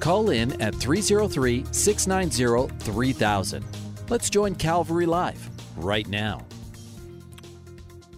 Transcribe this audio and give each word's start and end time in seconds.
Call 0.00 0.30
in 0.30 0.60
at 0.60 0.74
303 0.74 1.64
690 1.70 2.74
3000. 2.84 3.64
Let's 4.08 4.28
join 4.28 4.54
Calvary 4.54 5.06
Live 5.06 5.48
right 5.76 6.06
now. 6.08 6.46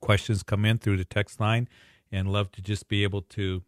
questions 0.00 0.42
come 0.42 0.64
in 0.64 0.78
through 0.78 0.96
the 0.96 1.04
text 1.04 1.38
line 1.38 1.68
and 2.12 2.30
love 2.30 2.52
to 2.52 2.62
just 2.62 2.88
be 2.88 3.02
able 3.02 3.22
to 3.22 3.62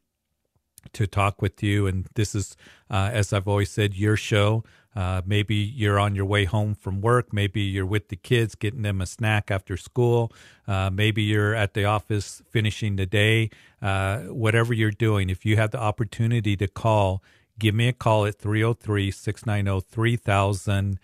to 0.92 1.06
talk 1.06 1.40
with 1.40 1.62
you. 1.62 1.86
And 1.86 2.06
this 2.14 2.34
is, 2.34 2.56
uh, 2.90 3.10
as 3.12 3.32
I've 3.32 3.48
always 3.48 3.70
said, 3.70 3.94
your 3.94 4.16
show. 4.16 4.64
Uh, 4.94 5.22
maybe 5.26 5.56
you're 5.56 5.98
on 5.98 6.14
your 6.14 6.24
way 6.24 6.44
home 6.44 6.74
from 6.74 7.00
work. 7.00 7.32
Maybe 7.32 7.62
you're 7.62 7.86
with 7.86 8.08
the 8.08 8.16
kids, 8.16 8.54
getting 8.54 8.82
them 8.82 9.00
a 9.00 9.06
snack 9.06 9.50
after 9.50 9.76
school. 9.76 10.30
Uh, 10.68 10.90
maybe 10.92 11.22
you're 11.22 11.54
at 11.54 11.74
the 11.74 11.84
office 11.84 12.42
finishing 12.50 12.96
the 12.96 13.06
day. 13.06 13.50
Uh, 13.82 14.20
whatever 14.24 14.72
you're 14.72 14.92
doing, 14.92 15.30
if 15.30 15.44
you 15.44 15.56
have 15.56 15.72
the 15.72 15.80
opportunity 15.80 16.56
to 16.56 16.68
call, 16.68 17.22
give 17.58 17.74
me 17.74 17.88
a 17.88 17.92
call 17.92 18.24
at 18.24 18.38
303 18.38 19.10
690 19.10 19.86
3000. 19.90 21.00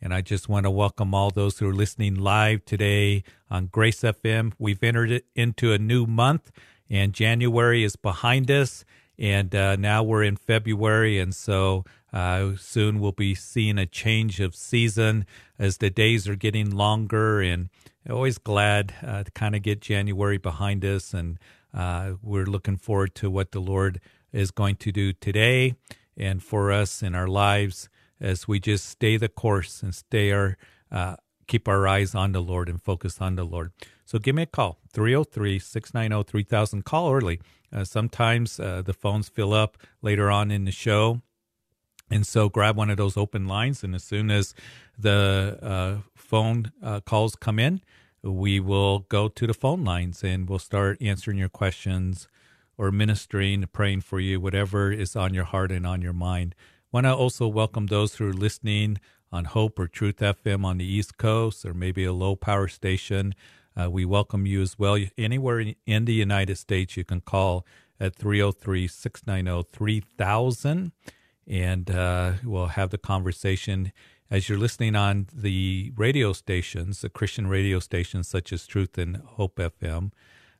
And 0.00 0.14
I 0.14 0.20
just 0.22 0.48
want 0.48 0.64
to 0.64 0.70
welcome 0.70 1.14
all 1.14 1.30
those 1.30 1.58
who 1.58 1.68
are 1.68 1.74
listening 1.74 2.14
live 2.14 2.64
today 2.64 3.22
on 3.50 3.66
Grace 3.66 4.00
FM. 4.00 4.52
We've 4.58 4.82
entered 4.82 5.22
into 5.34 5.72
a 5.72 5.78
new 5.78 6.06
month 6.06 6.52
and 6.90 7.12
January 7.12 7.84
is 7.84 7.96
behind 7.96 8.50
us, 8.50 8.84
and 9.18 9.54
uh, 9.54 9.76
now 9.76 10.02
we're 10.02 10.22
in 10.22 10.36
February, 10.36 11.18
and 11.18 11.34
so 11.34 11.84
uh, 12.12 12.52
soon 12.56 13.00
we'll 13.00 13.12
be 13.12 13.34
seeing 13.34 13.78
a 13.78 13.86
change 13.86 14.40
of 14.40 14.54
season 14.54 15.26
as 15.58 15.78
the 15.78 15.90
days 15.90 16.28
are 16.28 16.36
getting 16.36 16.70
longer, 16.70 17.40
and 17.40 17.68
always 18.08 18.38
glad 18.38 18.94
uh, 19.04 19.24
to 19.24 19.30
kind 19.32 19.54
of 19.56 19.62
get 19.62 19.80
January 19.80 20.38
behind 20.38 20.84
us, 20.84 21.12
and 21.12 21.38
uh, 21.74 22.12
we're 22.22 22.46
looking 22.46 22.76
forward 22.76 23.14
to 23.16 23.30
what 23.30 23.52
the 23.52 23.60
Lord 23.60 24.00
is 24.32 24.50
going 24.50 24.76
to 24.76 24.92
do 24.92 25.12
today 25.12 25.74
and 26.16 26.42
for 26.42 26.72
us 26.72 27.02
in 27.02 27.14
our 27.14 27.28
lives 27.28 27.88
as 28.20 28.48
we 28.48 28.58
just 28.58 28.86
stay 28.86 29.16
the 29.16 29.28
course 29.28 29.82
and 29.82 29.94
stay 29.94 30.32
our 30.32 30.56
uh, 30.90 31.16
keep 31.46 31.68
our 31.68 31.86
eyes 31.86 32.14
on 32.14 32.32
the 32.32 32.40
Lord 32.40 32.68
and 32.68 32.82
focus 32.82 33.20
on 33.20 33.36
the 33.36 33.44
Lord. 33.44 33.72
So 34.06 34.20
give 34.20 34.36
me 34.36 34.42
a 34.42 34.46
call, 34.46 34.78
303 34.92 35.58
690 35.58 36.30
3000. 36.30 36.84
Call 36.84 37.12
early. 37.12 37.40
Uh, 37.72 37.84
sometimes 37.84 38.60
uh, 38.60 38.80
the 38.82 38.94
phones 38.94 39.28
fill 39.28 39.52
up 39.52 39.76
later 40.00 40.30
on 40.30 40.52
in 40.52 40.64
the 40.64 40.70
show. 40.70 41.20
And 42.08 42.24
so 42.24 42.48
grab 42.48 42.76
one 42.76 42.88
of 42.88 42.98
those 42.98 43.16
open 43.16 43.48
lines. 43.48 43.82
And 43.82 43.96
as 43.96 44.04
soon 44.04 44.30
as 44.30 44.54
the 44.96 45.58
uh, 45.60 46.08
phone 46.14 46.70
uh, 46.80 47.00
calls 47.00 47.34
come 47.34 47.58
in, 47.58 47.80
we 48.22 48.60
will 48.60 49.00
go 49.00 49.26
to 49.26 49.46
the 49.46 49.52
phone 49.52 49.84
lines 49.84 50.22
and 50.22 50.48
we'll 50.48 50.60
start 50.60 50.98
answering 51.00 51.38
your 51.38 51.48
questions 51.48 52.28
or 52.78 52.92
ministering, 52.92 53.66
praying 53.72 54.02
for 54.02 54.20
you, 54.20 54.40
whatever 54.40 54.92
is 54.92 55.16
on 55.16 55.34
your 55.34 55.44
heart 55.44 55.72
and 55.72 55.84
on 55.84 56.00
your 56.00 56.12
mind. 56.12 56.54
Want 56.92 57.06
to 57.06 57.14
also 57.14 57.48
welcome 57.48 57.86
those 57.86 58.14
who 58.14 58.28
are 58.28 58.32
listening 58.32 58.98
on 59.32 59.46
Hope 59.46 59.78
or 59.80 59.88
Truth 59.88 60.18
FM 60.18 60.64
on 60.64 60.78
the 60.78 60.84
East 60.84 61.18
Coast 61.18 61.64
or 61.64 61.74
maybe 61.74 62.04
a 62.04 62.12
low 62.12 62.36
power 62.36 62.68
station. 62.68 63.34
Uh, 63.78 63.90
we 63.90 64.04
welcome 64.04 64.46
you 64.46 64.62
as 64.62 64.78
well. 64.78 64.98
Anywhere 65.18 65.74
in 65.86 66.04
the 66.06 66.14
United 66.14 66.56
States, 66.56 66.96
you 66.96 67.04
can 67.04 67.20
call 67.20 67.66
at 68.00 68.14
303 68.16 68.88
690 68.88 69.68
3000 69.72 70.92
and 71.48 71.90
uh, 71.90 72.32
we'll 72.44 72.66
have 72.66 72.90
the 72.90 72.98
conversation 72.98 73.92
as 74.30 74.48
you're 74.48 74.58
listening 74.58 74.96
on 74.96 75.28
the 75.32 75.92
radio 75.96 76.32
stations, 76.32 77.00
the 77.00 77.08
Christian 77.08 77.46
radio 77.46 77.78
stations 77.78 78.26
such 78.26 78.52
as 78.52 78.66
Truth 78.66 78.98
and 78.98 79.18
Hope 79.18 79.56
FM. 79.56 80.10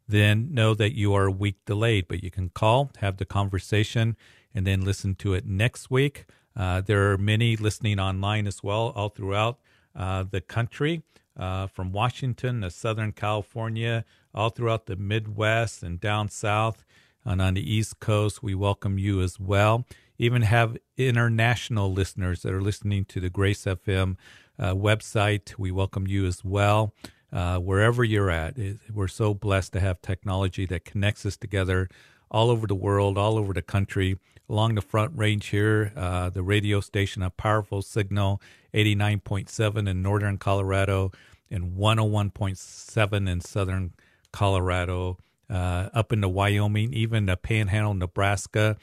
Then 0.06 0.54
know 0.54 0.74
that 0.74 0.94
you 0.94 1.14
are 1.14 1.26
a 1.26 1.32
week 1.32 1.56
delayed, 1.64 2.06
but 2.06 2.22
you 2.22 2.30
can 2.30 2.50
call, 2.50 2.92
have 2.98 3.16
the 3.16 3.24
conversation, 3.24 4.16
and 4.54 4.64
then 4.64 4.84
listen 4.84 5.16
to 5.16 5.34
it 5.34 5.44
next 5.44 5.90
week. 5.90 6.26
Uh, 6.54 6.80
there 6.80 7.10
are 7.10 7.18
many 7.18 7.56
listening 7.56 7.98
online 7.98 8.46
as 8.46 8.62
well, 8.62 8.92
all 8.94 9.08
throughout 9.08 9.58
uh, 9.96 10.22
the 10.22 10.40
country 10.40 11.02
uh, 11.36 11.66
from 11.66 11.92
Washington 11.92 12.62
to 12.62 12.70
Southern 12.70 13.12
California, 13.12 14.04
all 14.34 14.50
throughout 14.50 14.86
the 14.86 14.96
Midwest 14.96 15.82
and 15.82 16.00
down 16.00 16.28
south 16.28 16.84
and 17.24 17.42
on 17.42 17.54
the 17.54 17.74
East 17.74 18.00
Coast. 18.00 18.42
We 18.42 18.54
welcome 18.54 18.98
you 18.98 19.20
as 19.20 19.38
well. 19.40 19.84
Even 20.18 20.42
have 20.42 20.78
international 20.96 21.92
listeners 21.92 22.42
that 22.42 22.52
are 22.52 22.62
listening 22.62 23.04
to 23.06 23.20
the 23.20 23.28
Grace 23.28 23.64
FM 23.64 24.16
uh, 24.58 24.74
website. 24.74 25.58
We 25.58 25.70
welcome 25.70 26.06
you 26.06 26.26
as 26.26 26.44
well. 26.44 26.94
Uh, 27.32 27.58
wherever 27.58 28.02
you're 28.02 28.30
at, 28.30 28.56
we're 28.92 29.08
so 29.08 29.34
blessed 29.34 29.72
to 29.74 29.80
have 29.80 30.00
technology 30.00 30.64
that 30.66 30.84
connects 30.84 31.26
us 31.26 31.36
together 31.36 31.88
all 32.30 32.50
over 32.50 32.66
the 32.66 32.74
world, 32.74 33.18
all 33.18 33.36
over 33.36 33.52
the 33.52 33.62
country. 33.62 34.18
Along 34.48 34.76
the 34.76 34.82
front 34.82 35.12
range 35.16 35.48
here, 35.48 35.92
uh, 35.96 36.30
the 36.30 36.42
radio 36.42 36.80
station, 36.80 37.22
a 37.22 37.30
powerful 37.30 37.82
signal, 37.82 38.40
89.7 38.72 39.88
in 39.88 40.02
northern 40.02 40.38
Colorado 40.38 41.10
and 41.50 41.76
101.7 41.76 43.28
in 43.28 43.40
southern 43.40 43.92
Colorado, 44.32 45.18
uh, 45.50 45.88
up 45.92 46.12
into 46.12 46.28
Wyoming, 46.28 46.92
even 46.92 47.26
the 47.26 47.36
Panhandle, 47.36 47.94
Nebraska 47.94 48.76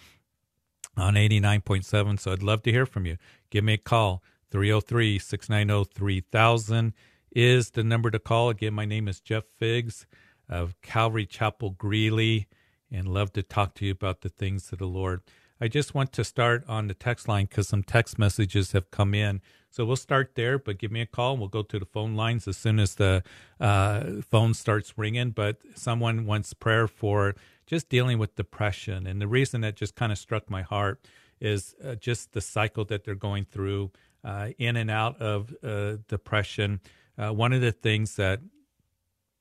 on 0.98 1.16
89.7. 1.16 2.20
So 2.20 2.32
I'd 2.32 2.44
love 2.44 2.64
to 2.64 2.72
hear 2.72 2.86
from 2.86 3.06
you. 3.06 3.18
Give 3.50 3.64
me 3.64 3.74
a 3.74 3.78
call. 3.78 4.24
303 4.52 5.18
690 5.18 5.92
3000 5.94 6.94
is 7.32 7.72
the 7.72 7.84
number 7.84 8.12
to 8.12 8.20
call. 8.20 8.50
Again, 8.50 8.74
my 8.74 8.86
name 8.86 9.08
is 9.08 9.20
Jeff 9.20 9.46
Figs 9.46 10.06
of 10.48 10.80
Calvary 10.82 11.26
Chapel 11.26 11.72
Greeley 11.72 12.48
and 12.92 13.08
love 13.08 13.34
to 13.34 13.42
talk 13.42 13.74
to 13.76 13.86
you 13.86 13.92
about 13.92 14.22
the 14.22 14.30
things 14.30 14.72
of 14.72 14.78
the 14.78 14.88
Lord. 14.88 15.22
I 15.64 15.70
just 15.70 15.96
want 15.96 16.12
to 16.12 16.26
start 16.26 16.66
on 16.68 16.88
the 16.90 16.94
text 16.94 17.30
line 17.30 17.46
because 17.46 17.70
some 17.70 17.84
text 17.84 18.20
messages 18.20 18.74
have 18.74 18.92
come 18.92 19.14
in. 19.14 19.40
So 19.70 19.86
we'll 19.86 19.96
start 19.96 20.36
there, 20.36 20.60
but 20.60 20.78
give 20.78 20.92
me 20.92 21.00
a 21.00 21.06
call. 21.06 21.38
We'll 21.38 21.48
go 21.48 21.64
to 21.64 21.80
the 21.80 21.86
phone 21.86 22.16
lines 22.16 22.50
as 22.50 22.58
soon 22.58 22.82
as 22.82 22.96
the 22.96 23.24
uh, 23.62 24.24
phone 24.30 24.56
starts 24.56 24.98
ringing. 24.98 25.30
But 25.30 25.62
someone 25.76 26.26
wants 26.26 26.54
prayer 26.54 26.86
for 26.90 27.36
just 27.66 27.88
dealing 27.88 28.20
with 28.20 28.36
depression. 28.36 29.08
And 29.08 29.22
the 29.22 29.28
reason 29.28 29.62
that 29.62 29.78
just 29.78 29.96
kind 29.96 30.12
of 30.12 30.18
struck 30.18 30.50
my 30.50 30.64
heart 30.64 31.08
is 31.40 31.76
uh, 31.82 31.96
just 31.96 32.34
the 32.34 32.42
cycle 32.42 32.84
that 32.84 33.06
they're 33.06 33.16
going 33.16 33.46
through 33.46 33.92
uh, 34.22 34.50
in 34.58 34.76
and 34.76 34.92
out 34.92 35.22
of 35.22 35.56
uh, 35.64 35.96
depression. 36.10 36.82
Uh, 37.18 37.32
one 37.32 37.54
of 37.54 37.62
the 37.62 37.72
things 37.72 38.18
that 38.18 38.42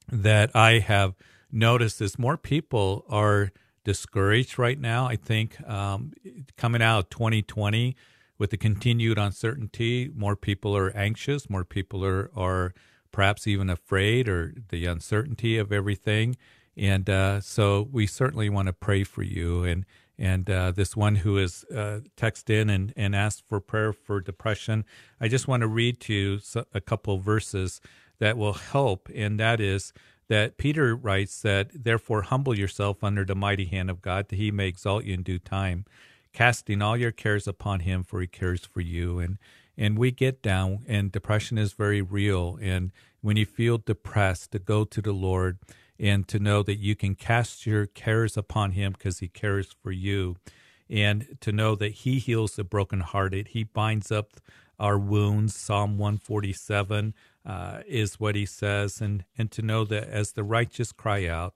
that 0.09 0.55
I 0.55 0.79
have 0.79 1.17
noticed 1.51 2.01
is 2.01 2.17
more 2.17 2.37
people 2.37 3.05
are 3.09 3.51
discouraged 3.85 4.59
right 4.59 4.79
now. 4.79 5.07
I 5.07 5.17
think 5.17 5.61
um, 5.69 6.13
coming 6.57 6.83
out 6.83 6.99
of 6.99 7.11
2020 7.11 7.97
with 8.39 8.51
the 8.51 8.57
continued 8.57 9.19
uncertainty, 9.19 10.11
more 10.15 10.37
people 10.37 10.77
are 10.77 10.91
anxious, 10.97 11.49
more 11.49 11.65
people 11.65 12.05
are 12.05 12.31
are 12.37 12.75
perhaps 13.13 13.47
even 13.47 13.69
afraid 13.69 14.29
or 14.29 14.55
the 14.71 14.87
uncertainty 14.87 15.59
of 15.59 15.71
everything. 15.71 16.37
And 16.77 17.09
uh, 17.11 17.41
so 17.41 17.87
we 17.93 18.07
certainly 18.07 18.49
want 18.49 18.67
to 18.67 18.73
pray 18.73 19.05
for 19.05 19.23
you. 19.23 19.65
And 19.65 19.85
and 20.19 20.49
uh, 20.49 20.71
this 20.71 20.95
one 20.97 21.17
who 21.17 21.37
has 21.37 21.65
uh, 21.65 22.01
texted 22.17 22.51
in 22.51 22.71
and, 22.71 22.93
and 22.97 23.17
asked 23.17 23.43
for 23.49 23.61
prayer 23.61 23.93
for 23.93 24.21
depression, 24.21 24.85
I 25.21 25.29
just 25.29 25.49
want 25.49 25.63
to 25.63 25.67
read 25.67 26.01
to 26.01 26.15
you 26.15 26.41
a 26.73 26.81
couple 26.81 27.19
verses 27.19 27.81
that 28.19 28.37
will 28.37 28.53
help. 28.53 29.09
And 29.15 29.41
that 29.41 29.61
is 29.61 29.93
that 30.29 30.57
Peter 30.57 30.95
writes 30.97 31.43
that, 31.43 31.71
therefore, 31.75 32.23
humble 32.23 32.57
yourself 32.57 33.03
under 33.03 33.25
the 33.25 33.35
mighty 33.35 33.67
hand 33.67 33.91
of 33.91 34.03
God, 34.03 34.29
that 34.29 34.37
he 34.37 34.51
may 34.51 34.69
exalt 34.69 35.05
you 35.05 35.15
in 35.15 35.23
due 35.23 35.39
time, 35.39 35.85
casting 36.33 36.81
all 36.81 36.97
your 36.97 37.13
cares 37.13 37.47
upon 37.47 37.81
him, 37.81 38.03
for 38.03 38.21
he 38.21 38.27
cares 38.27 38.65
for 38.65 38.81
you. 38.81 39.19
And 39.19 39.39
and 39.77 39.97
we 39.97 40.11
get 40.11 40.43
down, 40.43 40.85
and 40.87 41.11
depression 41.11 41.57
is 41.57 41.73
very 41.73 42.03
real. 42.03 42.59
And 42.61 42.93
when 43.23 43.39
you 43.39 43.47
feel 43.47 43.79
depressed, 43.79 44.53
to 44.53 44.59
go 44.59 44.85
to 44.85 45.01
the 45.01 45.13
Lord 45.13 45.59
and 45.99 46.27
to 46.29 46.39
know 46.39 46.63
that 46.63 46.79
you 46.79 46.97
can 46.97 47.15
cast 47.15 47.65
your 47.65 47.87
cares 47.87 48.37
upon 48.37 48.73
him 48.73 48.93
because 48.93 49.21
he 49.21 49.29
cares 49.29 49.75
for 49.83 49.93
you 49.93 50.37
and 50.91 51.39
to 51.41 51.53
know 51.53 51.75
that 51.77 51.93
he 51.93 52.19
heals 52.19 52.57
the 52.57 52.65
brokenhearted 52.65 53.49
he 53.49 53.63
binds 53.65 54.11
up 54.11 54.41
our 54.79 54.99
wounds 54.99 55.55
psalm 55.55 55.97
147 55.97 57.15
uh, 57.45 57.81
is 57.87 58.21
what 58.21 58.35
he 58.35 58.47
says 58.47 59.01
and 59.01 59.25
and 59.37 59.51
to 59.51 59.63
know 59.63 59.85
that 59.85 60.09
as 60.09 60.33
the 60.33 60.45
righteous 60.45 60.93
cry 60.93 61.27
out 61.27 61.55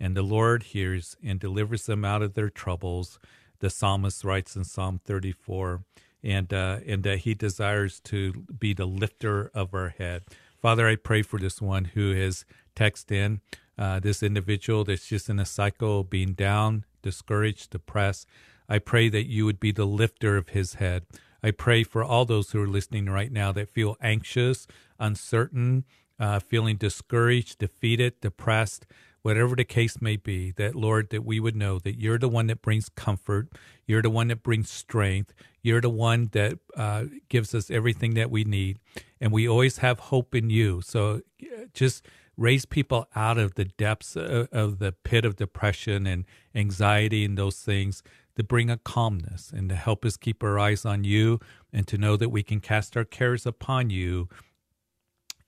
and 0.00 0.16
the 0.16 0.22
lord 0.22 0.62
hears 0.62 1.16
and 1.22 1.40
delivers 1.40 1.86
them 1.86 2.04
out 2.04 2.22
of 2.22 2.34
their 2.34 2.50
troubles 2.50 3.18
the 3.60 3.70
psalmist 3.70 4.24
writes 4.24 4.56
in 4.56 4.64
psalm 4.64 5.00
34 5.04 5.82
and 6.22 6.52
uh, 6.52 6.78
and 6.86 7.02
that 7.02 7.18
he 7.18 7.34
desires 7.34 8.00
to 8.00 8.32
be 8.58 8.72
the 8.72 8.86
lifter 8.86 9.50
of 9.54 9.74
our 9.74 9.90
head 9.90 10.22
father 10.60 10.88
i 10.88 10.96
pray 10.96 11.22
for 11.22 11.38
this 11.38 11.60
one 11.60 11.84
who 11.86 12.14
has 12.14 12.44
texted 12.74 13.12
in 13.12 13.40
uh, 13.78 14.00
this 14.00 14.22
individual 14.22 14.84
that's 14.84 15.06
just 15.06 15.28
in 15.28 15.38
a 15.38 15.44
cycle 15.44 16.00
of 16.00 16.10
being 16.10 16.32
down, 16.32 16.84
discouraged, 17.02 17.70
depressed. 17.70 18.26
I 18.68 18.78
pray 18.78 19.08
that 19.10 19.28
you 19.28 19.44
would 19.44 19.60
be 19.60 19.72
the 19.72 19.84
lifter 19.84 20.36
of 20.36 20.50
his 20.50 20.74
head. 20.74 21.04
I 21.46 21.52
pray 21.52 21.84
for 21.84 22.02
all 22.02 22.24
those 22.24 22.50
who 22.50 22.60
are 22.60 22.66
listening 22.66 23.06
right 23.06 23.30
now 23.30 23.52
that 23.52 23.68
feel 23.68 23.96
anxious, 24.00 24.66
uncertain, 24.98 25.84
uh, 26.18 26.40
feeling 26.40 26.76
discouraged, 26.76 27.58
defeated, 27.58 28.20
depressed, 28.20 28.84
whatever 29.22 29.54
the 29.54 29.64
case 29.64 30.02
may 30.02 30.16
be, 30.16 30.50
that 30.52 30.74
Lord, 30.74 31.10
that 31.10 31.24
we 31.24 31.38
would 31.38 31.54
know 31.54 31.78
that 31.78 32.00
you're 32.00 32.18
the 32.18 32.28
one 32.28 32.48
that 32.48 32.62
brings 32.62 32.88
comfort, 32.88 33.48
you're 33.86 34.02
the 34.02 34.10
one 34.10 34.26
that 34.26 34.42
brings 34.42 34.70
strength, 34.70 35.34
you're 35.62 35.80
the 35.80 35.88
one 35.88 36.30
that 36.32 36.58
uh, 36.76 37.04
gives 37.28 37.54
us 37.54 37.70
everything 37.70 38.14
that 38.14 38.28
we 38.28 38.42
need, 38.42 38.80
and 39.20 39.30
we 39.30 39.48
always 39.48 39.78
have 39.78 40.00
hope 40.00 40.34
in 40.34 40.50
you. 40.50 40.80
So 40.82 41.20
uh, 41.40 41.66
just 41.72 42.04
raise 42.36 42.66
people 42.66 43.08
out 43.16 43.38
of 43.38 43.54
the 43.54 43.64
depths 43.64 44.16
of, 44.16 44.48
of 44.52 44.78
the 44.78 44.92
pit 44.92 45.24
of 45.24 45.36
depression 45.36 46.06
and 46.06 46.24
anxiety 46.54 47.24
and 47.24 47.36
those 47.36 47.58
things 47.58 48.02
to 48.36 48.44
bring 48.44 48.70
a 48.70 48.76
calmness 48.76 49.52
and 49.54 49.68
to 49.70 49.74
help 49.74 50.04
us 50.04 50.16
keep 50.16 50.42
our 50.42 50.58
eyes 50.58 50.84
on 50.84 51.04
you 51.04 51.40
and 51.72 51.86
to 51.88 51.98
know 51.98 52.16
that 52.16 52.28
we 52.28 52.42
can 52.42 52.60
cast 52.60 52.96
our 52.96 53.04
cares 53.04 53.46
upon 53.46 53.90
you 53.90 54.28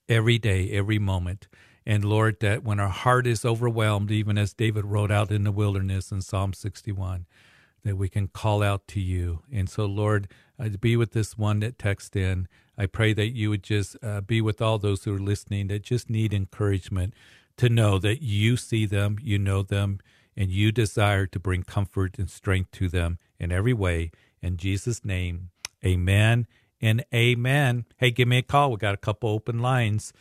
every 0.07 0.39
day, 0.39 0.71
every 0.71 0.99
moment. 0.99 1.47
And 1.85 2.03
Lord, 2.03 2.39
that 2.41 2.63
when 2.63 2.79
our 2.79 2.89
heart 2.89 3.25
is 3.27 3.45
overwhelmed, 3.45 4.11
even 4.11 4.37
as 4.37 4.53
David 4.53 4.85
wrote 4.85 5.11
out 5.11 5.31
in 5.31 5.43
the 5.43 5.51
wilderness 5.51 6.11
in 6.11 6.21
Psalm 6.21 6.53
61, 6.53 7.25
that 7.83 7.95
we 7.95 8.09
can 8.09 8.27
call 8.27 8.61
out 8.61 8.87
to 8.89 8.99
you. 8.99 9.41
And 9.51 9.69
so, 9.69 9.85
Lord, 9.85 10.27
uh, 10.59 10.69
be 10.79 10.97
with 10.97 11.11
this 11.13 11.37
one 11.37 11.61
that 11.61 11.79
text 11.79 12.15
in. 12.15 12.47
I 12.79 12.85
pray 12.85 13.11
that 13.11 13.35
you 13.35 13.49
would 13.49 13.61
just 13.61 13.97
uh, 14.01 14.21
be 14.21 14.39
with 14.39 14.61
all 14.61 14.79
those 14.79 15.03
who 15.03 15.13
are 15.13 15.19
listening 15.19 15.67
that 15.67 15.83
just 15.83 16.09
need 16.09 16.33
encouragement 16.33 17.13
to 17.57 17.67
know 17.67 17.99
that 17.99 18.23
you 18.23 18.55
see 18.55 18.85
them, 18.85 19.17
you 19.21 19.37
know 19.37 19.63
them, 19.63 19.99
and 20.37 20.49
you 20.49 20.71
desire 20.71 21.25
to 21.25 21.39
bring 21.39 21.63
comfort 21.63 22.17
and 22.17 22.29
strength 22.29 22.71
to 22.71 22.87
them 22.87 23.19
in 23.37 23.51
every 23.51 23.73
way. 23.73 24.11
In 24.41 24.55
Jesus' 24.55 25.03
name, 25.03 25.49
amen 25.85 26.47
and 26.79 27.03
amen. 27.13 27.83
Hey, 27.97 28.11
give 28.11 28.29
me 28.29 28.37
a 28.37 28.41
call. 28.41 28.71
We 28.71 28.77
got 28.77 28.93
a 28.93 28.97
couple 28.97 29.29
open 29.29 29.59
lines. 29.59 30.13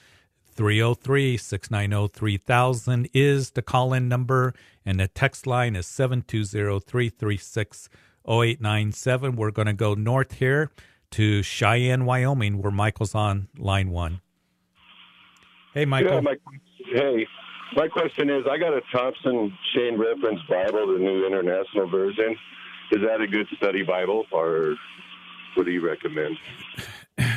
303 0.57 1.37
690 1.37 2.13
3000 2.13 3.09
is 3.15 3.53
the 3.53 3.63
call 3.63 3.93
in 3.93 4.09
number, 4.09 4.53
and 4.85 4.99
the 4.99 5.07
text 5.07 5.47
line 5.47 5.77
is 5.77 5.87
720 5.87 6.81
336 6.81 7.89
0897. 8.27 9.37
We're 9.37 9.53
going 9.53 9.67
to 9.67 9.73
go 9.73 9.95
north 9.95 10.33
here 10.35 10.73
to 11.13 11.43
Cheyenne, 11.43 12.05
Wyoming, 12.05 12.63
where 12.63 12.73
Michael's 12.73 13.15
on 13.15 13.49
line 13.59 13.91
one. 13.91 14.21
Hey, 15.75 15.85
Michael. 15.85 16.15
Yeah, 16.15 16.21
my, 16.21 16.37
hey, 16.93 17.27
my 17.77 17.89
question 17.89 18.31
is 18.31 18.45
I 18.51 18.59
got 18.59 18.73
a 18.73 18.81
Thompson 18.93 19.53
Chain 19.75 19.99
Reference 19.99 20.41
Bible, 20.49 20.93
the 20.93 20.99
New 20.99 21.27
International 21.27 21.89
Version. 21.89 22.37
Is 22.91 23.03
that 23.03 23.21
a 23.21 23.27
good 23.27 23.47
study 23.57 23.83
Bible, 23.83 24.25
or 24.33 24.75
what 25.55 25.67
do 25.67 25.73
you 25.73 25.87
recommend? 25.87 26.37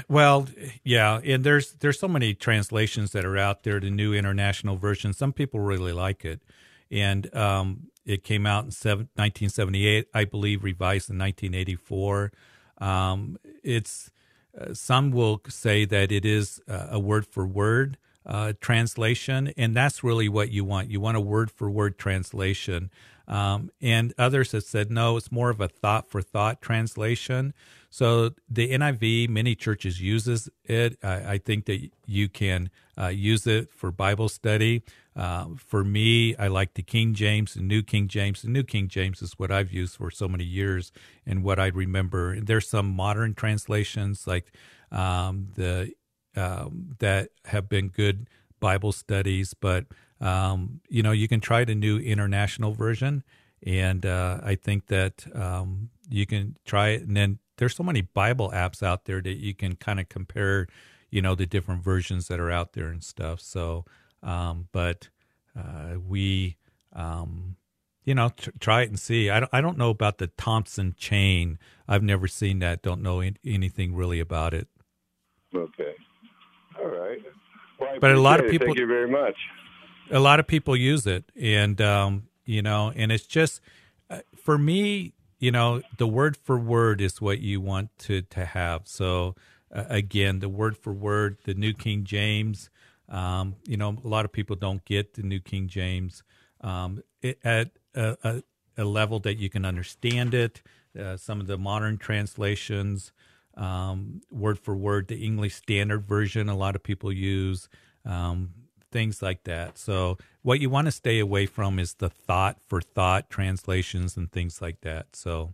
Well, 0.08 0.48
yeah, 0.84 1.20
and 1.24 1.44
there's 1.44 1.72
there's 1.74 2.00
so 2.00 2.08
many 2.08 2.36
translations 2.36 3.14
that 3.14 3.26
are 3.26 3.38
out 3.38 3.64
there. 3.64 3.80
The 3.80 3.90
New 3.90 4.14
International 4.14 4.76
Version. 4.78 5.12
Some 5.12 5.34
people 5.34 5.60
really 5.60 5.92
like 5.92 6.24
it, 6.24 6.42
and 6.92 7.34
um, 7.36 7.88
it 8.06 8.24
came 8.24 8.46
out 8.46 8.66
in 8.66 8.72
seven, 8.72 9.10
1978, 9.16 10.08
I 10.14 10.26
believe, 10.26 10.64
revised 10.64 11.10
in 11.10 11.18
1984. 11.18 12.32
Um, 12.82 13.38
it's 13.64 14.12
uh, 14.60 14.74
some 14.74 15.12
will 15.12 15.42
say 15.48 15.86
that 15.86 16.12
it 16.12 16.26
is 16.26 16.62
uh, 16.68 16.88
a 16.92 17.00
word 17.00 17.26
for 17.26 17.46
word 17.46 17.98
uh, 18.26 18.54
translation, 18.60 19.54
and 19.56 19.76
that's 19.76 20.04
really 20.04 20.28
what 20.28 20.52
you 20.52 20.66
want. 20.66 20.90
You 20.90 21.00
want 21.00 21.18
a 21.18 21.22
word 21.22 21.50
for 21.50 21.70
word 21.70 21.98
translation. 21.98 22.92
Um, 23.28 23.72
and 23.82 24.14
others 24.18 24.52
have 24.52 24.64
said 24.64 24.92
no, 24.92 25.16
it's 25.16 25.32
more 25.32 25.50
of 25.50 25.62
a 25.62 25.70
thought 25.70 26.10
for 26.10 26.22
thought 26.22 26.62
translation. 26.62 27.54
So 27.90 28.32
the 28.50 28.72
NIV, 28.72 29.30
many 29.30 29.56
churches 29.56 30.02
uses 30.02 30.50
it. 30.66 30.98
I, 31.04 31.34
I 31.34 31.38
think 31.38 31.66
that 31.66 31.90
you 32.06 32.28
can 32.28 32.70
uh, 32.98 33.08
use 33.08 33.48
it 33.48 33.72
for 33.72 33.92
Bible 33.92 34.28
study. 34.28 34.84
Uh, 35.16 35.48
for 35.58 35.84
me, 35.84 36.36
I 36.38 36.48
like 36.48 36.76
the 36.76 36.84
King 36.84 37.14
James 37.14 37.56
and 37.56 37.68
New 37.68 37.84
King 37.84 38.08
James. 38.08 38.42
The 38.42 38.50
New 38.50 38.64
King 38.64 38.88
James 38.88 39.22
is 39.22 39.34
what 39.34 39.52
I've 39.52 39.72
used 39.72 39.98
for 39.98 40.10
so 40.10 40.28
many 40.28 40.46
years 40.46 40.92
and 41.26 41.44
what 41.44 41.60
I 41.60 41.68
remember. 41.68 42.40
There's 42.40 42.68
some 42.68 42.90
modern 42.90 43.34
translations 43.34 44.26
like 44.26 44.52
um, 44.92 45.50
the 45.56 45.92
um, 46.36 46.96
that 47.00 47.30
have 47.46 47.68
been 47.68 47.90
good 47.90 48.30
Bible 48.62 48.94
studies, 48.94 49.54
but 49.54 49.86
um, 50.22 50.80
you 50.88 51.04
know 51.04 51.12
you 51.12 51.28
can 51.28 51.42
try 51.42 51.66
the 51.66 51.76
New 51.76 51.98
International 51.98 52.72
Version, 52.72 53.24
and 53.66 54.06
uh, 54.06 54.40
I 54.44 54.56
think 54.56 54.88
that 54.88 55.26
um, 55.36 55.90
you 56.10 56.26
can 56.26 56.56
try 56.66 56.90
it. 56.90 57.02
And 57.02 57.18
then 57.18 57.40
there's 57.58 57.76
so 57.76 57.84
many 57.84 58.02
Bible 58.02 58.52
apps 58.54 58.82
out 58.82 59.06
there 59.06 59.22
that 59.22 59.38
you 59.38 59.54
can 59.54 59.76
kind 59.76 60.00
of 60.00 60.08
compare, 60.10 60.68
you 61.10 61.22
know, 61.22 61.36
the 61.36 61.46
different 61.46 61.84
versions 61.84 62.28
that 62.30 62.40
are 62.40 62.52
out 62.52 62.74
there 62.74 62.88
and 62.88 63.04
stuff. 63.04 63.42
So 63.42 63.86
um, 64.24 64.68
but 64.72 65.10
uh, 65.58 65.96
we, 66.08 66.58
um, 66.94 67.56
you 68.04 68.16
know, 68.16 68.30
tr- 68.30 68.52
try 68.60 68.82
it 68.82 68.90
and 68.90 69.00
see. 69.00 69.30
I 69.30 69.40
don't, 69.40 69.50
I 69.54 69.62
don't 69.62 69.78
know 69.78 69.90
about 69.90 70.18
the 70.18 70.28
Thompson 70.28 70.96
chain. 70.98 71.60
I've 71.88 72.04
never 72.04 72.28
seen 72.28 72.60
that. 72.60 72.82
Don't 72.82 73.02
know 73.02 73.20
in- 73.20 73.38
anything 73.46 73.96
really 73.96 74.20
about 74.20 74.54
it. 74.54 74.68
Okay. 75.54 75.94
All 76.80 76.88
right. 76.88 77.20
Well, 77.80 77.98
but 78.00 78.12
a 78.12 78.20
lot 78.20 78.40
of 78.40 78.50
people. 78.50 78.68
Thank 78.68 78.80
you 78.80 78.88
very 78.88 79.10
much. 79.10 79.36
A 80.12 80.20
lot 80.20 80.40
of 80.40 80.48
people 80.48 80.76
use 80.76 81.08
it, 81.08 81.32
and 81.40 81.80
um, 81.82 82.28
you 82.46 82.62
know, 82.62 82.92
and 82.96 83.12
it's 83.12 83.26
just 83.26 83.62
uh, 84.10 84.20
for 84.36 84.58
me. 84.58 85.14
You 85.40 85.52
know, 85.52 85.82
the 85.98 86.06
word 86.06 86.38
for 86.38 86.60
word 86.60 87.02
is 87.02 87.20
what 87.20 87.40
you 87.40 87.60
want 87.60 87.90
to 88.00 88.22
to 88.22 88.46
have. 88.46 88.84
So 88.86 89.36
uh, 89.74 89.86
again, 89.90 90.40
the 90.40 90.50
word 90.50 90.78
for 90.78 90.94
word, 90.94 91.38
the 91.46 91.56
New 91.56 91.74
King 91.74 92.04
James 92.04 92.70
um, 93.12 93.56
you 93.66 93.78
know, 93.78 93.96
a 94.04 94.08
lot 94.08 94.26
of 94.26 94.32
people 94.32 94.56
don't 94.56 94.84
get 94.86 95.14
the 95.14 95.22
New 95.22 95.42
King 95.42 95.68
James 95.68 96.24
um, 96.62 97.04
it, 97.22 97.38
at 97.44 97.72
a, 97.94 98.18
a, 98.24 98.44
a, 98.78 98.86
level 98.86 99.20
that 99.20 99.38
you 99.38 99.50
can 99.50 99.66
understand 99.66 100.34
it. 100.34 100.62
Uh, 100.98 101.18
some 101.18 101.42
of 101.42 101.48
the 101.48 101.58
modern 101.58 101.98
translations, 101.98 103.12
um, 103.56 104.22
word 104.32 104.58
for 104.58 104.76
word, 104.76 105.10
the 105.10 105.24
English 105.24 105.56
Standard 105.56 106.08
Version, 106.08 106.48
a 106.48 106.56
lot 106.56 106.76
of 106.76 106.82
people 106.82 107.12
use. 107.12 107.68
Um, 108.06 108.54
things 108.92 109.22
like 109.22 109.44
that. 109.46 109.78
So 109.78 110.18
what 110.42 110.60
you 110.60 110.70
want 110.70 110.86
to 110.86 110.92
stay 110.92 111.20
away 111.20 111.46
from 111.46 111.80
is 111.80 111.94
the 111.94 112.10
thought 112.10 112.58
for 112.68 112.82
thought 112.82 113.30
translations 113.30 114.18
and 114.18 114.30
things 114.30 114.62
like 114.62 114.82
that. 114.82 115.16
So, 115.16 115.54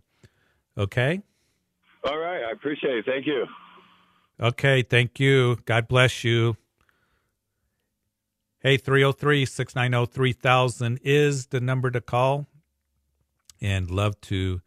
okay. 0.76 1.22
All 2.04 2.18
right. 2.18 2.42
I 2.42 2.50
appreciate 2.50 2.96
it. 2.96 3.04
Thank 3.06 3.26
you. 3.26 3.46
Okay. 4.40 4.82
Thank 4.82 5.20
you. 5.20 5.58
God 5.66 5.86
bless 5.86 6.24
you. 6.24 6.56
Hey, 8.60 8.76
303 8.76 9.46
690 9.46 10.12
3000 10.12 10.98
is 11.04 11.46
the 11.46 11.60
number 11.60 11.92
to 11.92 12.00
call. 12.00 12.48
And 13.60 13.88
love 13.88 14.20
to 14.22 14.62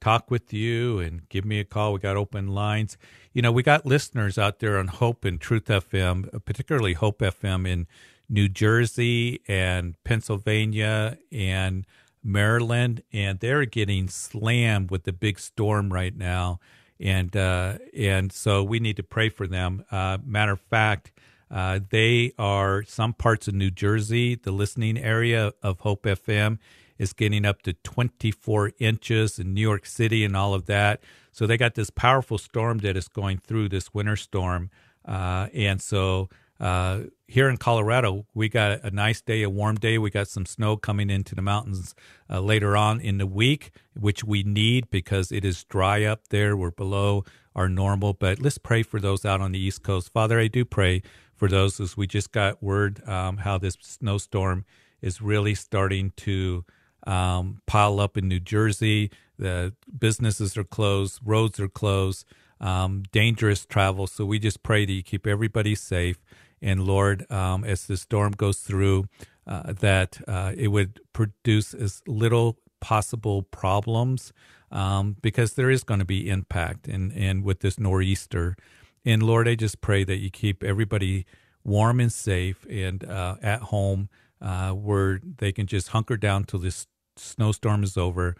talk 0.00 0.30
with 0.30 0.52
you 0.52 1.00
and 1.00 1.28
give 1.28 1.44
me 1.44 1.58
a 1.58 1.64
call. 1.64 1.92
We 1.92 1.98
got 1.98 2.16
open 2.16 2.46
lines. 2.46 2.96
You 3.32 3.42
know, 3.42 3.50
we 3.50 3.64
got 3.64 3.84
listeners 3.84 4.38
out 4.38 4.60
there 4.60 4.78
on 4.78 4.86
Hope 4.86 5.24
and 5.24 5.40
Truth 5.40 5.64
FM, 5.64 6.44
particularly 6.44 6.92
Hope 6.92 7.18
FM 7.18 7.66
in 7.66 7.88
New 8.28 8.48
Jersey 8.48 9.40
and 9.48 9.96
Pennsylvania 10.04 11.18
and 11.32 11.84
Maryland, 12.22 13.02
and 13.12 13.40
they're 13.40 13.64
getting 13.64 14.06
slammed 14.08 14.92
with 14.92 15.02
the 15.02 15.12
big 15.12 15.40
storm 15.40 15.92
right 15.92 16.16
now. 16.16 16.60
And 17.00 17.36
uh, 17.36 17.78
and 17.96 18.30
so 18.30 18.62
we 18.62 18.78
need 18.78 18.96
to 18.98 19.02
pray 19.02 19.28
for 19.30 19.48
them. 19.48 19.84
Uh, 19.90 20.18
matter 20.24 20.52
of 20.52 20.60
fact, 20.60 21.11
uh, 21.52 21.80
they 21.90 22.32
are 22.38 22.82
some 22.84 23.12
parts 23.12 23.46
of 23.46 23.54
New 23.54 23.70
Jersey, 23.70 24.34
the 24.34 24.50
listening 24.50 24.96
area 24.96 25.52
of 25.62 25.80
Hope 25.80 26.04
FM 26.04 26.58
is 26.98 27.12
getting 27.12 27.44
up 27.44 27.60
to 27.62 27.74
24 27.74 28.72
inches 28.78 29.38
in 29.38 29.52
New 29.52 29.60
York 29.60 29.84
City 29.84 30.24
and 30.24 30.36
all 30.36 30.54
of 30.54 30.66
that. 30.66 31.02
So 31.30 31.46
they 31.46 31.56
got 31.56 31.74
this 31.74 31.90
powerful 31.90 32.38
storm 32.38 32.78
that 32.78 32.96
is 32.96 33.08
going 33.08 33.38
through 33.38 33.68
this 33.68 33.92
winter 33.92 34.16
storm. 34.16 34.70
Uh, 35.04 35.48
and 35.52 35.82
so 35.82 36.28
uh, 36.60 37.00
here 37.26 37.48
in 37.48 37.56
Colorado, 37.56 38.26
we 38.34 38.48
got 38.48 38.82
a 38.84 38.90
nice 38.90 39.20
day, 39.20 39.42
a 39.42 39.50
warm 39.50 39.76
day. 39.76 39.98
We 39.98 40.10
got 40.10 40.28
some 40.28 40.46
snow 40.46 40.76
coming 40.76 41.10
into 41.10 41.34
the 41.34 41.42
mountains 41.42 41.94
uh, 42.30 42.40
later 42.40 42.76
on 42.76 43.00
in 43.00 43.18
the 43.18 43.26
week, 43.26 43.72
which 43.94 44.22
we 44.24 44.42
need 44.42 44.88
because 44.90 45.32
it 45.32 45.44
is 45.44 45.64
dry 45.64 46.04
up 46.04 46.28
there. 46.28 46.56
We're 46.56 46.70
below 46.70 47.24
our 47.54 47.68
normal. 47.68 48.12
But 48.12 48.40
let's 48.40 48.58
pray 48.58 48.82
for 48.82 49.00
those 49.00 49.24
out 49.24 49.40
on 49.40 49.52
the 49.52 49.58
East 49.58 49.82
Coast. 49.82 50.12
Father, 50.12 50.38
I 50.38 50.46
do 50.46 50.64
pray 50.64 51.02
for 51.42 51.48
those 51.48 51.80
as 51.80 51.96
we 51.96 52.06
just 52.06 52.30
got 52.30 52.62
word 52.62 53.02
um, 53.08 53.38
how 53.38 53.58
this 53.58 53.76
snowstorm 53.80 54.64
is 55.00 55.20
really 55.20 55.56
starting 55.56 56.12
to 56.16 56.64
um, 57.04 57.60
pile 57.66 57.98
up 57.98 58.16
in 58.16 58.28
New 58.28 58.38
Jersey. 58.38 59.10
The 59.40 59.74
businesses 59.98 60.56
are 60.56 60.62
closed, 60.62 61.18
roads 61.24 61.58
are 61.58 61.66
closed, 61.66 62.26
um, 62.60 63.02
dangerous 63.10 63.66
travel. 63.66 64.06
So 64.06 64.24
we 64.24 64.38
just 64.38 64.62
pray 64.62 64.86
that 64.86 64.92
you 64.92 65.02
keep 65.02 65.26
everybody 65.26 65.74
safe. 65.74 66.18
And 66.62 66.84
Lord, 66.84 67.28
um, 67.28 67.64
as 67.64 67.88
the 67.88 67.96
storm 67.96 68.34
goes 68.36 68.58
through, 68.58 69.08
uh, 69.44 69.72
that 69.72 70.20
uh, 70.28 70.52
it 70.56 70.68
would 70.68 71.00
produce 71.12 71.74
as 71.74 72.02
little 72.06 72.58
possible 72.78 73.42
problems 73.42 74.32
um, 74.70 75.16
because 75.20 75.54
there 75.54 75.70
is 75.70 75.82
going 75.82 75.98
to 75.98 76.06
be 76.06 76.28
impact 76.28 76.86
and, 76.86 77.12
and 77.12 77.42
with 77.42 77.58
this 77.62 77.80
nor'easter 77.80 78.56
and 79.04 79.22
Lord, 79.22 79.48
I 79.48 79.54
just 79.54 79.80
pray 79.80 80.04
that 80.04 80.18
you 80.18 80.30
keep 80.30 80.62
everybody 80.62 81.26
warm 81.64 82.00
and 82.00 82.12
safe 82.12 82.66
and 82.68 83.04
uh, 83.04 83.36
at 83.42 83.62
home 83.62 84.08
uh, 84.40 84.70
where 84.72 85.20
they 85.38 85.52
can 85.52 85.66
just 85.66 85.88
hunker 85.88 86.16
down 86.16 86.44
till 86.44 86.60
this 86.60 86.86
snowstorm 87.16 87.84
is 87.84 87.96
over 87.96 88.36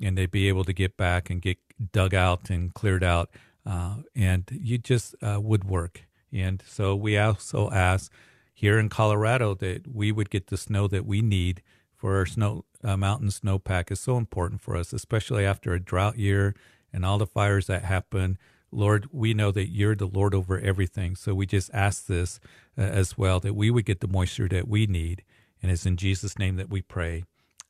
and 0.00 0.16
they 0.16 0.26
be 0.26 0.48
able 0.48 0.64
to 0.64 0.72
get 0.72 0.96
back 0.96 1.30
and 1.30 1.40
get 1.40 1.58
dug 1.92 2.14
out 2.14 2.50
and 2.50 2.74
cleared 2.74 3.04
out. 3.04 3.30
Uh, 3.64 3.96
and 4.14 4.44
you 4.52 4.78
just 4.78 5.14
uh, 5.22 5.40
would 5.40 5.64
work. 5.64 6.02
And 6.32 6.62
so 6.66 6.94
we 6.94 7.18
also 7.18 7.70
ask 7.70 8.12
here 8.52 8.78
in 8.78 8.88
Colorado 8.88 9.54
that 9.54 9.92
we 9.92 10.12
would 10.12 10.30
get 10.30 10.48
the 10.48 10.56
snow 10.56 10.86
that 10.88 11.04
we 11.04 11.20
need 11.20 11.62
for 11.94 12.16
our 12.16 12.26
snow 12.26 12.64
uh, 12.84 12.96
mountain 12.96 13.28
snowpack 13.28 13.90
is 13.90 14.00
so 14.00 14.16
important 14.16 14.60
for 14.60 14.76
us, 14.76 14.92
especially 14.92 15.44
after 15.44 15.72
a 15.72 15.80
drought 15.80 16.18
year 16.18 16.54
and 16.92 17.04
all 17.04 17.18
the 17.18 17.26
fires 17.26 17.66
that 17.66 17.84
happen. 17.84 18.38
Lord, 18.76 19.08
we 19.10 19.32
know 19.32 19.50
that 19.52 19.70
you're 19.70 19.96
the 19.96 20.06
Lord 20.06 20.34
over 20.34 20.58
everything. 20.60 21.16
So 21.16 21.34
we 21.34 21.46
just 21.46 21.70
ask 21.72 22.06
this 22.06 22.38
uh, 22.76 22.82
as 22.82 23.16
well 23.16 23.40
that 23.40 23.54
we 23.54 23.70
would 23.70 23.86
get 23.86 24.00
the 24.00 24.08
moisture 24.08 24.48
that 24.48 24.68
we 24.68 24.86
need. 24.86 25.24
And 25.62 25.72
it's 25.72 25.86
in 25.86 25.96
Jesus' 25.96 26.38
name 26.38 26.56
that 26.56 26.68
we 26.68 26.82
pray. 26.82 27.24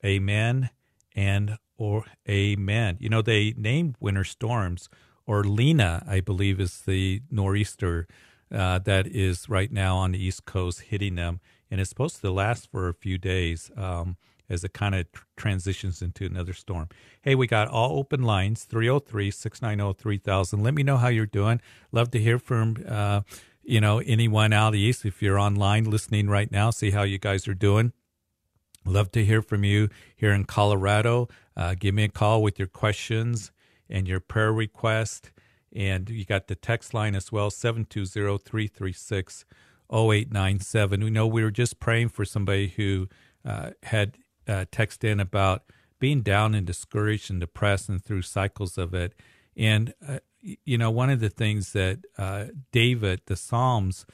Amen 0.05 0.69
and 1.15 1.57
or 1.77 2.05
amen. 2.29 2.97
You 2.99 3.09
know, 3.09 3.21
they 3.21 3.53
named 3.55 3.95
winter 3.99 4.25
storms, 4.25 4.89
Orlena, 5.27 6.07
I 6.07 6.19
believe, 6.19 6.59
is 6.59 6.81
the 6.81 7.21
nor'easter 7.31 8.07
uh, 8.53 8.79
that 8.79 9.07
is 9.07 9.47
right 9.47 9.71
now 9.71 9.97
on 9.97 10.11
the 10.11 10.23
East 10.23 10.45
Coast 10.45 10.81
hitting 10.81 11.15
them. 11.15 11.39
And 11.71 11.79
it's 11.79 11.89
supposed 11.89 12.21
to 12.21 12.31
last 12.31 12.69
for 12.69 12.89
a 12.89 12.93
few 12.93 13.17
days. 13.17 13.71
Um, 13.77 14.17
as 14.49 14.63
it 14.63 14.73
kind 14.73 14.95
of 14.95 15.11
tr- 15.11 15.23
transitions 15.35 16.01
into 16.01 16.25
another 16.25 16.53
storm. 16.53 16.89
Hey, 17.21 17.35
we 17.35 17.47
got 17.47 17.67
all 17.67 17.97
open 17.97 18.23
lines 18.23 18.63
303 18.63 19.31
690 19.31 20.01
3000. 20.01 20.63
Let 20.63 20.73
me 20.73 20.83
know 20.83 20.97
how 20.97 21.07
you're 21.09 21.25
doing. 21.25 21.61
Love 21.91 22.11
to 22.11 22.19
hear 22.19 22.39
from, 22.39 22.77
uh, 22.87 23.21
you 23.63 23.81
know, 23.81 23.99
anyone 23.99 24.53
out 24.53 24.75
east. 24.75 25.05
If 25.05 25.21
you're 25.21 25.39
online 25.39 25.83
listening 25.85 26.29
right 26.29 26.51
now, 26.51 26.69
see 26.69 26.91
how 26.91 27.03
you 27.03 27.17
guys 27.17 27.47
are 27.47 27.53
doing. 27.53 27.93
Love 28.85 29.11
to 29.11 29.25
hear 29.25 29.41
from 29.41 29.63
you 29.63 29.89
here 30.15 30.31
in 30.31 30.45
Colorado. 30.45 31.27
Uh, 31.55 31.75
give 31.77 31.93
me 31.93 32.05
a 32.05 32.09
call 32.09 32.41
with 32.41 32.57
your 32.57 32.69
questions 32.69 33.51
and 33.89 34.07
your 34.07 34.21
prayer 34.21 34.53
request. 34.53 35.31
And 35.75 36.09
you 36.09 36.23
got 36.23 36.47
the 36.47 36.55
text 36.55 36.93
line 36.93 37.13
as 37.13 37.31
well, 37.31 37.49
720 37.49 38.37
336 38.37 39.45
0897. 39.91 41.03
We 41.03 41.09
know 41.09 41.27
we 41.27 41.43
were 41.43 41.51
just 41.51 41.79
praying 41.79 42.09
for 42.09 42.25
somebody 42.25 42.69
who 42.69 43.07
uh, 43.45 43.71
had 43.83 44.17
uh, 44.47 44.65
text 44.71 45.03
in 45.03 45.19
about 45.19 45.63
being 45.99 46.21
down 46.21 46.53
and 46.53 46.65
discouraged 46.65 47.29
and 47.29 47.39
depressed 47.39 47.89
and 47.89 48.03
through 48.03 48.21
cycles 48.21 48.77
of 48.77 48.93
it. 48.93 49.13
And, 49.55 49.93
uh, 50.07 50.19
you 50.41 50.77
know, 50.77 50.91
one 50.91 51.09
of 51.09 51.19
the 51.19 51.29
things 51.29 51.73
that 51.73 51.99
uh, 52.17 52.45
David, 52.71 53.21
the 53.25 53.35
Psalms, 53.35 54.05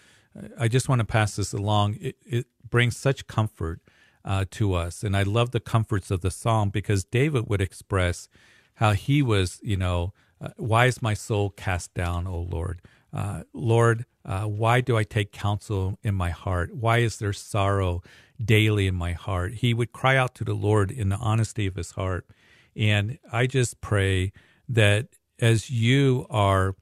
I 0.58 0.68
just 0.68 0.90
want 0.90 1.00
to 1.00 1.06
pass 1.06 1.36
this 1.36 1.54
along, 1.54 1.98
it, 2.00 2.16
it 2.26 2.48
brings 2.70 2.98
such 2.98 3.28
comfort 3.28 3.82
uh, 4.26 4.46
to 4.52 4.74
us. 4.74 5.04
And 5.04 5.16
I 5.18 5.24
love 5.24 5.52
the 5.52 5.60
comforts 5.60 6.10
of 6.10 6.22
the 6.22 6.32
Psalm 6.32 6.70
because 6.70 7.04
David 7.04 7.50
would 7.50 7.62
express 7.62 8.30
how 8.76 8.94
he 8.94 9.22
was, 9.22 9.60
you 9.62 9.78
know, 9.78 10.14
uh, 10.42 10.50
why 10.58 10.86
is 10.88 11.02
my 11.02 11.14
soul 11.14 11.50
cast 11.50 11.94
down, 11.94 12.26
O 12.28 12.40
Lord? 12.40 12.82
Uh, 13.14 13.44
Lord, 13.54 14.06
why 14.24 14.82
do 14.82 14.98
I 14.98 15.04
take 15.04 15.32
counsel 15.32 16.00
in 16.02 16.16
my 16.16 16.32
heart? 16.32 16.74
Why 16.74 17.00
is 17.00 17.18
there 17.20 17.34
sorrow 17.34 18.02
daily 18.44 18.88
in 18.88 18.96
my 18.96 19.14
heart. 19.14 19.56
He 19.56 19.74
would 19.74 19.92
cry 19.92 20.18
out 20.18 20.36
to 20.36 20.44
the 20.44 20.54
Lord 20.54 20.92
in 20.92 21.10
the 21.10 21.18
honesty 21.18 21.68
of 21.68 21.76
his 21.76 21.92
heart. 21.92 22.28
And 22.76 23.20
I 23.32 23.48
just 23.48 23.82
pray 23.82 24.32
that 24.68 25.08
as 25.40 25.70
you 25.70 26.26
are 26.30 26.76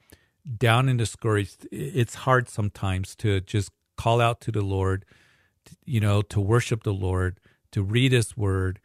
down 0.57 0.89
and 0.89 0.97
discouraged, 0.97 1.67
it's 1.71 2.15
hard 2.15 2.49
sometimes 2.49 3.15
to 3.17 3.41
just 3.41 3.71
call 3.97 4.21
out 4.21 4.41
to 4.41 4.51
the 4.51 4.61
Lord, 4.61 5.05
you 5.85 5.99
know, 5.99 6.21
to 6.23 6.39
worship 6.39 6.83
the 6.83 6.93
Lord, 6.93 7.39
to 7.71 7.83
read 7.83 8.11
his 8.11 8.35
word, 8.35 8.79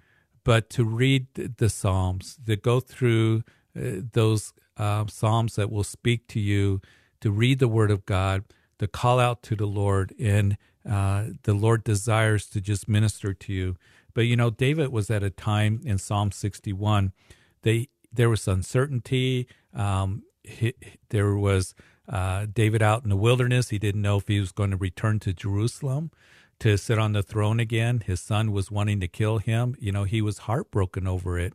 but 0.44 0.68
to 0.70 0.84
read 0.84 1.26
the 1.34 1.68
Psalms, 1.68 2.38
to 2.46 2.56
go 2.56 2.80
through 2.80 3.42
uh, 3.76 4.02
those 4.12 4.52
uh, 4.76 5.04
Psalms 5.08 5.56
that 5.56 5.70
will 5.70 5.84
speak 5.84 6.28
to 6.28 6.40
you, 6.40 6.80
to 7.20 7.30
read 7.30 7.58
the 7.58 7.68
word 7.68 7.90
of 7.90 8.04
God, 8.06 8.44
to 8.78 8.86
call 8.86 9.18
out 9.18 9.42
to 9.44 9.56
the 9.56 9.66
Lord 9.66 10.14
and 10.20 10.56
uh, 10.88 11.24
the 11.42 11.54
Lord 11.54 11.84
desires 11.84 12.46
to 12.46 12.60
just 12.60 12.88
minister 12.88 13.34
to 13.34 13.52
you. 13.52 13.76
But 14.14 14.22
you 14.22 14.36
know, 14.36 14.50
David 14.50 14.88
was 14.88 15.10
at 15.10 15.22
a 15.22 15.30
time 15.30 15.80
in 15.84 15.98
Psalm 15.98 16.32
61. 16.32 17.12
They 17.62 17.88
there 18.12 18.30
was 18.30 18.48
uncertainty. 18.48 19.46
Um, 19.74 20.22
he, 20.42 20.74
there 21.10 21.34
was 21.34 21.74
uh, 22.08 22.46
David 22.52 22.82
out 22.82 23.02
in 23.02 23.10
the 23.10 23.16
wilderness. 23.16 23.70
He 23.70 23.78
didn't 23.78 24.02
know 24.02 24.16
if 24.16 24.28
he 24.28 24.40
was 24.40 24.52
going 24.52 24.70
to 24.70 24.76
return 24.76 25.18
to 25.20 25.32
Jerusalem 25.32 26.10
to 26.60 26.78
sit 26.78 26.98
on 26.98 27.12
the 27.12 27.22
throne 27.22 27.60
again. 27.60 28.02
His 28.06 28.20
son 28.20 28.52
was 28.52 28.70
wanting 28.70 29.00
to 29.00 29.08
kill 29.08 29.38
him. 29.38 29.76
You 29.78 29.92
know, 29.92 30.04
he 30.04 30.22
was 30.22 30.38
heartbroken 30.38 31.06
over 31.06 31.38
it. 31.38 31.54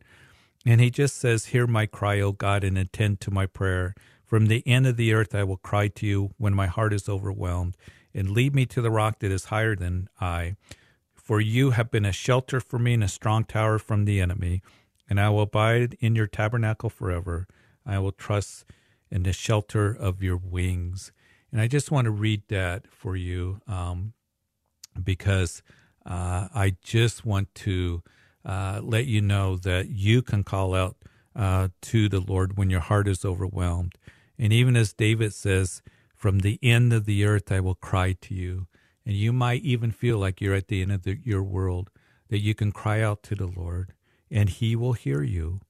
And 0.64 0.80
he 0.80 0.90
just 0.90 1.16
says, 1.16 1.46
Hear 1.46 1.66
my 1.66 1.86
cry, 1.86 2.20
O 2.20 2.32
God, 2.32 2.62
and 2.62 2.78
attend 2.78 3.20
to 3.22 3.30
my 3.30 3.46
prayer. 3.46 3.94
From 4.24 4.46
the 4.46 4.62
end 4.66 4.86
of 4.86 4.96
the 4.96 5.12
earth 5.12 5.34
I 5.34 5.42
will 5.44 5.56
cry 5.56 5.88
to 5.88 6.06
you 6.06 6.34
when 6.38 6.54
my 6.54 6.66
heart 6.66 6.92
is 6.92 7.08
overwhelmed 7.08 7.76
and 8.14 8.30
lead 8.30 8.54
me 8.54 8.66
to 8.66 8.80
the 8.80 8.90
rock 8.90 9.18
that 9.20 9.30
is 9.30 9.46
higher 9.46 9.74
than 9.74 10.08
I. 10.20 10.56
For 11.14 11.40
you 11.40 11.70
have 11.70 11.90
been 11.90 12.04
a 12.04 12.12
shelter 12.12 12.60
for 12.60 12.78
me 12.78 12.94
and 12.94 13.04
a 13.04 13.08
strong 13.08 13.44
tower 13.44 13.78
from 13.78 14.04
the 14.04 14.20
enemy, 14.20 14.62
and 15.08 15.20
I 15.20 15.28
will 15.30 15.42
abide 15.42 15.96
in 16.00 16.16
your 16.16 16.26
tabernacle 16.26 16.90
forever. 16.90 17.46
I 17.86 17.98
will 17.98 18.12
trust 18.12 18.64
in 19.10 19.22
the 19.22 19.32
shelter 19.32 19.92
of 19.92 20.22
your 20.22 20.36
wings. 20.36 21.12
And 21.50 21.60
I 21.60 21.68
just 21.68 21.90
want 21.90 22.06
to 22.06 22.10
read 22.10 22.42
that 22.48 22.86
for 22.90 23.14
you 23.14 23.60
um, 23.68 24.14
because 25.02 25.62
uh, 26.06 26.48
I 26.54 26.76
just 26.82 27.24
want 27.24 27.54
to 27.56 28.02
uh, 28.44 28.80
let 28.82 29.06
you 29.06 29.20
know 29.20 29.56
that 29.56 29.90
you 29.90 30.22
can 30.22 30.44
call 30.44 30.74
out 30.74 30.96
uh, 31.36 31.68
to 31.82 32.08
the 32.08 32.20
Lord 32.20 32.56
when 32.56 32.70
your 32.70 32.80
heart 32.80 33.06
is 33.06 33.24
overwhelmed. 33.24 33.94
And 34.38 34.52
even 34.52 34.76
as 34.76 34.92
David 34.92 35.34
says, 35.34 35.82
from 36.22 36.38
the 36.38 36.60
end 36.62 36.92
of 36.92 37.04
the 37.04 37.24
earth 37.24 37.50
I 37.50 37.58
will 37.58 37.74
cry 37.74 38.12
to 38.12 38.32
you. 38.32 38.68
and 39.04 39.16
you 39.16 39.32
might 39.32 39.62
even 39.64 39.90
feel 39.90 40.18
like 40.18 40.40
you're 40.40 40.54
at 40.54 40.68
the 40.68 40.80
end 40.80 40.92
of 40.92 41.02
the, 41.02 41.18
your 41.24 41.42
world, 41.42 41.90
that 42.28 42.38
you 42.38 42.54
can 42.54 42.70
cry 42.70 43.02
out 43.02 43.24
to 43.24 43.34
the 43.34 43.48
Lord 43.48 43.92
and 44.30 44.48
He 44.48 44.76
will 44.76 44.92
hear 44.92 45.24
you. 45.24 45.60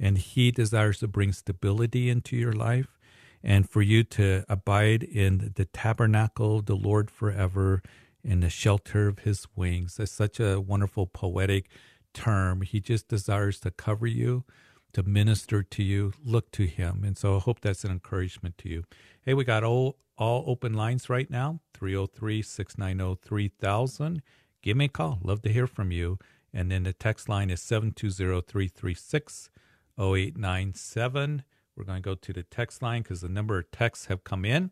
And 0.00 0.16
He 0.16 0.50
desires 0.50 1.00
to 1.00 1.08
bring 1.08 1.32
stability 1.34 2.08
into 2.08 2.38
your 2.38 2.54
life 2.54 2.96
and 3.44 3.68
for 3.68 3.82
you 3.82 4.02
to 4.04 4.44
abide 4.48 5.02
in 5.02 5.52
the 5.56 5.66
tabernacle 5.66 6.56
of 6.60 6.64
the 6.64 6.74
Lord 6.74 7.10
forever 7.10 7.82
in 8.24 8.40
the 8.40 8.48
shelter 8.48 9.08
of 9.08 9.18
His 9.20 9.46
wings. 9.54 9.96
That's 9.96 10.10
such 10.10 10.40
a 10.40 10.58
wonderful 10.58 11.06
poetic 11.06 11.68
term. 12.14 12.62
He 12.62 12.80
just 12.80 13.08
desires 13.08 13.60
to 13.60 13.70
cover 13.70 14.06
you 14.06 14.44
to 14.92 15.02
minister 15.02 15.62
to 15.62 15.82
you, 15.82 16.12
look 16.24 16.50
to 16.52 16.66
him. 16.66 17.02
And 17.04 17.16
so 17.16 17.36
I 17.36 17.40
hope 17.40 17.60
that's 17.60 17.84
an 17.84 17.90
encouragement 17.90 18.58
to 18.58 18.68
you. 18.68 18.84
Hey, 19.22 19.34
we 19.34 19.44
got 19.44 19.64
all, 19.64 19.96
all 20.16 20.44
open 20.46 20.74
lines 20.74 21.08
right 21.08 21.30
now 21.30 21.60
303 21.74 22.42
690 22.42 23.20
3000. 23.22 24.22
Give 24.62 24.76
me 24.76 24.86
a 24.86 24.88
call. 24.88 25.18
Love 25.22 25.42
to 25.42 25.52
hear 25.52 25.66
from 25.66 25.92
you. 25.92 26.18
And 26.52 26.70
then 26.70 26.84
the 26.84 26.92
text 26.92 27.28
line 27.28 27.50
is 27.50 27.60
720 27.62 28.40
336 28.40 29.50
0897. 29.98 31.42
We're 31.76 31.84
going 31.84 32.02
to 32.02 32.08
go 32.08 32.14
to 32.14 32.32
the 32.32 32.42
text 32.42 32.82
line 32.82 33.02
because 33.02 33.20
the 33.20 33.28
number 33.28 33.58
of 33.58 33.70
texts 33.70 34.06
have 34.06 34.24
come 34.24 34.44
in. 34.44 34.70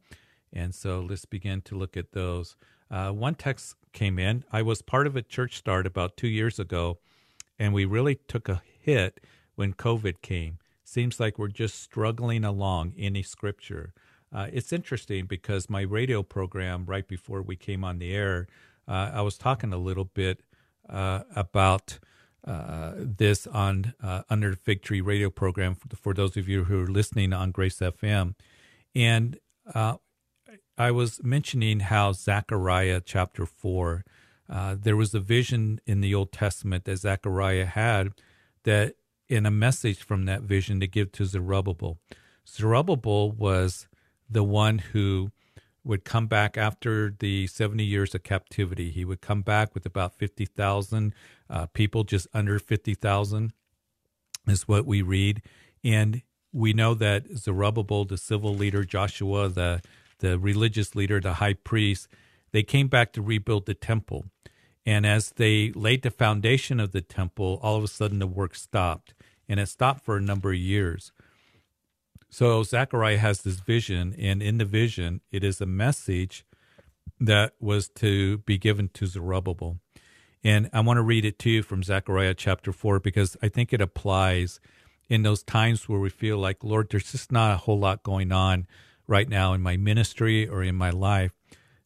And 0.52 0.74
so 0.74 1.00
let's 1.00 1.24
begin 1.24 1.60
to 1.62 1.76
look 1.76 1.96
at 1.96 2.12
those. 2.12 2.56
Uh, 2.90 3.10
one 3.10 3.34
text 3.34 3.76
came 3.92 4.18
in. 4.18 4.44
I 4.52 4.62
was 4.62 4.82
part 4.82 5.06
of 5.06 5.16
a 5.16 5.22
church 5.22 5.56
start 5.56 5.86
about 5.86 6.16
two 6.16 6.28
years 6.28 6.58
ago, 6.58 6.98
and 7.58 7.74
we 7.74 7.84
really 7.84 8.16
took 8.28 8.48
a 8.48 8.62
hit 8.80 9.20
when 9.56 9.74
COVID 9.74 10.22
came. 10.22 10.58
Seems 10.84 11.18
like 11.18 11.38
we're 11.38 11.48
just 11.48 11.82
struggling 11.82 12.44
along 12.44 12.94
any 12.96 13.22
scripture. 13.22 13.92
Uh, 14.32 14.48
it's 14.52 14.72
interesting 14.72 15.26
because 15.26 15.68
my 15.68 15.80
radio 15.80 16.22
program, 16.22 16.84
right 16.86 17.08
before 17.08 17.42
we 17.42 17.56
came 17.56 17.82
on 17.82 17.98
the 17.98 18.14
air, 18.14 18.46
uh, 18.86 19.10
I 19.14 19.22
was 19.22 19.36
talking 19.36 19.72
a 19.72 19.78
little 19.78 20.04
bit 20.04 20.40
uh, 20.88 21.22
about 21.34 21.98
uh, 22.46 22.92
this 22.96 23.46
on 23.48 23.94
uh, 24.00 24.22
Under 24.30 24.50
the 24.50 24.56
Fig 24.56 24.82
Tree 24.82 25.00
radio 25.00 25.30
program 25.30 25.74
for, 25.74 25.96
for, 25.96 26.14
those 26.14 26.36
of 26.36 26.48
you 26.48 26.64
who 26.64 26.84
are 26.84 26.86
listening 26.86 27.32
on 27.32 27.50
Grace 27.50 27.78
FM. 27.80 28.34
And 28.94 29.38
uh, 29.74 29.96
I 30.78 30.92
was 30.92 31.20
mentioning 31.24 31.80
how 31.80 32.12
Zechariah 32.12 33.00
chapter 33.04 33.46
4, 33.46 34.04
there 34.76 34.96
was 34.96 35.12
a 35.14 35.20
vision 35.20 35.80
in 35.86 36.00
the 36.00 36.14
Old 36.14 36.30
Testament 36.30 36.84
that 36.84 36.98
Zechariah 36.98 37.66
had 37.66 38.10
that 38.62 38.94
in 39.28 39.46
a 39.46 39.50
message 39.50 40.02
from 40.02 40.24
that 40.26 40.42
vision 40.42 40.80
to 40.80 40.86
give 40.86 41.12
to 41.12 41.24
Zerubbabel. 41.24 41.98
Zerubbabel 42.46 43.32
was 43.32 43.88
the 44.28 44.44
one 44.44 44.78
who 44.78 45.30
would 45.84 46.04
come 46.04 46.26
back 46.26 46.56
after 46.56 47.14
the 47.16 47.46
70 47.46 47.84
years 47.84 48.14
of 48.14 48.22
captivity. 48.24 48.90
He 48.90 49.04
would 49.04 49.20
come 49.20 49.42
back 49.42 49.72
with 49.74 49.86
about 49.86 50.18
50,000 50.18 51.14
uh, 51.48 51.66
people, 51.66 52.04
just 52.04 52.26
under 52.34 52.58
50,000 52.58 53.52
is 54.48 54.68
what 54.68 54.84
we 54.84 55.02
read. 55.02 55.42
And 55.84 56.22
we 56.52 56.72
know 56.72 56.94
that 56.94 57.28
Zerubbabel, 57.36 58.04
the 58.04 58.18
civil 58.18 58.54
leader, 58.54 58.84
Joshua, 58.84 59.48
the, 59.48 59.82
the 60.18 60.38
religious 60.38 60.94
leader, 60.94 61.20
the 61.20 61.34
high 61.34 61.54
priest, 61.54 62.08
they 62.52 62.62
came 62.62 62.88
back 62.88 63.12
to 63.12 63.22
rebuild 63.22 63.66
the 63.66 63.74
temple. 63.74 64.24
And 64.84 65.04
as 65.04 65.30
they 65.30 65.72
laid 65.72 66.02
the 66.02 66.10
foundation 66.10 66.80
of 66.80 66.92
the 66.92 67.00
temple, 67.00 67.58
all 67.62 67.76
of 67.76 67.84
a 67.84 67.88
sudden 67.88 68.20
the 68.20 68.26
work 68.26 68.54
stopped 68.54 69.14
and 69.48 69.60
it 69.60 69.68
stopped 69.68 70.04
for 70.04 70.16
a 70.16 70.22
number 70.22 70.50
of 70.50 70.58
years. 70.58 71.12
So 72.28 72.62
Zechariah 72.62 73.18
has 73.18 73.42
this 73.42 73.60
vision, 73.60 74.14
and 74.18 74.42
in 74.42 74.58
the 74.58 74.64
vision, 74.64 75.20
it 75.30 75.44
is 75.44 75.60
a 75.60 75.66
message 75.66 76.44
that 77.20 77.54
was 77.60 77.88
to 77.88 78.38
be 78.38 78.58
given 78.58 78.88
to 78.94 79.06
Zerubbabel. 79.06 79.78
And 80.44 80.68
I 80.72 80.80
want 80.80 80.98
to 80.98 81.02
read 81.02 81.24
it 81.24 81.38
to 81.40 81.50
you 81.50 81.62
from 81.62 81.82
Zechariah 81.82 82.34
chapter 82.34 82.72
4 82.72 83.00
because 83.00 83.36
I 83.42 83.48
think 83.48 83.72
it 83.72 83.80
applies 83.80 84.60
in 85.08 85.22
those 85.22 85.42
times 85.42 85.88
where 85.88 85.98
we 85.98 86.10
feel 86.10 86.38
like, 86.38 86.62
Lord, 86.62 86.88
there's 86.90 87.10
just 87.10 87.32
not 87.32 87.52
a 87.52 87.56
whole 87.56 87.78
lot 87.78 88.02
going 88.02 88.32
on 88.32 88.66
right 89.06 89.28
now 89.28 89.52
in 89.54 89.62
my 89.62 89.76
ministry 89.76 90.46
or 90.46 90.62
in 90.62 90.74
my 90.74 90.90
life. 90.90 91.32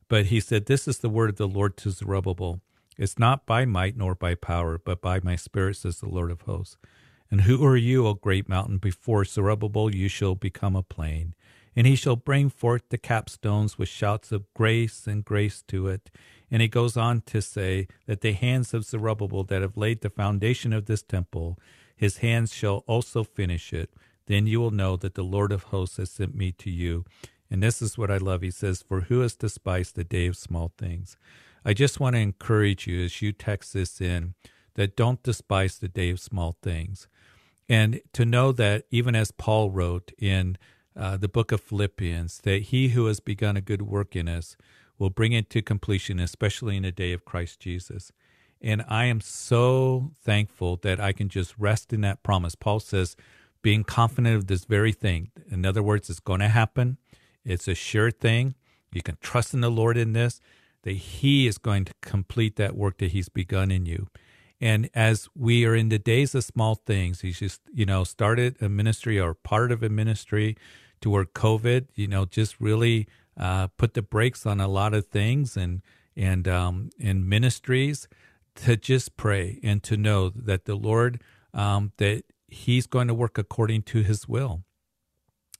But 0.08 0.26
he 0.26 0.40
said, 0.40 0.66
This 0.66 0.88
is 0.88 0.98
the 0.98 1.08
word 1.08 1.30
of 1.30 1.36
the 1.36 1.48
Lord 1.48 1.76
to 1.78 1.90
Zerubbabel. 1.90 2.60
It's 2.98 3.18
not 3.18 3.46
by 3.46 3.64
might 3.64 3.96
nor 3.96 4.14
by 4.14 4.34
power, 4.34 4.78
but 4.78 5.00
by 5.00 5.20
my 5.22 5.36
spirit, 5.36 5.76
says 5.76 6.00
the 6.00 6.08
Lord 6.08 6.30
of 6.30 6.42
hosts. 6.42 6.76
And 7.30 7.42
who 7.42 7.64
are 7.64 7.76
you, 7.76 8.06
O 8.06 8.14
great 8.14 8.48
mountain? 8.48 8.78
Before 8.78 9.24
Zerubbabel 9.24 9.94
you 9.94 10.08
shall 10.08 10.34
become 10.34 10.74
a 10.74 10.82
plain. 10.82 11.34
And 11.76 11.86
he 11.86 11.94
shall 11.94 12.16
bring 12.16 12.50
forth 12.50 12.88
the 12.88 12.98
capstones 12.98 13.78
with 13.78 13.88
shouts 13.88 14.32
of 14.32 14.52
grace 14.54 15.06
and 15.06 15.24
grace 15.24 15.62
to 15.68 15.86
it. 15.86 16.10
And 16.50 16.60
he 16.60 16.68
goes 16.68 16.96
on 16.96 17.22
to 17.26 17.40
say 17.40 17.86
that 18.06 18.22
the 18.22 18.32
hands 18.32 18.74
of 18.74 18.84
Zerubbabel 18.84 19.44
that 19.44 19.62
have 19.62 19.76
laid 19.76 20.00
the 20.00 20.10
foundation 20.10 20.72
of 20.72 20.86
this 20.86 21.02
temple, 21.02 21.56
his 21.96 22.18
hands 22.18 22.52
shall 22.52 22.82
also 22.88 23.22
finish 23.22 23.72
it. 23.72 23.90
Then 24.26 24.48
you 24.48 24.60
will 24.60 24.72
know 24.72 24.96
that 24.96 25.14
the 25.14 25.22
Lord 25.22 25.52
of 25.52 25.64
hosts 25.64 25.98
has 25.98 26.10
sent 26.10 26.34
me 26.34 26.50
to 26.52 26.70
you. 26.70 27.04
And 27.48 27.62
this 27.62 27.80
is 27.80 27.96
what 27.96 28.10
I 28.10 28.16
love. 28.16 28.42
He 28.42 28.50
says, 28.50 28.82
For 28.82 29.02
who 29.02 29.20
has 29.20 29.36
despised 29.36 29.94
the 29.94 30.04
day 30.04 30.26
of 30.26 30.36
small 30.36 30.72
things? 30.76 31.16
I 31.64 31.74
just 31.74 32.00
want 32.00 32.14
to 32.14 32.20
encourage 32.20 32.86
you 32.86 33.04
as 33.04 33.22
you 33.22 33.32
text 33.32 33.74
this 33.74 34.00
in 34.00 34.34
that 34.74 34.96
don't 34.96 35.22
despise 35.22 35.78
the 35.78 35.88
day 35.88 36.10
of 36.10 36.20
small 36.20 36.56
things. 36.62 37.06
And 37.70 38.00
to 38.14 38.24
know 38.24 38.50
that, 38.50 38.86
even 38.90 39.14
as 39.14 39.30
Paul 39.30 39.70
wrote 39.70 40.10
in 40.18 40.58
uh, 40.96 41.16
the 41.16 41.28
book 41.28 41.52
of 41.52 41.60
Philippians, 41.60 42.38
that 42.38 42.62
he 42.62 42.88
who 42.88 43.06
has 43.06 43.20
begun 43.20 43.56
a 43.56 43.60
good 43.60 43.82
work 43.82 44.16
in 44.16 44.28
us 44.28 44.56
will 44.98 45.08
bring 45.08 45.30
it 45.30 45.48
to 45.50 45.62
completion, 45.62 46.18
especially 46.18 46.76
in 46.76 46.82
the 46.82 46.90
day 46.90 47.12
of 47.12 47.24
Christ 47.24 47.60
Jesus. 47.60 48.10
And 48.60 48.84
I 48.88 49.04
am 49.04 49.20
so 49.20 50.10
thankful 50.20 50.80
that 50.82 50.98
I 50.98 51.12
can 51.12 51.28
just 51.28 51.54
rest 51.58 51.92
in 51.92 52.00
that 52.00 52.24
promise. 52.24 52.56
Paul 52.56 52.80
says, 52.80 53.14
being 53.62 53.84
confident 53.84 54.34
of 54.34 54.48
this 54.48 54.64
very 54.64 54.92
thing. 54.92 55.30
In 55.48 55.64
other 55.64 55.82
words, 55.82 56.10
it's 56.10 56.18
going 56.18 56.40
to 56.40 56.48
happen. 56.48 56.98
It's 57.44 57.68
a 57.68 57.74
sure 57.76 58.10
thing. 58.10 58.56
You 58.92 59.02
can 59.02 59.16
trust 59.20 59.54
in 59.54 59.60
the 59.60 59.70
Lord 59.70 59.96
in 59.96 60.12
this, 60.12 60.40
that 60.82 60.92
He 60.92 61.46
is 61.46 61.56
going 61.56 61.84
to 61.84 61.94
complete 62.02 62.56
that 62.56 62.74
work 62.74 62.98
that 62.98 63.12
He's 63.12 63.28
begun 63.28 63.70
in 63.70 63.86
you. 63.86 64.08
And 64.60 64.90
as 64.94 65.28
we 65.34 65.64
are 65.64 65.74
in 65.74 65.88
the 65.88 65.98
days 65.98 66.34
of 66.34 66.44
small 66.44 66.74
things, 66.74 67.22
he's 67.22 67.38
just, 67.38 67.62
you 67.72 67.86
know, 67.86 68.04
started 68.04 68.60
a 68.60 68.68
ministry 68.68 69.18
or 69.18 69.34
part 69.34 69.72
of 69.72 69.82
a 69.82 69.88
ministry 69.88 70.56
to 71.00 71.08
where 71.08 71.24
COVID, 71.24 71.86
you 71.94 72.06
know, 72.06 72.26
just 72.26 72.60
really 72.60 73.08
uh, 73.38 73.68
put 73.78 73.94
the 73.94 74.02
brakes 74.02 74.44
on 74.44 74.60
a 74.60 74.68
lot 74.68 74.92
of 74.92 75.06
things 75.06 75.56
and, 75.56 75.80
and, 76.14 76.46
um, 76.46 76.90
and 77.00 77.26
ministries 77.26 78.06
to 78.56 78.76
just 78.76 79.16
pray 79.16 79.58
and 79.62 79.82
to 79.84 79.96
know 79.96 80.28
that 80.28 80.66
the 80.66 80.74
Lord, 80.74 81.22
um, 81.54 81.92
that 81.96 82.24
he's 82.48 82.86
going 82.86 83.08
to 83.08 83.14
work 83.14 83.38
according 83.38 83.82
to 83.82 84.02
his 84.02 84.28
will. 84.28 84.62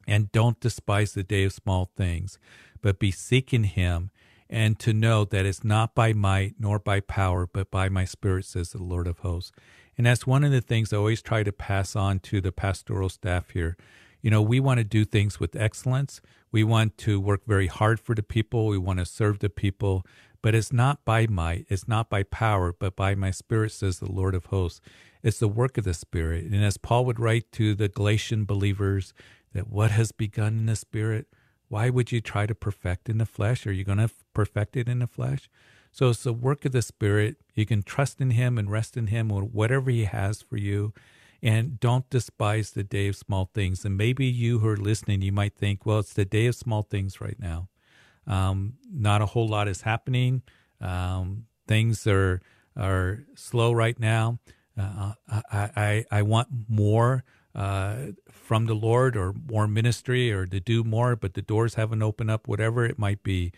And 0.06 0.30
don't 0.32 0.60
despise 0.60 1.14
the 1.14 1.22
day 1.22 1.44
of 1.44 1.52
small 1.52 1.90
things, 1.96 2.38
but 2.82 2.98
be 2.98 3.10
seeking 3.10 3.64
him 3.64 4.10
and 4.50 4.78
to 4.80 4.92
know 4.92 5.24
that 5.24 5.46
it's 5.46 5.64
not 5.64 5.94
by 5.94 6.12
might 6.12 6.56
nor 6.58 6.78
by 6.78 7.00
power, 7.00 7.46
but 7.46 7.70
by 7.70 7.88
my 7.88 8.04
spirit, 8.04 8.44
says 8.44 8.70
the 8.70 8.82
Lord 8.82 9.06
of 9.06 9.20
hosts. 9.20 9.52
And 9.96 10.06
that's 10.06 10.26
one 10.26 10.44
of 10.44 10.50
the 10.50 10.60
things 10.60 10.92
I 10.92 10.96
always 10.96 11.22
try 11.22 11.44
to 11.44 11.52
pass 11.52 11.94
on 11.94 12.18
to 12.20 12.40
the 12.40 12.52
pastoral 12.52 13.08
staff 13.08 13.50
here. 13.50 13.76
You 14.20 14.30
know, 14.30 14.42
we 14.42 14.58
want 14.58 14.78
to 14.78 14.84
do 14.84 15.04
things 15.04 15.38
with 15.38 15.54
excellence. 15.54 16.20
We 16.50 16.64
want 16.64 16.98
to 16.98 17.20
work 17.20 17.42
very 17.46 17.68
hard 17.68 18.00
for 18.00 18.14
the 18.14 18.22
people. 18.22 18.66
We 18.66 18.76
want 18.76 18.98
to 18.98 19.06
serve 19.06 19.38
the 19.38 19.48
people. 19.48 20.04
But 20.42 20.54
it's 20.54 20.72
not 20.72 21.04
by 21.04 21.26
might, 21.26 21.66
it's 21.68 21.86
not 21.86 22.10
by 22.10 22.22
power, 22.24 22.72
but 22.72 22.96
by 22.96 23.14
my 23.14 23.30
spirit, 23.30 23.72
says 23.72 23.98
the 23.98 24.10
Lord 24.10 24.34
of 24.34 24.46
hosts. 24.46 24.80
It's 25.22 25.38
the 25.38 25.48
work 25.48 25.76
of 25.76 25.84
the 25.84 25.94
Spirit. 25.94 26.46
And 26.46 26.64
as 26.64 26.78
Paul 26.78 27.04
would 27.04 27.20
write 27.20 27.52
to 27.52 27.74
the 27.74 27.88
Galatian 27.88 28.46
believers, 28.46 29.12
that 29.52 29.68
what 29.68 29.90
has 29.90 30.12
begun 30.12 30.58
in 30.58 30.66
the 30.66 30.76
Spirit, 30.76 31.26
why 31.70 31.88
would 31.88 32.10
you 32.10 32.20
try 32.20 32.46
to 32.46 32.54
perfect 32.54 33.08
in 33.08 33.18
the 33.18 33.24
flesh? 33.24 33.64
Are 33.64 33.72
you 33.72 33.84
going 33.84 33.98
to 33.98 34.10
perfect 34.34 34.76
it 34.76 34.88
in 34.88 34.98
the 34.98 35.06
flesh? 35.06 35.48
So 35.92 36.10
it's 36.10 36.24
the 36.24 36.32
work 36.32 36.64
of 36.64 36.72
the 36.72 36.82
Spirit. 36.82 37.36
You 37.54 37.64
can 37.64 37.84
trust 37.84 38.20
in 38.20 38.32
Him 38.32 38.58
and 38.58 38.68
rest 38.70 38.96
in 38.96 39.06
Him 39.06 39.30
or 39.30 39.42
whatever 39.42 39.88
He 39.88 40.04
has 40.04 40.42
for 40.42 40.56
you. 40.56 40.92
And 41.40 41.78
don't 41.78 42.10
despise 42.10 42.72
the 42.72 42.82
day 42.82 43.06
of 43.06 43.14
small 43.14 43.50
things. 43.54 43.84
And 43.84 43.96
maybe 43.96 44.26
you 44.26 44.58
who 44.58 44.68
are 44.68 44.76
listening, 44.76 45.22
you 45.22 45.30
might 45.30 45.54
think, 45.54 45.86
well, 45.86 46.00
it's 46.00 46.12
the 46.12 46.24
day 46.24 46.46
of 46.46 46.56
small 46.56 46.82
things 46.82 47.20
right 47.20 47.38
now. 47.38 47.68
Um, 48.26 48.74
not 48.92 49.22
a 49.22 49.26
whole 49.26 49.48
lot 49.48 49.68
is 49.68 49.82
happening. 49.82 50.42
Um, 50.80 51.46
things 51.68 52.06
are 52.06 52.42
are 52.76 53.24
slow 53.36 53.72
right 53.72 53.98
now. 53.98 54.40
Uh, 54.76 55.12
I, 55.28 55.70
I 55.76 56.04
I 56.10 56.22
want 56.22 56.48
more 56.68 57.24
uh, 57.54 57.96
from 58.30 58.66
the 58.66 58.74
Lord 58.74 59.16
or 59.16 59.32
more 59.32 59.66
ministry 59.66 60.32
or 60.32 60.46
to 60.46 60.60
do 60.60 60.84
more, 60.84 61.16
but 61.16 61.34
the 61.34 61.42
doors 61.42 61.74
haven't 61.74 62.02
opened 62.02 62.30
up, 62.30 62.46
whatever 62.46 62.84
it 62.84 62.98
might 62.98 63.22
be. 63.22 63.52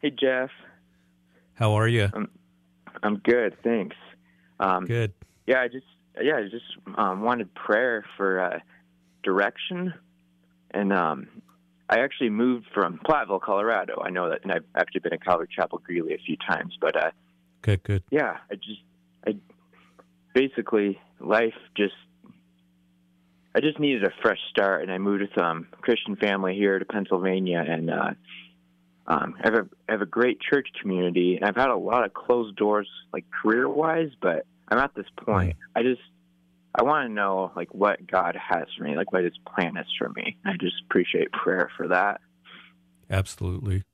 Hey, 0.00 0.10
Jeff. 0.10 0.50
How 1.54 1.72
are 1.72 1.88
you? 1.88 2.10
I'm, 2.12 2.28
I'm 3.02 3.18
good, 3.18 3.56
thanks. 3.62 3.96
Um, 4.60 4.84
good. 4.84 5.12
Yeah, 5.46 5.60
I 5.60 5.68
just 5.68 5.86
yeah, 6.20 6.36
I 6.36 6.42
just 6.42 6.64
um, 6.96 7.22
wanted 7.22 7.54
prayer 7.54 8.04
for 8.16 8.40
uh, 8.40 8.58
direction, 9.22 9.94
and 10.72 10.92
um, 10.92 11.28
I 11.88 12.00
actually 12.00 12.30
moved 12.30 12.66
from 12.74 12.98
Platteville, 12.98 13.40
Colorado. 13.40 14.02
I 14.04 14.10
know 14.10 14.28
that, 14.30 14.42
and 14.42 14.52
I've 14.52 14.64
actually 14.74 15.00
been 15.00 15.14
at 15.14 15.24
Calvary 15.24 15.48
Chapel 15.54 15.80
Greeley 15.84 16.14
a 16.14 16.18
few 16.18 16.36
times. 16.36 16.76
But 16.80 16.96
uh, 16.96 17.10
good, 17.62 17.82
good. 17.82 18.02
Yeah, 18.10 18.36
I 18.50 18.54
just, 18.56 18.82
I 19.26 19.36
basically 20.34 21.00
life 21.20 21.54
just, 21.76 21.94
I 23.54 23.60
just 23.60 23.78
needed 23.78 24.04
a 24.04 24.10
fresh 24.22 24.40
start, 24.50 24.82
and 24.82 24.92
I 24.92 24.98
moved 24.98 25.22
with 25.22 25.38
um 25.38 25.66
Christian 25.80 26.16
family 26.16 26.54
here 26.54 26.78
to 26.78 26.84
Pennsylvania, 26.84 27.64
and 27.66 27.90
uh, 27.90 28.10
um, 29.08 29.36
I 29.42 29.48
have 29.48 29.54
a 29.54 29.68
I 29.88 29.92
have 29.92 30.02
a 30.02 30.06
great 30.06 30.38
church 30.40 30.68
community, 30.80 31.36
and 31.36 31.44
I've 31.44 31.56
had 31.56 31.70
a 31.70 31.76
lot 31.76 32.04
of 32.04 32.12
closed 32.12 32.56
doors, 32.56 32.88
like 33.12 33.24
career 33.30 33.66
wise, 33.66 34.10
but 34.20 34.46
I'm 34.68 34.78
at 34.78 34.94
this 34.94 35.06
point. 35.16 35.56
I 35.74 35.82
just 35.82 36.02
I 36.74 36.82
want 36.82 37.08
to 37.08 37.12
know 37.12 37.50
like 37.56 37.74
what 37.74 38.06
God 38.06 38.36
has 38.36 38.66
for 38.76 38.84
me, 38.84 38.96
like 38.96 39.10
what 39.10 39.24
His 39.24 39.38
plan 39.46 39.78
is 39.78 39.86
for 39.98 40.10
me. 40.10 40.36
I 40.44 40.52
just 40.60 40.76
appreciate 40.84 41.32
prayer 41.32 41.70
for 41.74 41.88
that. 41.88 42.20
Absolutely, 43.08 43.84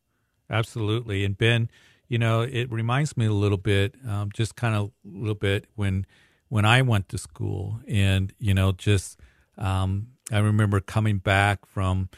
absolutely. 0.50 1.24
And 1.24 1.38
Ben, 1.38 1.70
you 2.08 2.18
know, 2.18 2.40
it 2.40 2.70
reminds 2.72 3.16
me 3.16 3.26
a 3.26 3.32
little 3.32 3.56
bit, 3.56 3.94
um, 4.08 4.30
just 4.34 4.56
kind 4.56 4.74
of 4.74 4.90
a 5.06 5.16
little 5.16 5.36
bit 5.36 5.66
when 5.76 6.06
when 6.48 6.64
I 6.64 6.82
went 6.82 7.08
to 7.10 7.18
school, 7.18 7.78
and 7.86 8.32
you 8.38 8.52
know, 8.52 8.72
just 8.72 9.20
um, 9.58 10.08
I 10.32 10.38
remember 10.38 10.80
coming 10.80 11.18
back 11.18 11.66
from 11.66 12.08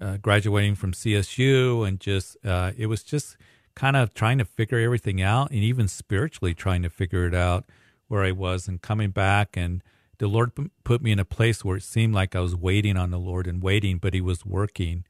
uh, 0.00 0.16
graduating 0.18 0.74
from 0.74 0.92
CSU, 0.92 1.86
and 1.86 2.00
just 2.00 2.36
uh, 2.44 2.72
it 2.76 2.86
was 2.86 3.02
just 3.02 3.36
kind 3.74 3.96
of 3.96 4.14
trying 4.14 4.38
to 4.38 4.44
figure 4.44 4.78
everything 4.78 5.20
out, 5.20 5.50
and 5.50 5.60
even 5.60 5.88
spiritually 5.88 6.54
trying 6.54 6.82
to 6.82 6.90
figure 6.90 7.26
it 7.26 7.34
out 7.34 7.64
where 8.08 8.22
I 8.22 8.32
was, 8.32 8.68
and 8.68 8.80
coming 8.80 9.10
back 9.10 9.56
and 9.56 9.82
the 10.18 10.28
Lord 10.28 10.52
put 10.84 11.02
me 11.02 11.12
in 11.12 11.18
a 11.18 11.24
place 11.24 11.64
where 11.64 11.76
it 11.76 11.82
seemed 11.82 12.14
like 12.14 12.34
I 12.34 12.40
was 12.40 12.56
waiting 12.56 12.96
on 12.96 13.10
the 13.10 13.18
Lord 13.18 13.46
and 13.46 13.62
waiting, 13.62 13.98
but 13.98 14.14
He 14.14 14.20
was 14.20 14.46
working. 14.46 15.04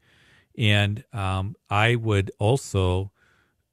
And 0.57 1.03
um, 1.13 1.55
I 1.69 1.95
would 1.95 2.31
also, 2.39 3.11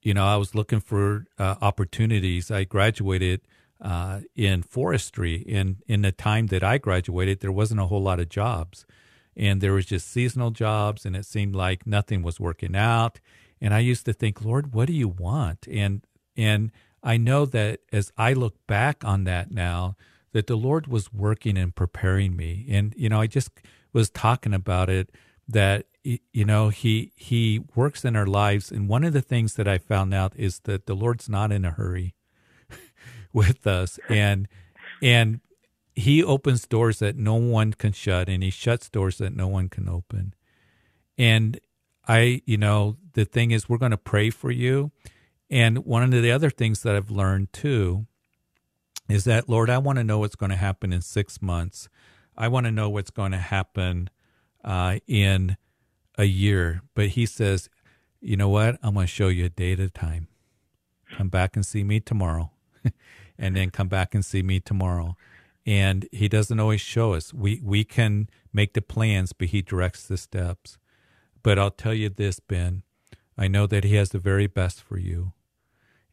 you 0.03 0.15
know, 0.15 0.27
I 0.27 0.37
was 0.37 0.55
looking 0.55 0.81
for 0.81 1.27
uh, 1.39 1.57
opportunities. 1.61 2.51
I 2.51 2.65
graduated 2.65 3.41
uh, 3.81 4.21
in 4.37 4.63
forestry, 4.63 5.45
and 5.49 5.83
in 5.87 6.03
the 6.03 6.13
time 6.13 6.49
that 6.49 6.63
I 6.63 6.79
graduated, 6.79 7.41
there 7.41 7.53
wasn't 7.53 7.81
a 7.81 7.87
whole 7.87 8.03
lot 8.03 8.21
of 8.21 8.29
jobs, 8.29 8.87
and 9.37 9.61
there 9.61 9.73
was 9.73 9.87
just 9.87 10.11
seasonal 10.11 10.51
jobs, 10.51 11.05
and 11.05 11.17
it 11.17 11.27
seemed 11.27 11.55
like 11.55 11.87
nothing 11.87 12.23
was 12.23 12.41
working 12.41 12.77
out. 12.77 13.21
And 13.61 13.73
I 13.73 13.79
used 13.81 14.05
to 14.07 14.13
think, 14.13 14.45
Lord, 14.45 14.75
what 14.75 14.87
do 14.87 14.93
you 14.93 15.09
want? 15.09 15.67
And 15.69 16.07
and 16.37 16.73
I 17.05 17.19
know 17.19 17.45
that 17.47 17.81
as 17.93 18.13
I 18.17 18.33
look 18.33 18.55
back 18.67 19.05
on 19.05 19.25
that 19.25 19.51
now, 19.51 19.97
that 20.33 20.47
the 20.47 20.57
Lord 20.57 20.87
was 20.87 21.13
working 21.13 21.57
and 21.57 21.75
preparing 21.75 22.35
me. 22.35 22.67
And, 22.69 22.95
you 22.97 23.09
know, 23.09 23.21
I 23.21 23.27
just 23.27 23.51
was 23.93 24.11
talking 24.11 24.55
about 24.55 24.89
it 24.89 25.11
that, 25.47 25.87
you 26.03 26.45
know, 26.45 26.71
he, 26.71 27.13
he 27.15 27.63
works 27.75 28.05
in 28.05 28.17
our 28.17 28.27
lives. 28.27 28.73
And 28.73 28.89
one 28.89 29.05
of 29.05 29.13
the 29.13 29.23
things 29.23 29.55
that 29.55 29.69
I 29.69 29.79
found 29.79 30.13
out 30.13 30.33
is 30.35 30.61
that 30.61 30.87
the 30.87 30.95
Lord's 30.95 31.29
not 31.29 31.53
in 31.53 31.65
a 31.65 31.71
hurry 31.71 32.15
with 33.33 33.67
us. 33.67 34.01
And, 34.09 34.49
and 35.03 35.41
he 35.95 36.23
opens 36.23 36.67
doors 36.67 36.99
that 36.99 37.17
no 37.17 37.35
one 37.35 37.73
can 37.73 37.93
shut 37.93 38.29
and 38.29 38.43
he 38.43 38.51
shuts 38.51 38.89
doors 38.89 39.19
that 39.19 39.35
no 39.35 39.47
one 39.47 39.69
can 39.69 39.89
open. 39.89 40.35
And 41.17 41.61
I, 42.07 42.43
you 42.45 42.57
know, 42.57 42.97
the 43.13 43.25
thing 43.25 43.53
is, 43.53 43.69
we're 43.69 43.79
going 43.79 43.93
to 43.93 43.97
pray 43.97 44.31
for 44.31 44.51
you. 44.51 44.91
And 45.51 45.85
one 45.85 46.03
of 46.03 46.11
the 46.11 46.33
other 46.33 46.51
things 46.51 46.83
that 46.83 46.97
I've 46.97 47.11
learned 47.11 47.53
too 47.53 48.07
is 49.09 49.25
that, 49.25 49.49
Lord, 49.49 49.71
I 49.71 49.79
want 49.79 49.99
to 49.99 50.05
know 50.05 50.19
what's 50.19 50.37
going 50.37 50.51
to 50.51 50.57
happen 50.57 50.93
in 50.93 51.03
six 51.03 51.41
months. 51.41 51.89
I 52.37 52.49
want 52.49 52.67
to 52.67 52.73
know 52.73 52.89
what's 52.91 53.11
going 53.11 53.33
to 53.33 53.39
happen 53.39 54.11
uh, 54.65 54.99
in 55.07 55.57
a 56.19 56.25
year. 56.25 56.83
But 56.95 57.09
he 57.09 57.27
says, 57.27 57.69
you 58.21 58.37
know 58.37 58.49
what? 58.49 58.79
I'm 58.83 58.95
going 58.95 59.07
to 59.07 59.13
show 59.13 59.29
you 59.29 59.45
a 59.45 59.51
day 59.51 59.73
at 59.73 59.81
a 59.81 59.91
time. 59.91 60.29
Come 61.17 61.29
back 61.29 61.55
and 61.55 61.65
see 61.65 61.85
me 61.85 62.01
tomorrow. 62.01 62.51
and 63.39 63.55
then 63.55 63.71
come 63.71 63.89
back 63.89 64.15
and 64.15 64.25
see 64.25 64.43
me 64.43 64.61
tomorrow. 64.61 65.17
And 65.67 66.07
he 66.13 66.29
doesn't 66.29 66.61
always 66.61 66.81
show 66.81 67.15
us. 67.15 67.33
We 67.33 67.61
we 67.63 67.85
can 67.85 68.29
make 68.53 68.75
the 68.75 68.83
plans, 68.83 69.33
but 69.33 69.49
he 69.49 69.63
directs 69.63 70.07
the 70.07 70.17
steps. 70.17 70.79
But 71.43 71.59
I'll 71.59 71.71
tell 71.71 71.95
you 71.95 72.09
this, 72.09 72.41
Ben. 72.41 72.83
I 73.37 73.49
know 73.49 73.67
that 73.67 73.85
he 73.85 73.95
has 73.97 74.11
the 74.11 74.19
very 74.19 74.47
best 74.47 74.83
for 74.83 74.99
you. 74.99 75.33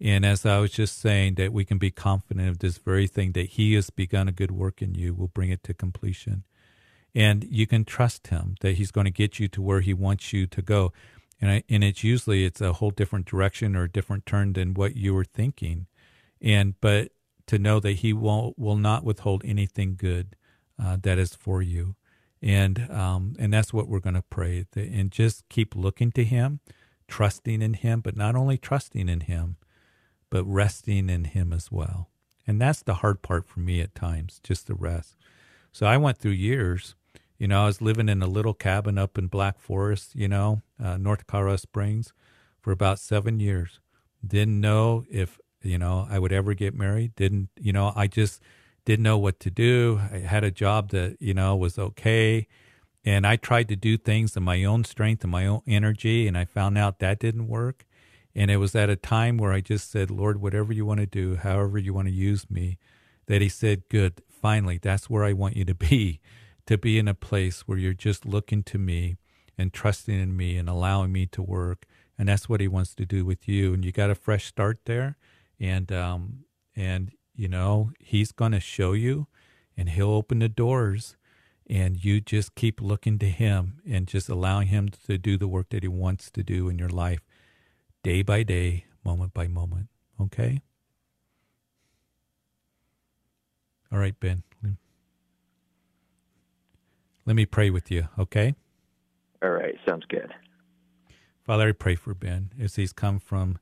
And 0.02 0.26
as 0.26 0.48
I 0.48 0.58
was 0.58 0.72
just 0.72 1.00
saying, 1.00 1.36
that 1.36 1.54
we 1.54 1.64
can 1.64 1.78
be 1.78 1.92
confident 1.92 2.50
of 2.50 2.58
this 2.58 2.80
very 2.80 3.06
thing 3.06 3.34
that 3.34 3.52
He 3.52 3.76
has 3.76 3.92
begun 3.92 4.28
a 4.28 4.32
good 4.32 4.50
work 4.50 4.82
in 4.82 4.96
you, 4.96 5.14
will 5.14 5.28
bring 5.28 5.52
it 5.52 5.64
to 5.66 5.76
completion. 5.76 6.44
And 7.14 7.44
you 7.44 7.68
can 7.68 7.86
trust 7.86 8.28
Him 8.28 8.56
that 8.62 8.76
He's 8.76 8.90
going 8.90 9.06
to 9.06 9.12
get 9.12 9.40
you 9.40 9.48
to 9.50 9.62
where 9.62 9.82
He 9.82 9.94
wants 9.94 10.34
you 10.34 10.48
to 10.48 10.62
go. 10.64 10.92
And, 11.40 11.52
I, 11.52 11.64
and 11.70 11.84
it's 11.84 12.04
usually 12.04 12.46
it's 12.46 12.62
a 12.62 12.74
whole 12.74 12.90
different 12.90 13.28
direction 13.28 13.76
or 13.76 13.84
a 13.84 13.92
different 13.92 14.26
turn 14.26 14.54
than 14.54 14.74
what 14.74 14.96
you 14.96 15.14
were 15.14 15.24
thinking. 15.24 15.86
And 16.42 16.74
but 16.82 17.12
to 17.52 17.60
know 17.60 17.80
that 17.80 17.98
He 17.98 18.14
will 18.14 18.54
will 18.58 18.78
not 18.78 19.04
withhold 19.04 19.44
anything 19.46 19.96
good 19.96 20.36
uh, 20.82 20.98
that 21.02 21.18
is 21.18 21.36
for 21.36 21.62
you. 21.62 21.96
And 22.42 22.90
um, 22.92 23.36
and 23.38 23.54
that's 23.54 23.74
what 23.74 23.88
we're 23.88 24.00
going 24.00 24.16
to 24.16 24.24
pray. 24.24 24.66
And 24.76 25.12
just 25.12 25.48
keep 25.50 25.76
looking 25.76 26.12
to 26.14 26.24
Him, 26.24 26.60
trusting 27.08 27.62
in 27.62 27.76
Him, 27.76 28.02
but 28.02 28.18
not 28.18 28.36
only 28.36 28.58
trusting 28.58 29.08
in 29.08 29.22
Him 29.22 29.58
but 30.32 30.46
resting 30.46 31.10
in 31.10 31.26
Him 31.26 31.54
as 31.54 31.72
well. 31.72 32.10
And 32.48 32.60
that's 32.60 32.82
the 32.82 32.96
hard 32.96 33.22
part 33.22 33.46
for 33.46 33.60
me 33.60 33.82
at 33.82 33.94
times, 33.94 34.40
just 34.44 34.66
the 34.66 34.74
rest. 34.74 35.16
So 35.72 35.86
I 35.86 35.98
went 35.98 36.18
through 36.18 36.32
years. 36.32 36.96
You 37.38 37.48
know, 37.48 37.64
I 37.64 37.66
was 37.68 37.82
living 37.82 38.10
in 38.10 38.22
a 38.22 38.28
little 38.28 38.54
cabin 38.54 38.98
up 38.98 39.18
in 39.18 39.28
Black 39.28 39.60
Forest, 39.60 40.16
you 40.16 40.28
know, 40.28 40.62
uh, 40.84 40.98
North 40.98 41.28
Colorado 41.28 41.58
Springs, 41.58 42.14
for 42.60 42.72
about 42.72 43.00
seven 43.00 43.40
years. 43.40 43.80
Didn't 44.26 44.60
know 44.60 45.06
if, 45.10 45.40
you 45.62 45.78
know, 45.78 46.08
I 46.10 46.20
would 46.20 46.32
ever 46.32 46.54
get 46.54 46.74
married. 46.74 47.16
Didn't, 47.16 47.50
you 47.60 47.74
know, 47.74 47.94
I 47.96 48.08
just 48.08 48.42
didn't 48.86 49.04
know 49.04 49.18
what 49.18 49.40
to 49.42 49.52
do. 49.52 50.02
I 50.12 50.20
had 50.20 50.44
a 50.44 50.52
job 50.52 50.90
that, 50.90 51.18
you 51.20 51.34
know, 51.34 51.56
was 51.56 51.78
okay. 51.78 52.48
And 53.04 53.26
I 53.26 53.36
tried 53.36 53.68
to 53.70 53.76
do 53.76 53.98
things 53.98 54.38
in 54.38 54.44
my 54.44 54.64
own 54.64 54.84
strength 54.84 55.24
and 55.24 55.32
my 55.32 55.48
own 55.48 55.62
energy, 55.66 56.28
and 56.28 56.38
I 56.38 56.46
found 56.46 56.78
out 56.78 57.00
that 57.00 57.20
didn't 57.20 57.48
work. 57.48 57.86
And 58.36 58.52
it 58.52 58.58
was 58.58 58.76
at 58.76 58.90
a 58.90 58.96
time 58.96 59.38
where 59.38 59.52
I 59.52 59.60
just 59.60 59.92
said, 59.92 60.12
Lord, 60.12 60.42
whatever 60.42 60.72
you 60.72 60.86
want 60.86 61.00
to 61.00 61.06
do, 61.06 61.36
however 61.36 61.78
you 61.78 61.94
want 61.94 62.08
to 62.08 62.14
use 62.14 62.50
me, 62.50 62.78
that 63.26 63.42
He 63.42 63.50
said, 63.50 63.90
Good, 63.90 64.22
finally, 64.30 64.78
that's 64.78 65.10
where 65.10 65.24
I 65.24 65.34
want 65.34 65.58
you 65.58 65.66
to 65.66 65.76
be, 65.90 66.20
to 66.68 66.78
be 66.78 67.00
in 67.00 67.08
a 67.08 67.14
place 67.14 67.62
where 67.62 67.78
you're 67.78 67.94
just 67.94 68.26
looking 68.26 68.64
to 68.64 68.78
me 68.78 69.18
and 69.58 69.74
trusting 69.74 70.18
in 70.18 70.38
me 70.38 70.58
and 70.58 70.70
allowing 70.70 71.12
me 71.12 71.26
to 71.28 71.42
work. 71.42 71.86
And 72.18 72.30
that's 72.30 72.48
what 72.48 72.62
He 72.62 72.68
wants 72.68 72.94
to 72.96 73.06
do 73.06 73.26
with 73.26 73.48
you. 73.48 73.74
And 73.74 73.84
you 73.84 73.92
got 73.92 74.12
a 74.12 74.16
fresh 74.16 74.46
start 74.46 74.82
there. 74.86 75.18
And, 75.62 75.92
um, 75.94 76.44
and, 76.76 77.12
you 77.34 77.48
know, 77.48 77.92
He's 78.00 78.34
going 78.34 78.52
to 78.52 78.60
show 78.60 78.92
you 78.92 79.28
and 79.78 79.88
He'll 79.88 80.12
open 80.12 80.40
the 80.40 80.50
doors 80.50 81.16
and 81.72 82.04
you 82.04 82.20
just 82.20 82.54
keep 82.56 82.82
looking 82.82 83.18
to 83.20 83.30
him 83.30 83.80
and 83.90 84.06
just 84.06 84.28
allowing 84.28 84.68
him 84.68 84.90
to 85.08 85.18
do 85.18 85.38
the 85.38 85.48
work 85.48 85.70
that 85.70 85.84
he 85.84 85.88
wants 85.88 86.30
to 86.30 86.44
do 86.44 86.68
in 86.68 86.78
your 86.78 86.90
life 86.90 87.22
day 88.04 88.22
by 88.22 88.44
day, 88.44 88.86
moment 89.06 89.34
by 89.34 89.48
moment. 89.48 89.88
Okay? 90.20 90.62
All 93.90 94.00
right, 94.00 94.20
Ben. 94.20 94.44
Let 97.26 97.36
me 97.36 97.46
pray 97.46 97.70
with 97.70 97.90
you, 97.90 98.10
okay? 98.20 98.56
All 99.42 99.52
right, 99.52 99.76
sounds 99.88 100.04
good. 100.10 100.34
Father, 101.46 101.70
I 101.70 101.72
pray 101.72 101.96
for 101.96 102.14
Ben 102.14 102.52
as 102.60 102.76
he's 102.76 102.92
come 102.92 103.20
from 103.20 103.60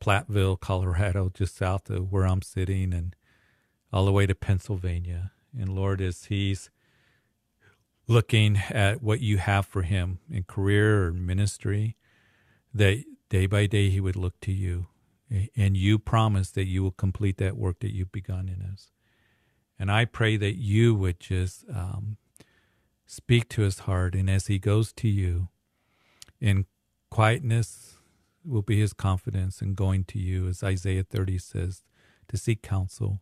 Platteville, 0.00 0.58
Colorado, 0.58 1.30
just 1.32 1.56
south 1.56 1.88
of 1.90 2.12
where 2.12 2.26
I'm 2.26 2.42
sitting, 2.42 2.92
and 2.92 3.14
all 3.92 4.04
the 4.04 4.12
way 4.12 4.26
to 4.26 4.34
Pennsylvania. 4.34 5.32
And 5.58 5.68
Lord, 5.68 6.00
as 6.00 6.24
he's 6.24 6.70
looking 8.08 8.58
at 8.70 9.02
what 9.02 9.20
you 9.20 9.38
have 9.38 9.66
for 9.66 9.82
him 9.82 10.18
in 10.30 10.44
career 10.44 11.06
or 11.06 11.12
ministry, 11.12 11.96
that 12.74 13.04
day 13.28 13.46
by 13.46 13.66
day 13.66 13.90
he 13.90 14.00
would 14.00 14.16
look 14.16 14.40
to 14.40 14.52
you. 14.52 14.86
And 15.56 15.76
you 15.76 15.98
promise 15.98 16.50
that 16.50 16.66
you 16.66 16.82
will 16.82 16.90
complete 16.90 17.38
that 17.38 17.56
work 17.56 17.80
that 17.80 17.94
you've 17.94 18.12
begun 18.12 18.48
in 18.48 18.62
us. 18.70 18.90
And 19.78 19.90
I 19.90 20.04
pray 20.04 20.36
that 20.36 20.56
you 20.56 20.94
would 20.94 21.18
just 21.18 21.64
um, 21.74 22.18
speak 23.06 23.48
to 23.50 23.62
his 23.62 23.80
heart. 23.80 24.14
And 24.14 24.28
as 24.28 24.48
he 24.48 24.58
goes 24.58 24.92
to 24.94 25.08
you, 25.08 25.48
in 26.40 26.66
quietness 27.10 27.96
will 28.44 28.62
be 28.62 28.80
his 28.80 28.92
confidence 28.92 29.62
in 29.62 29.74
going 29.74 30.04
to 30.04 30.18
you, 30.18 30.48
as 30.48 30.62
Isaiah 30.62 31.04
30 31.04 31.38
says, 31.38 31.82
to 32.28 32.36
seek 32.36 32.62
counsel. 32.62 33.20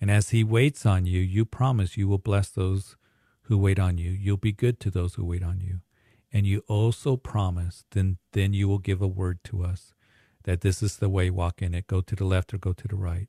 And 0.00 0.10
as 0.10 0.30
he 0.30 0.44
waits 0.44 0.84
on 0.84 1.06
you, 1.06 1.20
you 1.20 1.44
promise 1.44 1.96
you 1.96 2.08
will 2.08 2.18
bless 2.18 2.48
those 2.48 2.96
who 3.42 3.58
wait 3.58 3.78
on 3.78 3.98
you. 3.98 4.10
You'll 4.10 4.36
be 4.36 4.52
good 4.52 4.80
to 4.80 4.90
those 4.90 5.14
who 5.14 5.24
wait 5.24 5.42
on 5.42 5.60
you. 5.60 5.80
And 6.32 6.46
you 6.46 6.62
also 6.68 7.16
promise, 7.16 7.84
then, 7.92 8.18
then 8.32 8.52
you 8.52 8.68
will 8.68 8.78
give 8.78 9.00
a 9.00 9.06
word 9.06 9.42
to 9.44 9.64
us 9.64 9.94
that 10.44 10.60
this 10.60 10.82
is 10.82 10.96
the 10.96 11.08
way, 11.08 11.30
walk 11.30 11.62
in 11.62 11.74
it, 11.74 11.86
go 11.86 12.00
to 12.00 12.16
the 12.16 12.24
left 12.24 12.54
or 12.54 12.58
go 12.58 12.72
to 12.72 12.88
the 12.88 12.96
right. 12.96 13.28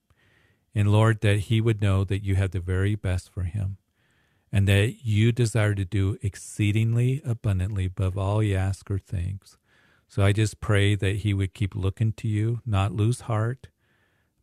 And 0.74 0.92
Lord, 0.92 1.22
that 1.22 1.40
he 1.40 1.62
would 1.62 1.82
know 1.82 2.04
that 2.04 2.24
you 2.24 2.36
have 2.36 2.52
the 2.52 2.60
very 2.60 2.96
best 2.96 3.32
for 3.32 3.44
him 3.44 3.78
and 4.52 4.68
that 4.68 5.06
you 5.06 5.32
desire 5.32 5.74
to 5.74 5.86
do 5.86 6.18
exceedingly 6.22 7.22
abundantly 7.26 7.86
above 7.86 8.18
all 8.18 8.40
he 8.40 8.56
asks 8.56 8.90
or 8.90 9.00
thinks. 9.00 9.57
So 10.08 10.24
I 10.24 10.32
just 10.32 10.60
pray 10.60 10.96
that 10.96 11.18
he 11.18 11.34
would 11.34 11.54
keep 11.54 11.76
looking 11.76 12.14
to 12.14 12.28
you, 12.28 12.62
not 12.66 12.94
lose 12.94 13.22
heart, 13.22 13.68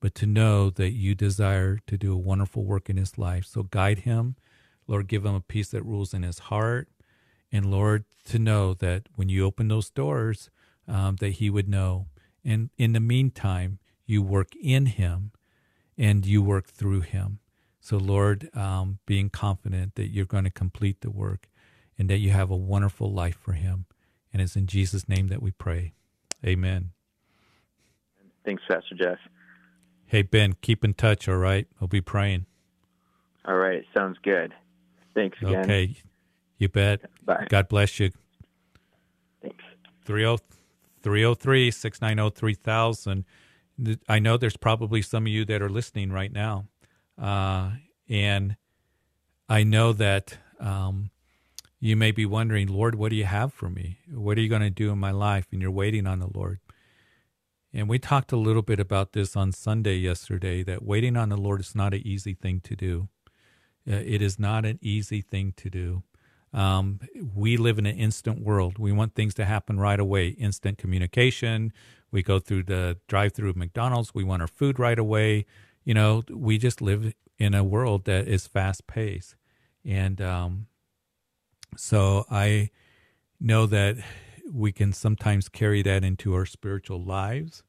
but 0.01 0.15
to 0.17 0.27
know 0.27 0.69
that 0.71 0.93
you 0.93 1.15
desire 1.15 1.79
to 1.87 1.97
do 1.97 2.13
a 2.13 2.19
wonderful 2.19 2.65
work 2.65 2.91
in 2.91 2.99
his 2.99 3.17
life. 3.17 3.47
So 3.47 3.63
guide 3.63 4.01
him. 4.01 4.37
Lord, 4.87 5.09
give 5.09 5.25
him 5.25 5.35
a 5.35 5.41
peace 5.41 5.71
that 5.71 5.85
rules 5.85 6.13
in 6.13 6.23
his 6.23 6.39
heart. 6.39 6.89
And 7.51 7.71
Lord, 7.71 8.05
to 8.27 8.39
know 8.39 8.75
that 8.75 9.09
when 9.15 9.31
you 9.31 9.45
open 9.45 9.69
those 9.69 9.89
doors, 9.89 10.51
um, 10.87 11.17
that 11.17 11.35
he 11.35 11.49
would 11.49 11.69
know. 11.69 12.09
And 12.45 12.69
in 12.77 12.93
the 12.93 13.01
meantime, 13.01 13.79
you 14.05 14.23
work 14.23 14.55
in 14.61 14.87
him 14.87 15.33
and 15.97 16.27
you 16.27 16.43
work 16.43 16.69
through 16.69 17.01
him. 17.01 17.39
So, 17.81 17.97
Lord, 17.97 18.51
um, 18.55 18.99
being 19.07 19.31
confident 19.31 19.95
that 19.95 20.09
you're 20.09 20.25
going 20.25 20.45
to 20.45 20.51
complete 20.51 21.01
the 21.01 21.11
work 21.11 21.49
and 21.99 22.11
that 22.11 22.19
you 22.19 22.31
have 22.31 22.51
a 22.51 22.57
wonderful 22.57 23.13
life 23.13 23.37
for 23.37 23.53
him. 23.53 23.87
And 24.35 24.43
it's 24.43 24.57
in 24.57 24.67
Jesus' 24.67 25.09
name 25.09 25.29
that 25.29 25.41
we 25.41 25.53
pray. 25.53 25.95
Amen. 26.45 26.91
Thanks, 28.45 28.63
Pastor 28.69 28.95
Jeff. 28.95 29.19
Hey, 30.07 30.21
Ben, 30.21 30.55
keep 30.61 30.85
in 30.85 30.93
touch, 30.93 31.27
all 31.29 31.37
right? 31.37 31.67
I'll 31.81 31.89
be 31.89 32.03
praying. 32.03 32.45
All 33.47 33.57
right. 33.57 33.85
Sounds 33.97 34.19
good. 34.23 34.53
Thanks 35.15 35.39
again. 35.41 35.61
Okay. 35.61 35.97
You 36.59 36.69
bet. 36.69 37.01
Bye. 37.25 37.47
God 37.49 37.69
bless 37.69 37.99
you. 37.99 38.11
Thanks. 39.41 39.65
303 40.05 41.71
690 41.71 42.37
3000. 42.39 43.25
I 44.09 44.19
know 44.19 44.37
there's 44.37 44.57
probably 44.57 45.01
some 45.01 45.25
of 45.25 45.29
you 45.29 45.45
that 45.47 45.63
are 45.63 45.71
listening 45.71 46.13
right 46.13 46.33
now 46.33 46.67
uh, 47.21 47.71
and 48.09 48.57
I 49.49 49.65
know 49.65 49.93
that 49.93 50.39
um, 50.61 51.11
you 51.85 51.97
may 51.97 52.11
be 52.11 52.27
wondering, 52.27 52.69
Lord, 52.69 52.95
what 52.95 53.11
do 53.11 53.17
you 53.17 53.25
have 53.25 53.53
for 53.53 53.69
me? 53.69 53.99
What 54.11 54.39
are 54.39 54.41
you 54.41 54.49
going 54.49 54.63
to 54.63 54.71
do 54.71 54.91
in 54.91 54.99
my 54.99 55.11
life? 55.11 55.47
And 55.53 55.61
you're 55.61 55.71
waiting 55.71 56.07
on 56.07 56.21
the 56.21 56.31
Lord. 56.33 56.61
And 57.73 57.89
we 57.89 57.99
talked 57.99 58.33
a 58.33 58.37
little 58.37 58.63
bit 58.63 58.81
about 58.81 59.13
this 59.13 59.37
on 59.37 59.53
Sunday 59.53 59.97
yesterday 59.97 60.63
that 60.63 60.83
waiting 60.83 61.17
on 61.17 61.29
the 61.29 61.37
Lord 61.37 61.61
is 61.61 61.75
not 61.75 61.93
an 61.93 62.07
easy 62.07 62.35
thing 62.35 62.61
to 62.61 62.77
do. 62.77 63.09
Uh, 63.89 63.97
it 63.97 64.23
is 64.23 64.39
not 64.39 64.65
an 64.65 64.79
easy 64.81 65.21
thing 65.21 65.53
to 65.57 65.69
do. 65.69 66.03
Um, 66.53 67.01
we 67.35 67.57
live 67.57 67.79
in 67.79 67.87
an 67.87 67.97
instant 67.97 68.43
world. 68.43 68.79
We 68.79 68.93
want 68.93 69.15
things 69.15 69.35
to 69.35 69.45
happen 69.45 69.79
right 69.79 69.99
away, 69.99 70.29
instant 70.29 70.79
communication. 70.79 71.73
We 72.11 72.23
go 72.23 72.39
through 72.39 72.63
the 72.65 72.99
drive 73.09 73.33
through 73.33 73.51
of 73.51 73.57
McDonald's. 73.57 74.15
We 74.15 74.25
want 74.25 74.41
our 74.41 74.49
food 74.49 74.79
right 74.79 74.99
away 74.99 75.47
you 75.85 75.95
know, 75.95 76.23
we 76.31 76.59
just 76.59 76.81
live 76.81 77.13
in 77.39 77.55
a 77.55 77.63
world 77.63 78.05
that 78.07 78.27
is 78.27 78.47
fast 78.47 78.87
paced. 78.87 79.37
And 79.85 80.21
um, 80.21 80.67
so 81.77 82.25
I 82.31 82.71
know 83.41 83.67
that 83.67 83.97
we 84.51 84.73
can 84.73 84.93
sometimes 84.93 85.49
carry 85.49 85.83
that 85.83 86.05
into 86.05 86.35
our 86.35 86.47
spiritual 86.47 87.03
lives. 87.03 87.63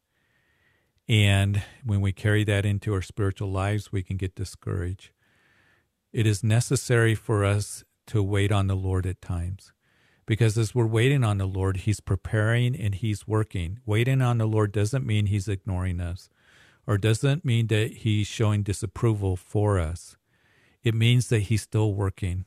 And 1.08 1.62
when 1.84 2.02
we 2.02 2.12
carry 2.12 2.44
that 2.46 2.66
into 2.66 2.94
our 2.94 3.02
spiritual 3.02 3.52
lives, 3.52 3.92
we 3.92 4.04
can 4.04 4.18
get 4.18 4.36
discouraged. 4.36 5.12
It 6.12 6.26
is 6.26 6.44
necessary 6.44 7.16
for 7.16 7.46
us 7.46 7.84
to 8.08 8.24
wait 8.24 8.52
on 8.52 8.68
the 8.68 8.76
Lord 8.76 9.06
at 9.06 9.22
times. 9.22 9.72
Because 10.26 10.58
as 10.58 10.74
we're 10.74 10.88
waiting 10.88 11.24
on 11.24 11.38
the 11.38 11.46
Lord, 11.46 11.78
He's 11.78 12.00
preparing 12.00 12.76
and 12.76 12.96
He's 12.96 13.28
working. 13.28 13.80
Waiting 13.86 14.22
on 14.22 14.40
the 14.40 14.48
Lord 14.48 14.72
doesn't 14.72 15.06
mean 15.06 15.28
He's 15.28 15.48
ignoring 15.48 16.02
us 16.02 16.30
or 16.88 16.98
doesn't 16.98 17.44
mean 17.44 17.68
that 17.68 17.94
he's 17.94 18.28
showing 18.28 18.64
disapproval 18.64 19.36
for 19.36 19.80
us. 19.80 20.18
It 20.84 20.94
means 20.94 21.30
that 21.30 21.44
he's 21.44 21.64
still 21.64 21.94
working 21.94 22.46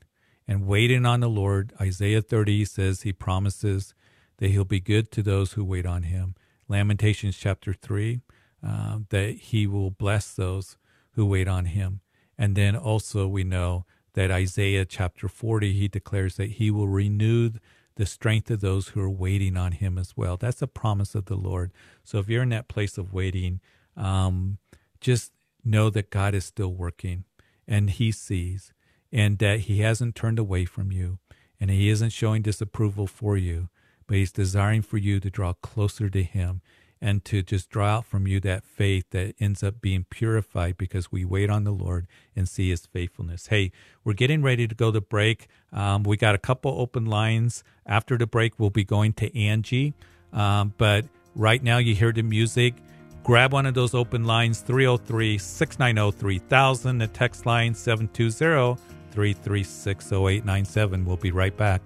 and 0.48 0.66
waiting 0.66 1.06
on 1.06 1.20
the 1.20 1.28
Lord. 1.28 1.72
Isaiah 1.80 2.22
30 2.22 2.64
says 2.64 3.02
he 3.02 3.12
promises 3.12 3.94
that 4.38 4.50
he'll 4.50 4.64
be 4.64 4.80
good 4.80 5.12
to 5.12 5.22
those 5.22 5.52
who 5.52 5.64
wait 5.64 5.86
on 5.86 6.04
him. 6.04 6.34
Lamentations 6.66 7.36
chapter 7.36 7.72
3, 7.72 8.20
uh, 8.66 9.00
that 9.10 9.36
he 9.36 9.66
will 9.66 9.90
bless 9.90 10.32
those 10.32 10.78
who 11.12 11.26
wait 11.26 11.46
on 11.46 11.66
him. 11.66 12.00
And 12.38 12.56
then 12.56 12.74
also 12.74 13.28
we 13.28 13.44
know 13.44 13.84
that 14.14 14.30
Isaiah 14.30 14.84
chapter 14.84 15.28
40, 15.28 15.74
he 15.74 15.86
declares 15.88 16.36
that 16.36 16.52
he 16.52 16.70
will 16.70 16.88
renew 16.88 17.50
the 17.96 18.06
strength 18.06 18.50
of 18.50 18.60
those 18.60 18.88
who 18.88 19.00
are 19.00 19.10
waiting 19.10 19.56
on 19.56 19.72
him 19.72 19.98
as 19.98 20.16
well. 20.16 20.36
That's 20.36 20.62
a 20.62 20.66
promise 20.66 21.14
of 21.14 21.26
the 21.26 21.36
Lord. 21.36 21.72
So 22.04 22.18
if 22.18 22.28
you're 22.28 22.42
in 22.42 22.48
that 22.50 22.68
place 22.68 22.96
of 22.96 23.12
waiting, 23.12 23.60
um, 23.96 24.58
just 25.00 25.32
know 25.64 25.90
that 25.90 26.10
God 26.10 26.34
is 26.34 26.44
still 26.44 26.72
working 26.72 27.24
and 27.68 27.90
He 27.90 28.10
sees 28.10 28.72
and 29.12 29.38
that 29.38 29.60
He 29.60 29.80
hasn't 29.80 30.14
turned 30.14 30.38
away 30.38 30.64
from 30.64 30.92
you 30.92 31.18
and 31.60 31.70
He 31.70 31.88
isn't 31.88 32.10
showing 32.10 32.42
disapproval 32.42 33.06
for 33.06 33.36
you, 33.36 33.68
but 34.06 34.16
He's 34.16 34.32
desiring 34.32 34.82
for 34.82 34.98
you 34.98 35.20
to 35.20 35.30
draw 35.30 35.52
closer 35.54 36.08
to 36.10 36.22
Him 36.22 36.62
and 37.00 37.24
to 37.24 37.42
just 37.42 37.70
draw 37.70 37.98
out 37.98 38.06
from 38.06 38.26
you 38.26 38.40
that 38.40 38.64
faith 38.64 39.04
that 39.10 39.34
ends 39.38 39.62
up 39.62 39.80
being 39.80 40.04
purified 40.10 40.76
because 40.76 41.12
we 41.12 41.24
wait 41.24 41.48
on 41.48 41.64
the 41.64 41.70
Lord 41.70 42.06
and 42.34 42.48
see 42.48 42.70
His 42.70 42.86
faithfulness. 42.86 43.48
Hey, 43.48 43.72
we're 44.04 44.14
getting 44.14 44.42
ready 44.42 44.66
to 44.66 44.74
go 44.74 44.90
to 44.90 45.00
break. 45.00 45.48
Um, 45.72 46.02
we 46.02 46.16
got 46.16 46.34
a 46.34 46.38
couple 46.38 46.80
open 46.80 47.06
lines. 47.06 47.62
After 47.86 48.18
the 48.18 48.26
break, 48.26 48.58
we'll 48.58 48.70
be 48.70 48.84
going 48.84 49.12
to 49.14 49.38
Angie. 49.38 49.94
Um, 50.32 50.74
but 50.76 51.04
right 51.34 51.62
now, 51.62 51.78
you 51.78 51.94
hear 51.94 52.12
the 52.12 52.22
music. 52.22 52.74
Grab 53.22 53.52
one 53.52 53.66
of 53.66 53.74
those 53.74 53.94
open 53.94 54.24
lines 54.24 54.60
303 54.60 55.38
690 55.38 56.18
3000, 56.18 56.98
the 56.98 57.06
text 57.08 57.46
line 57.46 57.74
720 57.74 58.97
336 59.18 60.12
0897. 60.12 61.04
We'll 61.04 61.16
be 61.16 61.32
right 61.32 61.56
back. 61.56 61.82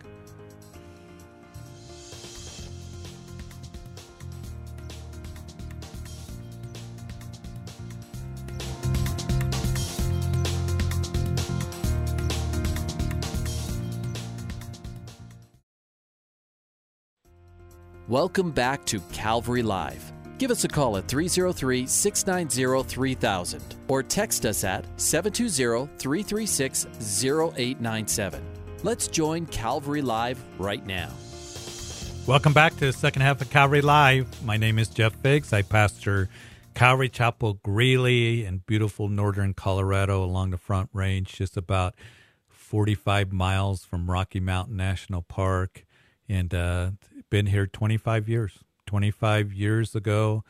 Welcome 18.08 18.50
back 18.50 18.84
to 18.84 19.00
Calvary 19.10 19.62
Live. 19.62 20.11
Give 20.42 20.50
us 20.50 20.64
a 20.64 20.68
call 20.68 20.96
at 20.96 21.06
303 21.06 21.86
690 21.86 22.88
3000 22.88 23.76
or 23.86 24.02
text 24.02 24.44
us 24.44 24.64
at 24.64 24.84
720 25.00 25.86
336 25.98 26.86
0897. 27.24 28.44
Let's 28.82 29.06
join 29.06 29.46
Calvary 29.46 30.02
Live 30.02 30.42
right 30.58 30.84
now. 30.84 31.10
Welcome 32.26 32.52
back 32.52 32.72
to 32.78 32.86
the 32.86 32.92
second 32.92 33.22
half 33.22 33.40
of 33.40 33.50
Calvary 33.50 33.82
Live. 33.82 34.44
My 34.44 34.56
name 34.56 34.80
is 34.80 34.88
Jeff 34.88 35.22
Biggs. 35.22 35.52
I 35.52 35.62
pastor 35.62 36.28
Calvary 36.74 37.08
Chapel 37.08 37.60
Greeley 37.62 38.44
in 38.44 38.64
beautiful 38.66 39.08
northern 39.08 39.54
Colorado 39.54 40.24
along 40.24 40.50
the 40.50 40.58
Front 40.58 40.90
Range, 40.92 41.32
just 41.32 41.56
about 41.56 41.94
45 42.48 43.32
miles 43.32 43.84
from 43.84 44.10
Rocky 44.10 44.40
Mountain 44.40 44.76
National 44.76 45.22
Park, 45.22 45.84
and 46.28 46.52
uh, 46.52 46.90
been 47.30 47.46
here 47.46 47.68
25 47.68 48.28
years. 48.28 48.58
25 48.92 49.54
years 49.54 49.94
ago, 49.94 50.44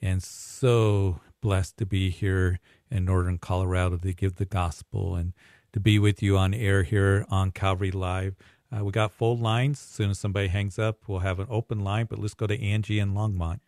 And 0.00 0.22
so 0.22 1.20
blessed 1.40 1.76
to 1.78 1.86
be 1.86 2.10
here 2.10 2.60
in 2.90 3.04
northern 3.04 3.38
Colorado 3.38 3.96
to 3.98 4.12
give 4.12 4.36
the 4.36 4.44
gospel 4.44 5.16
and 5.16 5.32
to 5.72 5.80
be 5.80 5.98
with 5.98 6.22
you 6.22 6.38
on 6.38 6.54
air 6.54 6.84
here 6.84 7.26
on 7.30 7.50
Calvary 7.50 7.90
Live. 7.90 8.36
Uh, 8.74 8.84
we 8.84 8.92
got 8.92 9.12
full 9.12 9.36
lines. 9.36 9.80
As 9.80 9.88
soon 9.88 10.10
as 10.10 10.18
somebody 10.18 10.48
hangs 10.48 10.78
up, 10.78 10.98
we'll 11.06 11.20
have 11.20 11.40
an 11.40 11.46
open 11.50 11.80
line. 11.80 12.06
But 12.06 12.18
let's 12.18 12.34
go 12.34 12.46
to 12.46 12.60
Angie 12.60 12.98
in 12.98 13.12
Longmont. 13.12 13.60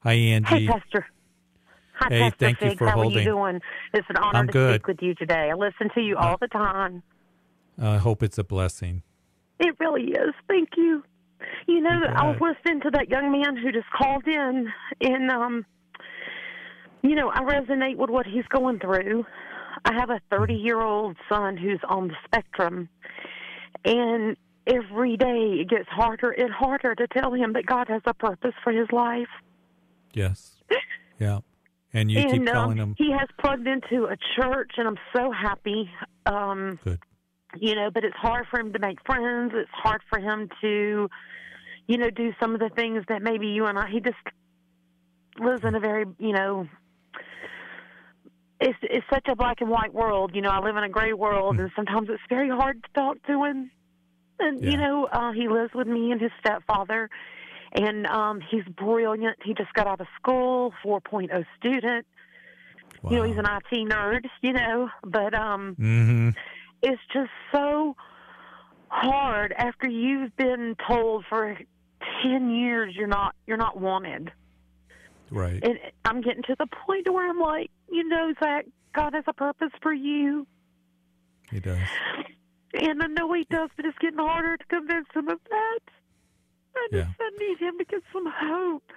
Hi, 0.00 0.12
Angie. 0.12 0.66
Hey, 0.66 0.68
Pastor. 0.68 1.06
Hi, 2.02 2.08
hey, 2.08 2.20
Pastor 2.20 2.36
thank 2.38 2.58
Fig. 2.58 2.70
you 2.72 2.76
for 2.78 2.88
How 2.88 2.94
holding. 2.94 3.18
are 3.18 3.20
you 3.20 3.26
doing? 3.26 3.60
It's 3.94 4.06
an 4.10 4.16
honor 4.16 4.38
I'm 4.38 4.46
to 4.48 4.52
good. 4.52 4.74
speak 4.74 4.86
with 4.88 5.02
you 5.02 5.14
today. 5.14 5.50
I 5.50 5.54
listen 5.54 5.88
to 5.94 6.00
you 6.00 6.16
all 6.16 6.36
the 6.40 6.48
time. 6.48 7.02
I 7.80 7.98
hope 7.98 8.22
it's 8.22 8.38
a 8.38 8.44
blessing. 8.44 9.02
It 9.60 9.76
really 9.78 10.10
is. 10.10 10.34
Thank 10.48 10.70
you. 10.76 11.04
You 11.66 11.80
know, 11.80 12.00
I 12.14 12.26
was 12.26 12.38
listening 12.40 12.80
to 12.82 12.90
that 12.92 13.08
young 13.08 13.30
man 13.30 13.56
who 13.56 13.70
just 13.72 13.90
called 13.90 14.26
in, 14.26 14.68
and 15.00 15.30
um, 15.30 15.64
you 17.02 17.14
know, 17.14 17.30
I 17.30 17.40
resonate 17.40 17.96
with 17.96 18.10
what 18.10 18.26
he's 18.26 18.46
going 18.48 18.78
through. 18.80 19.24
I 19.84 19.94
have 19.94 20.10
a 20.10 20.20
30 20.30 20.54
year 20.54 20.80
old 20.80 21.16
son 21.28 21.56
who's 21.56 21.80
on 21.88 22.08
the 22.08 22.14
spectrum, 22.24 22.88
and 23.84 24.36
every 24.66 25.16
day 25.16 25.58
it 25.60 25.68
gets 25.68 25.88
harder 25.88 26.30
and 26.30 26.52
harder 26.52 26.94
to 26.94 27.06
tell 27.08 27.32
him 27.32 27.52
that 27.52 27.66
God 27.66 27.88
has 27.88 28.02
a 28.06 28.14
purpose 28.14 28.54
for 28.62 28.72
his 28.72 28.88
life. 28.92 29.28
Yes. 30.12 30.62
Yeah. 31.18 31.40
And 31.94 32.10
you 32.10 32.22
keep 32.22 32.46
telling 32.46 32.80
um, 32.80 32.94
them. 32.94 32.94
he 32.96 33.12
has 33.12 33.28
plugged 33.38 33.66
into 33.66 34.06
a 34.06 34.16
church, 34.36 34.72
and 34.78 34.88
I'm 34.88 34.98
so 35.14 35.30
happy. 35.30 35.90
Um, 36.26 36.78
Good. 36.84 37.00
You 37.56 37.74
know, 37.74 37.90
but 37.90 38.02
it's 38.02 38.16
hard 38.16 38.46
for 38.50 38.58
him 38.58 38.72
to 38.72 38.78
make 38.78 38.98
friends. 39.04 39.52
It's 39.54 39.70
hard 39.74 40.00
for 40.08 40.18
him 40.18 40.48
to, 40.62 41.10
you 41.86 41.98
know, 41.98 42.08
do 42.08 42.32
some 42.40 42.54
of 42.54 42.60
the 42.60 42.70
things 42.70 43.04
that 43.08 43.20
maybe 43.20 43.48
you 43.48 43.66
and 43.66 43.78
I. 43.78 43.90
He 43.90 44.00
just 44.00 44.16
lives 45.38 45.62
in 45.62 45.74
a 45.74 45.80
very, 45.80 46.06
you 46.18 46.32
know, 46.32 46.66
it's 48.58 48.78
it's 48.82 49.06
such 49.12 49.26
a 49.28 49.36
black 49.36 49.60
and 49.60 49.68
white 49.68 49.92
world. 49.92 50.32
You 50.34 50.40
know, 50.40 50.48
I 50.48 50.60
live 50.60 50.76
in 50.76 50.84
a 50.84 50.88
gray 50.88 51.12
world, 51.12 51.58
and 51.58 51.70
sometimes 51.76 52.08
it's 52.08 52.22
very 52.28 52.48
hard 52.48 52.82
to 52.82 52.88
talk 52.94 53.22
to 53.26 53.44
him. 53.44 53.70
And 54.38 54.62
Yeah. 54.62 54.70
you 54.70 54.76
know, 54.78 55.04
uh, 55.12 55.32
he 55.32 55.48
lives 55.48 55.74
with 55.74 55.86
me 55.86 56.10
and 56.12 56.20
his 56.20 56.30
stepfather, 56.40 57.10
and 57.72 58.06
um, 58.06 58.40
he's 58.50 58.64
brilliant. 58.76 59.38
He 59.44 59.54
just 59.54 59.72
got 59.74 59.86
out 59.86 60.00
of 60.00 60.06
school, 60.20 60.72
4.0 60.84 61.44
student. 61.58 62.06
You 63.10 63.16
know, 63.16 63.22
he's 63.24 63.36
an 63.38 63.46
IT 63.46 63.88
nerd. 63.88 64.26
You 64.42 64.52
know, 64.52 64.88
but 65.04 65.34
um, 65.34 65.76
Mm-hmm. 65.80 66.28
it's 66.82 67.02
just 67.12 67.30
so 67.52 67.96
hard 68.88 69.52
after 69.56 69.88
you've 69.88 70.36
been 70.36 70.76
told 70.86 71.24
for 71.28 71.56
10 72.22 72.50
years 72.50 72.94
you're 72.96 73.06
not 73.06 73.34
you're 73.46 73.56
not 73.56 73.80
wanted 73.80 74.30
Right. 75.30 75.64
and 75.64 75.78
i'm 76.04 76.20
getting 76.20 76.42
to 76.42 76.56
the 76.58 76.66
point 76.86 77.10
where 77.10 77.26
i'm 77.30 77.40
like 77.40 77.70
you 77.90 78.06
know 78.06 78.34
zach 78.42 78.66
god 78.94 79.14
has 79.14 79.24
a 79.26 79.32
purpose 79.32 79.70
for 79.80 79.94
you 79.94 80.46
He 81.50 81.58
does. 81.58 81.78
and 82.74 83.02
i 83.02 83.06
know 83.06 83.32
he 83.32 83.46
does 83.48 83.70
but 83.76 83.86
it's 83.86 83.96
getting 83.98 84.18
harder 84.18 84.58
to 84.58 84.64
convince 84.66 85.06
him 85.14 85.28
of 85.28 85.38
that 85.48 85.78
i 86.76 86.88
just 86.92 87.08
Yeah. 87.08 87.14
I 87.20 87.30
need 87.38 87.58
him 87.58 87.78
to 87.78 87.84
get 87.84 88.02
some 88.12 88.26
hope 88.26 88.90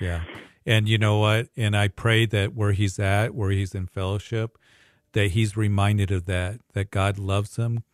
Yeah. 0.00 0.24
And 0.66 0.88
you 0.88 0.96
know 0.98 1.18
what? 1.18 1.48
And 1.56 1.76
I 1.76 1.88
pray 1.88 2.24
that 2.26 2.54
where 2.54 2.72
he's 2.72 2.98
at, 2.98 3.34
where 3.34 3.50
he's 3.50 3.74
in 3.74 3.86
fellowship, 3.86 4.56
that 5.12 5.32
he's 5.32 5.56
reminded 5.56 6.10
of 6.10 6.24
that, 6.24 6.60
that 6.72 6.90
God 6.90 7.18
loves 7.18 7.56
him, 7.56 7.84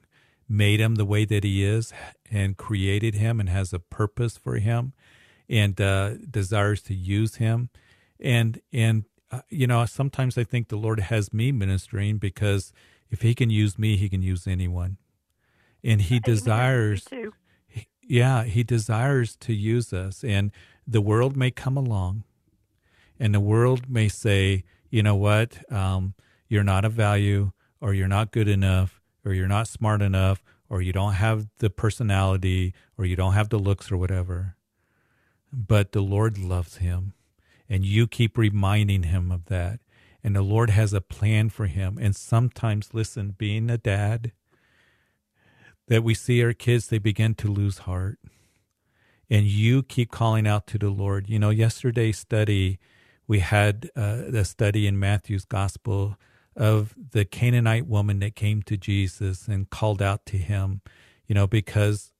made 0.48 0.80
him 0.80 0.94
the 0.94 1.04
way 1.04 1.24
that 1.24 1.42
he 1.44 1.64
is, 1.64 1.92
and 2.30 2.56
created 2.56 3.14
him 3.14 3.40
and 3.40 3.48
has 3.48 3.72
a 3.72 3.80
purpose 3.80 4.36
for 4.36 4.56
him 4.56 4.92
and 5.48 5.80
uh, 5.80 6.14
desires 6.30 6.80
to 6.82 6.94
use 6.94 7.36
him. 7.36 7.70
And, 8.20 8.60
and, 8.72 9.04
uh, 9.32 9.40
you 9.48 9.66
know, 9.66 9.84
sometimes 9.86 10.38
I 10.38 10.44
think 10.44 10.68
the 10.68 10.76
Lord 10.76 11.00
has 11.00 11.32
me 11.32 11.50
ministering 11.50 12.18
because 12.18 12.72
if 13.10 13.22
he 13.22 13.34
can 13.34 13.50
use 13.50 13.78
me, 13.78 13.96
he 13.96 14.08
can 14.08 14.22
use 14.22 14.46
anyone. 14.46 14.96
And 15.82 16.02
he 16.02 16.20
desires 16.20 17.10
Me 17.10 17.22
too. 17.22 17.32
Yeah, 18.10 18.42
he 18.42 18.64
desires 18.64 19.36
to 19.36 19.54
use 19.54 19.92
us. 19.92 20.24
And 20.24 20.50
the 20.84 21.00
world 21.00 21.36
may 21.36 21.52
come 21.52 21.76
along 21.76 22.24
and 23.20 23.32
the 23.32 23.38
world 23.38 23.88
may 23.88 24.08
say, 24.08 24.64
you 24.90 25.00
know 25.04 25.14
what, 25.14 25.58
um, 25.72 26.14
you're 26.48 26.64
not 26.64 26.84
of 26.84 26.92
value 26.92 27.52
or 27.80 27.94
you're 27.94 28.08
not 28.08 28.32
good 28.32 28.48
enough 28.48 29.00
or 29.24 29.32
you're 29.32 29.46
not 29.46 29.68
smart 29.68 30.02
enough 30.02 30.42
or 30.68 30.82
you 30.82 30.92
don't 30.92 31.12
have 31.12 31.46
the 31.58 31.70
personality 31.70 32.74
or 32.98 33.04
you 33.04 33.14
don't 33.14 33.34
have 33.34 33.48
the 33.48 33.58
looks 33.58 33.92
or 33.92 33.96
whatever. 33.96 34.56
But 35.52 35.92
the 35.92 36.02
Lord 36.02 36.36
loves 36.36 36.78
him 36.78 37.12
and 37.68 37.84
you 37.84 38.08
keep 38.08 38.36
reminding 38.36 39.04
him 39.04 39.30
of 39.30 39.44
that. 39.44 39.78
And 40.24 40.34
the 40.34 40.42
Lord 40.42 40.70
has 40.70 40.92
a 40.92 41.00
plan 41.00 41.48
for 41.48 41.66
him. 41.66 41.96
And 41.96 42.16
sometimes, 42.16 42.92
listen, 42.92 43.36
being 43.38 43.70
a 43.70 43.78
dad, 43.78 44.32
that 45.90 46.04
we 46.04 46.14
see 46.14 46.42
our 46.42 46.52
kids, 46.52 46.86
they 46.86 46.98
begin 46.98 47.34
to 47.34 47.48
lose 47.48 47.78
heart. 47.78 48.20
And 49.28 49.44
you 49.44 49.82
keep 49.82 50.12
calling 50.12 50.46
out 50.46 50.68
to 50.68 50.78
the 50.78 50.88
Lord. 50.88 51.28
You 51.28 51.40
know, 51.40 51.50
yesterday's 51.50 52.16
study, 52.16 52.78
we 53.26 53.40
had 53.40 53.90
uh, 53.96 54.44
study 54.44 54.86
in 54.86 55.00
Matthew's 55.00 55.44
gospel 55.44 56.16
of 56.56 56.94
the 56.96 57.24
Canaanite 57.24 57.88
woman 57.88 58.20
that 58.20 58.36
came 58.36 58.62
to 58.62 58.76
Jesus 58.76 59.48
and 59.48 59.68
called 59.68 60.00
out 60.00 60.24
to 60.26 60.36
him, 60.36 60.80
you 61.26 61.34
know, 61.34 61.48
because 61.48 62.12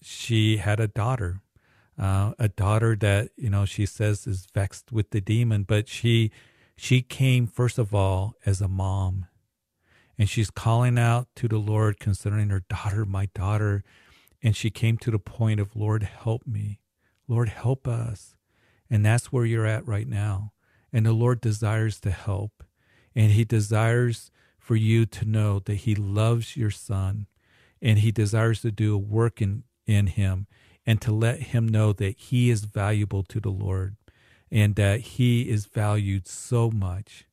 she 0.00 0.56
had 0.56 0.80
a 0.80 0.88
daughter, 0.88 1.42
uh, 1.98 2.32
a 2.38 2.48
daughter 2.48 2.96
that, 2.96 3.28
you 3.36 3.50
know, 3.50 3.66
she 3.66 3.84
says 3.84 4.26
is 4.26 4.46
vexed 4.54 4.90
with 4.90 5.10
the 5.10 5.20
demon, 5.20 5.64
but 5.64 5.86
she, 5.86 6.30
she 6.76 7.02
came 7.02 7.46
first 7.46 7.76
of 7.76 7.94
all 7.94 8.36
as 8.46 8.62
a 8.62 8.68
mom 8.68 9.26
and 10.22 10.30
she's 10.30 10.50
calling 10.50 11.00
out 11.00 11.26
to 11.34 11.48
the 11.48 11.58
Lord 11.58 11.98
concerning 11.98 12.50
her 12.50 12.62
daughter, 12.68 13.04
my 13.04 13.26
daughter. 13.34 13.82
And 14.40 14.54
she 14.54 14.70
came 14.70 14.96
to 14.98 15.10
the 15.10 15.18
point 15.18 15.58
of, 15.58 15.74
Lord, 15.74 16.04
help 16.04 16.46
me. 16.46 16.78
Lord, 17.26 17.48
help 17.48 17.88
us. 17.88 18.36
And 18.88 19.04
that's 19.04 19.32
where 19.32 19.44
you're 19.44 19.66
at 19.66 19.84
right 19.84 20.06
now. 20.06 20.52
And 20.92 21.04
the 21.04 21.12
Lord 21.12 21.40
desires 21.40 21.98
to 22.02 22.12
help. 22.12 22.62
And 23.16 23.32
He 23.32 23.44
desires 23.44 24.30
for 24.60 24.76
you 24.76 25.06
to 25.06 25.24
know 25.24 25.58
that 25.58 25.74
He 25.74 25.96
loves 25.96 26.56
your 26.56 26.70
son 26.70 27.26
and 27.80 27.98
He 27.98 28.12
desires 28.12 28.60
to 28.60 28.70
do 28.70 28.94
a 28.94 28.98
work 28.98 29.42
in, 29.42 29.64
in 29.88 30.06
him 30.06 30.46
and 30.86 31.00
to 31.00 31.10
let 31.10 31.40
him 31.40 31.66
know 31.66 31.92
that 31.94 32.16
he 32.16 32.48
is 32.48 32.64
valuable 32.64 33.24
to 33.24 33.40
the 33.40 33.50
Lord 33.50 33.96
and 34.52 34.76
that 34.76 35.00
he 35.00 35.50
is 35.50 35.66
valued 35.66 36.28
so 36.28 36.70
much 36.70 37.26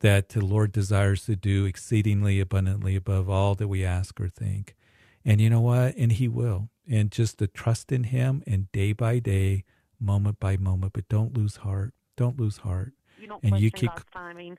that 0.00 0.30
the 0.30 0.44
Lord 0.44 0.72
desires 0.72 1.24
to 1.26 1.36
do 1.36 1.64
exceedingly 1.64 2.40
abundantly 2.40 2.94
above 2.96 3.28
all 3.28 3.54
that 3.56 3.68
we 3.68 3.84
ask 3.84 4.20
or 4.20 4.28
think. 4.28 4.76
And 5.24 5.40
you 5.40 5.50
know 5.50 5.60
what? 5.60 5.96
And 5.96 6.12
He 6.12 6.28
will. 6.28 6.68
And 6.88 7.10
just 7.10 7.38
to 7.38 7.46
trust 7.46 7.92
in 7.92 8.04
Him 8.04 8.42
and 8.46 8.70
day 8.72 8.92
by 8.92 9.18
day, 9.18 9.64
moment 10.00 10.38
by 10.40 10.56
moment, 10.56 10.92
but 10.92 11.08
don't 11.08 11.36
lose 11.36 11.56
heart. 11.56 11.92
Don't 12.16 12.38
lose 12.38 12.58
heart. 12.58 12.92
You 13.20 13.26
don't 13.28 13.42
And 13.42 13.58
you 13.58 13.70
keep- 13.70 13.90
timing. 14.12 14.56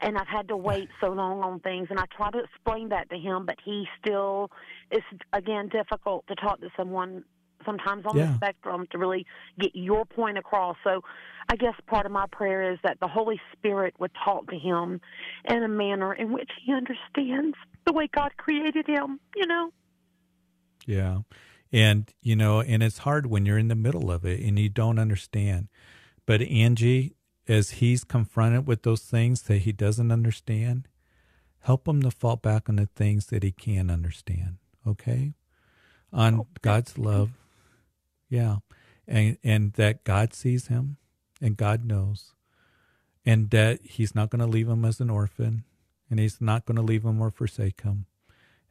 And 0.00 0.16
I've 0.16 0.28
had 0.28 0.46
to 0.48 0.56
wait 0.56 0.88
so 1.00 1.08
long 1.08 1.42
on 1.42 1.58
things, 1.58 1.88
and 1.90 1.98
I 1.98 2.04
try 2.16 2.30
to 2.30 2.38
explain 2.38 2.90
that 2.90 3.10
to 3.10 3.18
him, 3.18 3.44
but 3.46 3.56
he 3.64 3.84
still 4.00 4.48
it's 4.92 5.04
again 5.32 5.68
difficult 5.68 6.24
to 6.28 6.36
talk 6.36 6.60
to 6.60 6.70
someone 6.76 7.24
sometimes 7.64 8.04
on 8.06 8.16
Yeah. 8.16 8.26
the 8.26 8.34
spectrum 8.36 8.86
to 8.90 8.98
really 8.98 9.26
get 9.58 9.74
your 9.74 10.04
point 10.04 10.38
across. 10.38 10.76
So, 10.84 11.02
I 11.50 11.56
guess 11.56 11.74
part 11.86 12.04
of 12.06 12.12
my 12.12 12.26
prayer 12.30 12.72
is 12.72 12.78
that 12.82 12.98
the 13.00 13.08
Holy 13.08 13.40
Spirit 13.52 13.94
would 13.98 14.10
talk 14.24 14.48
to 14.50 14.58
him 14.58 15.00
in 15.48 15.62
a 15.62 15.68
manner 15.68 16.12
in 16.12 16.32
which 16.32 16.50
he 16.64 16.72
understands 16.72 17.56
the 17.86 17.92
way 17.92 18.08
God 18.14 18.36
created 18.36 18.86
him. 18.86 19.20
You 19.34 19.46
know. 19.46 19.70
Yeah. 20.86 21.18
And, 21.70 22.10
you 22.22 22.34
know, 22.34 22.60
and 22.60 22.82
it's 22.82 22.98
hard 22.98 23.26
when 23.26 23.44
you're 23.44 23.58
in 23.58 23.68
the 23.68 23.74
middle 23.74 24.10
of 24.10 24.24
it 24.24 24.40
and 24.40 24.58
you 24.58 24.70
don't 24.70 24.98
understand. 24.98 25.68
But 26.24 26.40
Angie, 26.42 27.14
as 27.46 27.72
he's 27.72 28.04
confronted 28.04 28.66
with 28.66 28.82
those 28.84 29.02
things 29.02 29.42
that 29.42 29.58
he 29.58 29.72
doesn't 29.72 30.10
understand, 30.10 30.88
Help 31.60 31.86
him 31.88 32.02
to 32.02 32.10
fall 32.10 32.36
back 32.36 32.68
on 32.68 32.76
the 32.76 32.86
things 32.86 33.26
that 33.26 33.42
he 33.42 33.52
can 33.52 33.90
understand. 33.90 34.56
Okay, 34.86 35.34
on 36.12 36.40
Okay. 36.40 36.48
God's 36.62 36.96
love. 36.96 37.32
Yeah, 38.28 38.56
and 39.06 39.38
and 39.42 39.72
that 39.74 40.04
God 40.04 40.34
sees 40.34 40.68
him, 40.68 40.96
and 41.40 41.56
God 41.56 41.84
knows, 41.84 42.34
and 43.24 43.50
that 43.50 43.80
He's 43.82 44.14
not 44.14 44.30
going 44.30 44.40
to 44.40 44.46
leave 44.46 44.68
him 44.68 44.84
as 44.84 45.00
an 45.00 45.10
orphan, 45.10 45.64
and 46.10 46.20
He's 46.20 46.40
not 46.40 46.66
going 46.66 46.76
to 46.76 46.82
leave 46.82 47.04
him 47.04 47.20
or 47.20 47.30
forsake 47.30 47.82
him, 47.82 48.06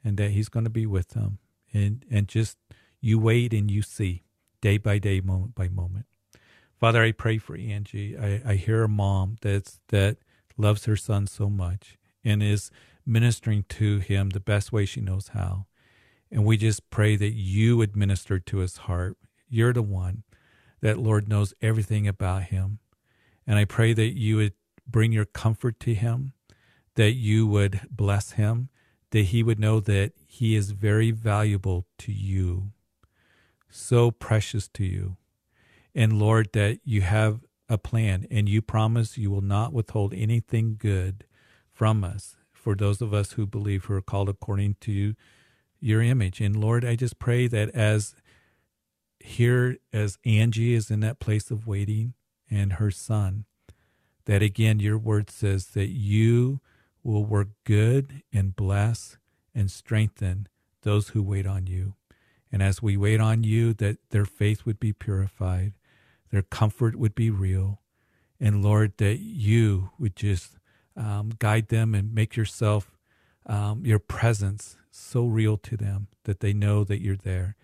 and 0.03 0.17
that 0.17 0.31
He's 0.31 0.49
going 0.49 0.65
to 0.65 0.69
be 0.69 0.85
with 0.85 1.13
him, 1.13 1.39
and 1.73 2.05
and 2.09 2.27
just 2.27 2.57
you 3.01 3.19
wait 3.19 3.53
and 3.53 3.69
you 3.69 3.81
see, 3.81 4.23
day 4.61 4.77
by 4.77 4.99
day, 4.99 5.21
moment 5.21 5.55
by 5.55 5.67
moment. 5.69 6.05
Father, 6.79 7.03
I 7.03 7.11
pray 7.11 7.39
for 7.39 7.57
Angie. 7.57 8.17
I, 8.17 8.41
I 8.45 8.55
hear 8.55 8.83
a 8.83 8.89
mom 8.89 9.37
that's 9.41 9.79
that 9.89 10.17
loves 10.57 10.85
her 10.85 10.95
son 10.95 11.27
so 11.27 11.49
much 11.49 11.97
and 12.23 12.43
is 12.43 12.71
ministering 13.05 13.63
to 13.69 13.99
him 13.99 14.31
the 14.31 14.39
best 14.39 14.71
way 14.71 14.85
she 14.85 15.01
knows 15.01 15.29
how. 15.29 15.65
And 16.31 16.45
we 16.45 16.57
just 16.57 16.89
pray 16.89 17.15
that 17.15 17.31
you 17.31 17.77
would 17.77 17.95
minister 17.95 18.37
to 18.39 18.57
his 18.57 18.77
heart. 18.77 19.17
You're 19.49 19.73
the 19.73 19.81
one 19.81 20.23
that, 20.81 20.97
Lord, 20.97 21.27
knows 21.27 21.53
everything 21.61 22.07
about 22.07 22.43
him. 22.43 22.79
And 23.45 23.57
I 23.57 23.65
pray 23.65 23.93
that 23.93 24.17
you 24.17 24.37
would 24.37 24.53
bring 24.87 25.11
your 25.11 25.25
comfort 25.25 25.79
to 25.81 25.93
him, 25.93 26.33
that 26.95 27.13
you 27.13 27.47
would 27.47 27.81
bless 27.89 28.31
him, 28.31 28.69
that 29.11 29.25
he 29.25 29.43
would 29.43 29.59
know 29.59 29.79
that 29.79 30.13
he 30.27 30.55
is 30.55 30.71
very 30.71 31.11
valuable 31.11 31.85
to 31.99 32.11
you, 32.11 32.71
so 33.69 34.11
precious 34.11 34.67
to 34.69 34.83
you. 34.83 35.17
And 35.95 36.19
Lord, 36.19 36.49
that 36.53 36.79
you 36.83 37.01
have 37.01 37.41
a 37.69 37.77
plan 37.77 38.27
and 38.29 38.47
you 38.47 38.61
promise 38.61 39.17
you 39.17 39.31
will 39.31 39.41
not 39.41 39.73
withhold 39.73 40.13
anything 40.13 40.75
good 40.77 41.25
from 41.71 42.03
us 42.03 42.35
for 42.51 42.75
those 42.75 43.01
of 43.01 43.13
us 43.13 43.33
who 43.33 43.45
believe 43.45 43.85
who 43.85 43.93
are 43.93 44.01
called 44.01 44.29
according 44.29 44.75
to 44.81 45.15
your 45.79 46.01
image. 46.01 46.41
And 46.41 46.55
Lord, 46.55 46.83
I 46.83 46.95
just 46.95 47.19
pray 47.19 47.47
that 47.47 47.69
as 47.69 48.15
here, 49.27 49.77
as 49.91 50.17
Angie 50.25 50.73
is 50.73 50.89
in 50.89 51.01
that 51.01 51.19
place 51.19 51.51
of 51.51 51.67
waiting 51.67 52.13
and 52.49 52.73
her 52.73 52.89
son, 52.89 53.45
that 54.25 54.41
again, 54.41 54.79
your 54.79 54.97
word 54.97 55.29
says 55.29 55.67
that 55.67 55.89
you 55.89 56.61
will 57.03 57.25
work 57.25 57.49
good 57.63 58.23
and 58.33 58.55
bless 58.55 59.17
and 59.53 59.69
strengthen 59.69 60.47
those 60.83 61.09
who 61.09 61.21
wait 61.21 61.45
on 61.45 61.67
you. 61.67 61.95
And 62.51 62.63
as 62.63 62.81
we 62.81 62.95
wait 62.95 63.19
on 63.19 63.43
you, 63.43 63.73
that 63.73 63.97
their 64.11 64.25
faith 64.25 64.65
would 64.65 64.79
be 64.79 64.93
purified, 64.93 65.73
their 66.31 66.41
comfort 66.41 66.95
would 66.95 67.13
be 67.13 67.29
real. 67.29 67.81
And 68.39 68.63
Lord, 68.63 68.93
that 68.97 69.19
you 69.19 69.91
would 69.99 70.15
just 70.15 70.57
um, 70.95 71.31
guide 71.37 71.67
them 71.67 71.93
and 71.93 72.13
make 72.13 72.35
yourself, 72.35 72.97
um, 73.45 73.85
your 73.85 73.99
presence 73.99 74.77
so 74.89 75.25
real 75.25 75.57
to 75.57 75.75
them 75.77 76.07
that 76.23 76.39
they 76.39 76.53
know 76.53 76.83
that 76.83 77.01
you're 77.01 77.15
there 77.17 77.55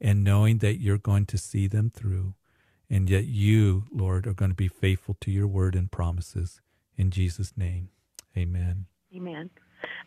and 0.00 0.22
knowing 0.24 0.58
that 0.58 0.80
you're 0.80 0.98
going 0.98 1.26
to 1.26 1.38
see 1.38 1.66
them 1.66 1.90
through 1.90 2.34
and 2.90 3.10
yet, 3.10 3.24
you, 3.26 3.84
Lord, 3.92 4.26
are 4.26 4.32
going 4.32 4.50
to 4.50 4.56
be 4.56 4.68
faithful 4.68 5.16
to 5.20 5.30
your 5.30 5.46
word 5.46 5.74
and 5.74 5.90
promises. 5.90 6.60
In 6.96 7.10
Jesus' 7.10 7.52
name, 7.56 7.90
amen. 8.36 8.86
Amen. 9.14 9.50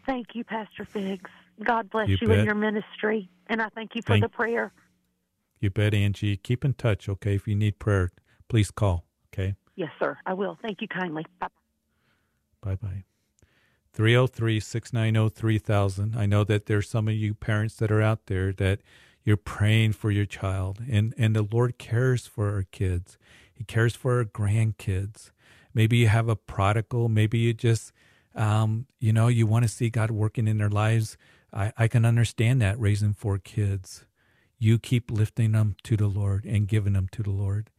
Thank 0.06 0.34
you, 0.34 0.44
Pastor 0.44 0.86
Figs. 0.86 1.30
God 1.64 1.90
bless 1.90 2.10
You 2.10 2.18
you, 2.20 2.32
in 2.32 2.46
your 2.46 2.56
ministry. 2.56 3.30
And 3.48 3.62
I 3.62 3.70
thank 3.70 3.96
you 3.96 4.02
for 4.02 4.14
Thank- 4.14 4.24
the 4.24 4.30
prayer. 4.30 4.74
You 5.60 5.70
bet, 5.70 5.94
Angie. 5.94 6.38
Keep 6.38 6.66
in 6.66 6.74
touch, 6.74 7.08
okay? 7.08 7.36
If 7.36 7.48
you 7.48 7.56
need 7.56 7.78
prayer, 7.78 8.10
please 8.50 8.72
call, 8.72 9.06
okay? 9.32 9.56
Yes, 9.76 9.92
sir. 10.00 10.18
I 10.26 10.34
will. 10.34 10.58
Thank 10.64 10.82
you 10.82 10.88
kindly. 10.88 11.24
Bye. 11.40 11.48
Bye 12.62 12.76
bye. 12.76 13.04
303 13.94 14.60
690 14.60 15.30
3000. 15.36 16.16
I 16.18 16.26
know 16.26 16.44
that 16.44 16.66
there's 16.66 16.90
some 16.90 17.08
of 17.08 17.14
you 17.14 17.36
parents 17.36 17.76
that 17.76 17.92
are 17.92 18.02
out 18.02 18.26
there 18.26 18.52
that 18.54 18.82
you're 19.24 19.38
praying 19.38 19.94
for 19.94 20.12
your 20.12 20.26
child, 20.26 20.80
and, 20.90 21.14
and 21.18 21.36
the 21.36 21.48
Lord 21.50 21.78
cares 21.78 22.28
for 22.28 22.54
our 22.54 22.64
kids. 22.72 23.18
He 23.54 23.64
cares 23.64 23.96
for 23.96 24.18
our 24.18 24.26
grandkids. 24.26 25.32
Maybe 25.74 25.98
you 25.98 26.08
have 26.08 26.28
a 26.28 26.36
prodigal. 26.36 27.08
Maybe 27.10 27.38
you 27.40 27.54
just, 27.54 27.92
um, 28.36 28.88
you 29.00 29.14
know, 29.14 29.28
you 29.28 29.46
want 29.46 29.64
to 29.64 29.70
see 29.70 29.90
God 29.90 30.12
working 30.12 30.48
in 30.48 30.58
their 30.58 30.70
lives. 30.70 31.18
I, 31.54 31.72
I 31.78 31.88
can 31.88 32.06
understand 32.06 32.62
that 32.62 32.80
raising 32.80 33.14
four 33.14 33.38
kids. 33.38 34.06
You 34.58 34.80
keep 34.80 35.12
lifting 35.12 35.54
them 35.54 35.76
to 35.84 35.96
the 35.96 36.08
Lord 36.08 36.46
and 36.46 36.68
giving 36.68 36.94
them 36.94 37.08
to 37.14 37.24
the 37.24 37.32
Lord, 37.32 37.70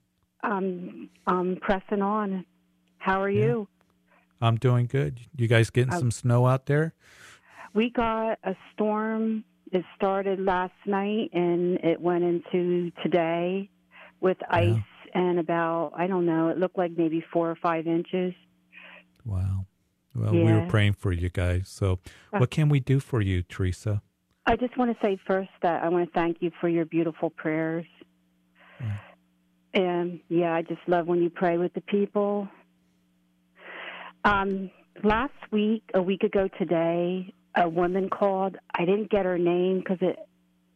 Um, 0.43 1.09
I'm 1.27 1.55
pressing 1.57 2.01
on. 2.01 2.45
How 2.97 3.21
are 3.21 3.29
Yeah. 3.29 3.45
you? 3.45 3.67
i'm 4.41 4.57
doing 4.57 4.87
good 4.87 5.19
you 5.37 5.47
guys 5.47 5.69
getting 5.69 5.93
Uh, 5.93 5.99
some 5.99 6.11
snow 6.11 6.47
out 6.47 6.65
there 6.67 6.93
We 7.75 7.89
got 7.89 8.37
a 8.43 8.55
storm. 8.71 9.43
It 9.73 9.85
started 9.95 10.39
last 10.39 10.73
night 10.85 11.29
and 11.33 11.77
it 11.83 11.99
went 11.99 12.23
into 12.23 12.91
today 13.01 13.69
with 14.21 14.37
ice 14.49 14.79
and 15.13 15.39
about 15.39 15.93
I 15.95 16.07
don't 16.07 16.25
know. 16.25 16.49
It 16.49 16.57
looked 16.57 16.77
like 16.77 16.91
maybe 16.97 17.23
four 17.33 17.49
or 17.49 17.55
five 17.55 17.87
inches. 17.87 18.33
wow 19.25 19.65
well 20.15 20.31
we 20.31 20.43
were 20.43 20.67
praying 20.69 20.93
for 20.93 21.11
you 21.11 21.29
guys 21.29 21.67
so 21.67 21.99
what 22.29 22.51
can 22.51 22.69
we 22.69 22.79
do 22.79 22.99
for 22.99 23.19
you 23.19 23.41
teresa 23.41 24.01
I 24.45 24.55
just 24.55 24.77
want 24.77 24.91
to 24.91 24.97
say 25.05 25.17
first 25.25 25.49
that 25.61 25.83
I 25.83 25.89
want 25.89 26.05
to 26.07 26.19
thank 26.19 26.37
you 26.41 26.51
for 26.59 26.67
your 26.67 26.85
beautiful 26.85 27.29
prayers. 27.29 27.85
Yeah. 28.79 28.97
And 29.73 30.19
yeah, 30.27 30.53
I 30.53 30.61
just 30.61 30.81
love 30.87 31.07
when 31.07 31.21
you 31.21 31.29
pray 31.29 31.57
with 31.57 31.73
the 31.73 31.81
people. 31.81 32.47
Um, 34.25 34.69
last 35.03 35.33
week, 35.51 35.83
a 35.93 36.01
week 36.01 36.23
ago 36.23 36.49
today, 36.59 37.33
a 37.55 37.69
woman 37.69 38.09
called. 38.09 38.57
I 38.73 38.85
didn't 38.85 39.09
get 39.09 39.25
her 39.25 39.37
name 39.37 39.79
because 39.79 39.97
it. 40.01 40.17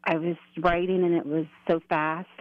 I 0.04 0.16
was 0.18 0.38
writing 0.60 1.04
and 1.04 1.14
it 1.16 1.26
was 1.26 1.46
so 1.70 1.82
fast 1.90 2.30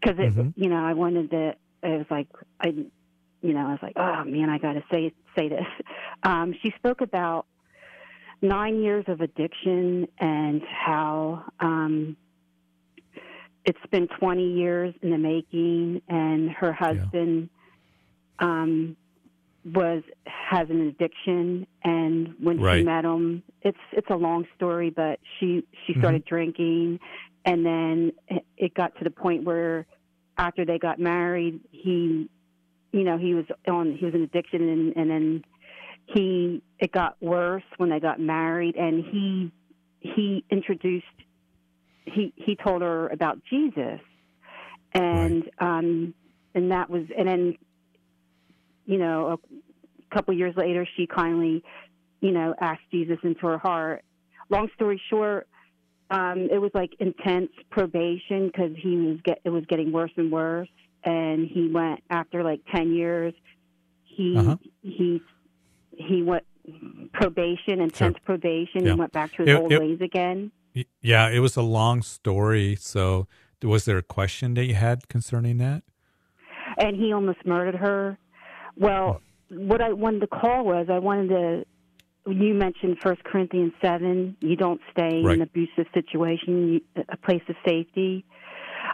because 0.00 0.18
it. 0.18 0.34
Mhm. 0.34 0.52
You 0.56 0.68
know, 0.68 0.84
I 0.84 0.92
wanted 0.92 1.30
to. 1.30 1.48
It 1.82 1.98
was 1.98 2.06
like 2.10 2.28
I. 2.60 2.68
You 3.42 3.52
know, 3.52 3.66
I 3.68 3.70
was 3.72 3.78
like, 3.82 3.94
oh 3.96 4.24
man, 4.24 4.50
I 4.50 4.58
got 4.58 4.72
to 4.72 4.82
say 4.92 5.12
say 5.36 5.48
this. 5.48 5.66
Um, 6.22 6.54
she 6.62 6.72
spoke 6.76 7.02
about 7.02 7.46
nine 8.42 8.82
years 8.82 9.04
of 9.06 9.20
addiction 9.20 10.08
and 10.18 10.62
how 10.62 11.44
um, 11.60 12.16
it's 13.64 13.78
been 13.90 14.08
20 14.18 14.54
years 14.54 14.94
in 15.02 15.10
the 15.10 15.18
making, 15.18 16.00
and 16.08 16.50
her 16.50 16.72
husband 16.72 17.50
um, 18.38 18.96
was 19.74 20.02
has 20.26 20.70
an 20.70 20.80
addiction, 20.82 21.66
and 21.82 22.34
when 22.40 22.60
Right. 22.60 22.78
she 22.80 22.84
met 22.84 23.04
him, 23.04 23.42
it's 23.62 23.78
it's 23.92 24.08
a 24.10 24.16
long 24.16 24.46
story, 24.54 24.90
but 24.90 25.18
she 25.38 25.64
she 25.86 25.94
started 25.98 26.24
drinking, 26.24 27.00
and 27.44 27.66
then 27.66 28.12
it- 28.56 28.74
got 28.74 28.96
to 28.98 29.04
the 29.04 29.10
point 29.10 29.44
where 29.44 29.86
after 30.38 30.64
they 30.64 30.78
got 30.78 30.98
married, 30.98 31.60
he, 31.70 32.28
you 32.92 33.04
know, 33.04 33.16
he 33.18 33.34
was 33.34 33.46
on 33.66 33.92
he 33.96 34.04
was 34.04 34.14
in 34.14 34.22
addiction, 34.22 34.68
and, 34.68 34.96
and 34.96 35.10
then 35.10 35.44
he 36.06 36.62
it 36.78 36.92
got 36.92 37.16
worse 37.20 37.64
when 37.78 37.88
they 37.90 37.98
got 38.00 38.20
married 38.20 38.76
and 38.76 39.04
he 39.04 39.50
he 40.00 40.44
introduced 40.50 41.04
he 42.04 42.32
he 42.36 42.54
told 42.56 42.82
her 42.82 43.08
about 43.08 43.38
Jesus. 43.50 44.00
And 44.92 45.50
um 45.58 46.14
and 46.54 46.70
that 46.70 46.88
was 46.88 47.02
and 47.18 47.26
then 47.28 47.56
you 48.86 48.98
know 48.98 49.38
a 50.12 50.14
couple 50.14 50.32
years 50.34 50.54
later 50.56 50.86
she 50.96 51.06
kindly 51.06 51.62
you 52.20 52.32
know 52.32 52.54
asked 52.60 52.82
Jesus 52.90 53.18
into 53.22 53.46
her 53.46 53.58
heart 53.58 54.04
long 54.48 54.68
story 54.74 55.00
short 55.10 55.48
um 56.10 56.48
it 56.50 56.58
was 56.60 56.70
like 56.74 56.92
intense 57.00 57.50
probation 57.70 58.50
cuz 58.56 58.72
he 58.80 58.96
was 58.96 59.18
get 59.24 59.40
it 59.44 59.50
was 59.50 59.64
getting 59.66 59.92
worse 59.92 60.12
and 60.16 60.30
worse 60.32 60.68
and 61.04 61.46
he 61.48 61.68
went 61.68 62.00
after 62.10 62.42
like 62.44 62.60
10 62.74 62.92
years 62.94 63.34
he 64.04 64.36
Uh-huh. 64.36 64.56
he 64.82 65.20
he 65.96 66.22
went 66.22 66.44
probation, 67.12 67.80
intense 67.80 68.16
probation. 68.24 68.84
Yeah. 68.84 68.92
He 68.94 68.98
went 68.98 69.12
back 69.12 69.32
to 69.34 69.42
his 69.44 69.48
It- 69.54 69.60
old 69.60 69.72
it- 69.72 69.80
ways 69.80 70.00
again. 70.00 70.50
Yeah, 71.00 71.30
it 71.30 71.38
was 71.38 71.56
a 71.56 71.62
long 71.62 72.02
story. 72.02 72.74
So, 72.74 73.28
was 73.62 73.84
there 73.86 73.96
a 73.98 74.02
question 74.02 74.54
that 74.54 74.64
you 74.66 74.74
had 74.74 75.08
concerning 75.08 75.58
that? 75.58 75.82
and 76.78 76.94
he 76.96 77.12
almost 77.12 77.38
murdered 77.46 77.76
her. 77.76 78.18
Well, 78.76 79.20
what 79.50 79.80
I 79.80 79.92
wanted 79.92 80.20
to 80.20 80.26
call 80.26 80.64
was 80.64 80.88
I 80.90 80.98
wanted 80.98 81.28
to 81.28 81.66
you 82.28 82.54
mentioned 82.54 82.98
First 83.00 83.22
Corinthians 83.22 83.72
seven. 83.80 84.36
You 84.40 84.56
don't 84.56 84.80
stay 84.90 85.22
Right. 85.22 85.34
in 85.36 85.40
an 85.40 85.42
abusive 85.42 85.86
situation, 85.94 86.72
you, 86.72 86.80
a 87.08 87.16
place 87.16 87.42
of 87.48 87.54
safety. 87.64 88.24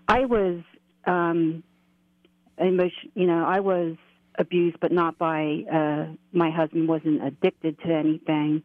I 0.06 0.26
was, 0.26 0.60
um, 1.06 1.62
emotion, 2.58 3.10
you 3.14 3.26
know, 3.26 3.44
I 3.46 3.60
was 3.60 3.96
abused, 4.38 4.76
but 4.80 4.92
not 4.92 5.16
by 5.16 5.64
uh, 5.72 6.06
my 6.32 6.50
husband. 6.50 6.88
wasn't 6.88 7.24
addicted 7.24 7.78
to 7.80 7.94
anything. 7.94 8.62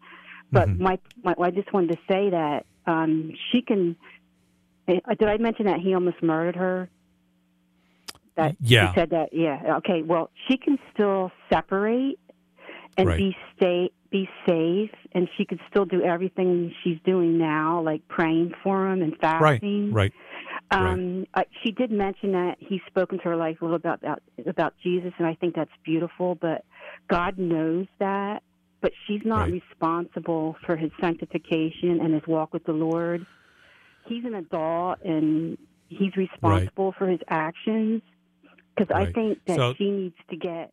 But 0.52 0.68
Mhm. 0.70 0.80
my, 0.80 1.00
my, 1.24 1.34
I 1.42 1.52
just 1.52 1.72
wanted 1.72 1.96
to 1.98 2.00
say 2.10 2.30
that 2.30 2.66
um, 2.86 3.34
she 3.52 3.62
can. 3.62 3.96
uh, 4.90 4.96
Did 5.18 5.30
I 5.30 5.38
mention 5.38 5.66
that 5.68 5.80
he 5.80 5.94
almost 5.94 6.22
murdered 6.22 6.58
her? 6.58 6.90
That 8.38 8.56
Yeah. 8.62 8.94
said 8.94 9.10
that. 9.10 9.34
Yeah. 9.34 9.78
Okay. 9.78 10.04
Well, 10.04 10.30
she 10.48 10.58
can 10.58 10.78
still 10.94 11.32
separate 11.52 12.20
and 12.98 13.08
Right. 13.08 13.18
be 13.18 13.36
stay 13.56 13.92
be 14.10 14.30
safe, 14.48 14.92
and 15.12 15.28
she 15.36 15.44
could 15.44 15.60
still 15.70 15.84
do 15.84 16.02
everything 16.02 16.74
she's 16.82 16.98
doing 17.04 17.38
now, 17.38 17.82
like 17.82 18.08
praying 18.08 18.54
for 18.64 18.90
him 18.90 19.02
and 19.02 19.18
fasting. 19.18 19.92
right. 19.92 20.14
Um, 20.72 21.26
uh, 21.34 21.44
she 21.62 21.72
did 21.72 21.92
mention 21.92 22.32
that 22.32 22.56
he's 22.60 22.80
spoken 22.88 23.18
to 23.20 23.24
her 23.26 23.36
life 23.36 23.62
a 23.62 23.66
little 23.66 23.76
about, 23.76 24.00
about 24.02 24.22
about 24.46 24.74
Jesus, 24.82 25.14
and 25.18 25.28
I 25.28 25.34
think 25.36 25.56
that's 25.56 25.72
beautiful. 25.84 26.36
But 26.36 26.64
God 27.10 27.38
knows 27.38 27.88
that, 28.00 28.44
but 28.82 28.94
she's 29.06 29.26
not 29.26 29.50
Right. 29.50 29.54
responsible 29.62 30.56
for 30.66 30.76
his 30.78 30.92
sanctification 31.02 32.00
and 32.00 32.14
his 32.14 32.26
walk 32.28 32.54
with 32.54 32.64
the 32.64 32.74
Lord. 32.74 33.26
He's 34.06 34.24
an 34.24 34.36
adult, 34.36 35.00
and 35.04 35.58
he's 35.90 36.16
responsible 36.16 36.94
for 36.94 37.08
his 37.08 37.20
actions. 37.28 38.02
Because 38.78 38.96
I 38.96 39.12
think 39.12 39.40
that 39.46 39.56
So- 39.56 39.74
she 39.74 39.90
needs 39.90 40.16
to 40.30 40.36
get 40.36 40.72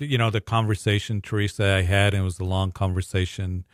you 0.00 0.16
know 0.16 0.30
the 0.30 0.40
conversation 0.40 1.20
teresa 1.20 1.62
i 1.74 1.82
had 1.82 2.14
and 2.14 2.22
it 2.22 2.24
was 2.24 2.40
a 2.40 2.44
long 2.44 2.72
conversation 2.72 3.66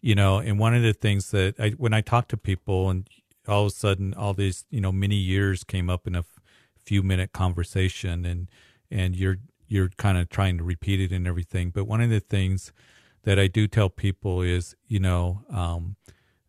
you 0.00 0.12
know 0.12 0.38
and 0.38 0.58
one 0.58 0.74
of 0.74 0.82
the 0.82 0.92
things 0.92 1.30
that 1.30 1.54
i 1.60 1.70
when 1.70 1.94
i 1.94 2.00
talk 2.00 2.26
to 2.26 2.36
people 2.36 2.90
and 2.90 3.08
all 3.46 3.62
of 3.62 3.68
a 3.68 3.70
sudden 3.70 4.12
all 4.14 4.34
these 4.34 4.64
you 4.70 4.80
know 4.80 4.90
many 4.90 5.14
years 5.14 5.62
came 5.62 5.88
up 5.88 6.04
in 6.06 6.16
a 6.16 6.20
f- 6.20 6.40
few 6.84 7.00
minute 7.02 7.32
conversation 7.32 8.24
and 8.24 8.48
and 8.90 9.14
you're 9.14 9.38
you're 9.68 9.88
kind 9.90 10.18
of 10.18 10.28
trying 10.28 10.58
to 10.58 10.64
repeat 10.64 11.00
it 11.00 11.12
and 11.12 11.28
everything 11.28 11.70
but 11.70 11.84
one 11.84 12.00
of 12.00 12.10
the 12.10 12.18
things 12.20 12.72
that 13.22 13.38
i 13.38 13.46
do 13.46 13.68
tell 13.68 13.88
people 13.88 14.42
is 14.42 14.74
you 14.88 14.98
know 14.98 15.44
um, 15.50 15.94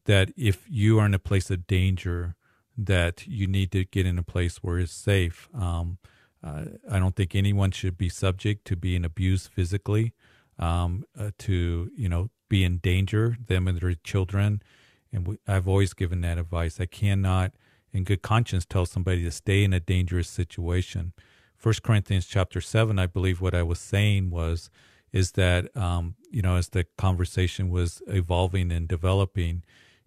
that 0.05 0.31
if 0.35 0.65
you 0.67 0.97
are 0.97 1.05
in 1.05 1.13
a 1.13 1.19
place 1.19 1.51
of 1.51 1.67
danger 1.67 2.35
that 2.77 3.27
you 3.27 3.47
need 3.47 3.71
to 3.71 3.85
get 3.85 4.05
in 4.05 4.17
a 4.17 4.23
place 4.23 4.57
where 4.57 4.79
it's 4.79 4.91
safe 4.91 5.49
um, 5.53 5.97
uh, 6.43 6.65
I 6.91 6.99
don't 6.99 7.15
think 7.15 7.35
anyone 7.35 7.71
should 7.71 7.97
be 7.97 8.09
subject 8.09 8.65
to 8.65 8.75
being 8.75 9.05
abused 9.05 9.49
physically, 9.49 10.13
um, 10.59 11.05
uh, 11.17 11.31
to 11.39 11.89
you 11.95 12.09
know 12.09 12.29
be 12.49 12.63
in 12.63 12.77
danger, 12.77 13.37
them 13.47 13.67
and 13.67 13.79
their 13.79 13.93
children. 13.93 14.61
And 15.11 15.25
we, 15.25 15.37
I've 15.47 15.67
always 15.67 15.93
given 15.93 16.21
that 16.21 16.37
advice. 16.37 16.79
I 16.79 16.85
cannot, 16.85 17.53
in 17.93 18.03
good 18.03 18.21
conscience, 18.21 18.65
tell 18.65 18.85
somebody 18.85 19.23
to 19.23 19.31
stay 19.31 19.63
in 19.63 19.71
a 19.73 19.79
dangerous 19.79 20.27
situation. 20.27 21.13
First 21.55 21.81
Corinthians 21.81 22.25
chapter 22.25 22.59
seven, 22.59 22.99
I 22.99 23.05
believe 23.05 23.39
what 23.39 23.55
I 23.55 23.63
was 23.63 23.79
saying 23.79 24.29
was, 24.29 24.69
is 25.13 25.33
that 25.33 25.75
um, 25.77 26.15
you 26.29 26.41
know 26.41 26.57
as 26.57 26.69
the 26.69 26.85
conversation 26.97 27.69
was 27.69 28.01
evolving 28.07 28.69
and 28.69 28.85
developing, 28.85 29.63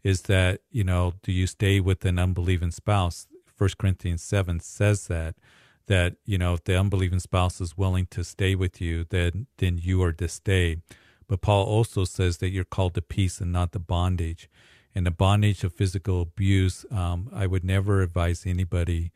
is 0.07 0.23
that 0.23 0.61
you 0.71 0.85
know 0.85 1.15
do 1.25 1.33
you 1.33 1.49
stay 1.49 1.81
with 1.81 2.05
an 2.05 2.17
unbelieving 2.17 2.71
spouse? 2.71 3.27
First 3.57 3.77
Corinthians 3.77 4.23
seven 4.23 4.61
says 4.61 5.09
that 5.09 5.35
that 5.89 6.15
you 6.25 6.39
know 6.39 6.55
if 6.55 6.63
the 6.63 6.79
unbelieving 6.79 7.19
spouse 7.19 7.61
is 7.61 7.77
willing 7.77 8.07
to 8.07 8.23
stay 8.23 8.55
with 8.55 8.81
you 8.81 9.05
then 9.11 9.49
then 9.59 9.79
you 9.83 10.01
are 10.05 10.13
to 10.13 10.29
stay. 10.29 10.77
But 11.27 11.41
paul 11.41 11.65
also 11.67 12.05
says 12.05 12.37
that 12.39 12.51
you're 12.51 12.75
called 12.77 12.95
to 12.95 13.03
peace 13.03 13.41
and 13.41 13.53
not 13.53 13.73
the 13.73 13.81
bondage. 13.81 14.49
And 14.95 15.05
the 15.05 15.11
bondage 15.11 15.65
of 15.65 15.75
physical 15.75 16.23
abuse 16.23 16.87
um, 16.93 17.29
i 17.35 17.45
would 17.49 17.65
never 17.65 18.01
advise 18.01 18.47
anybody 18.47 19.11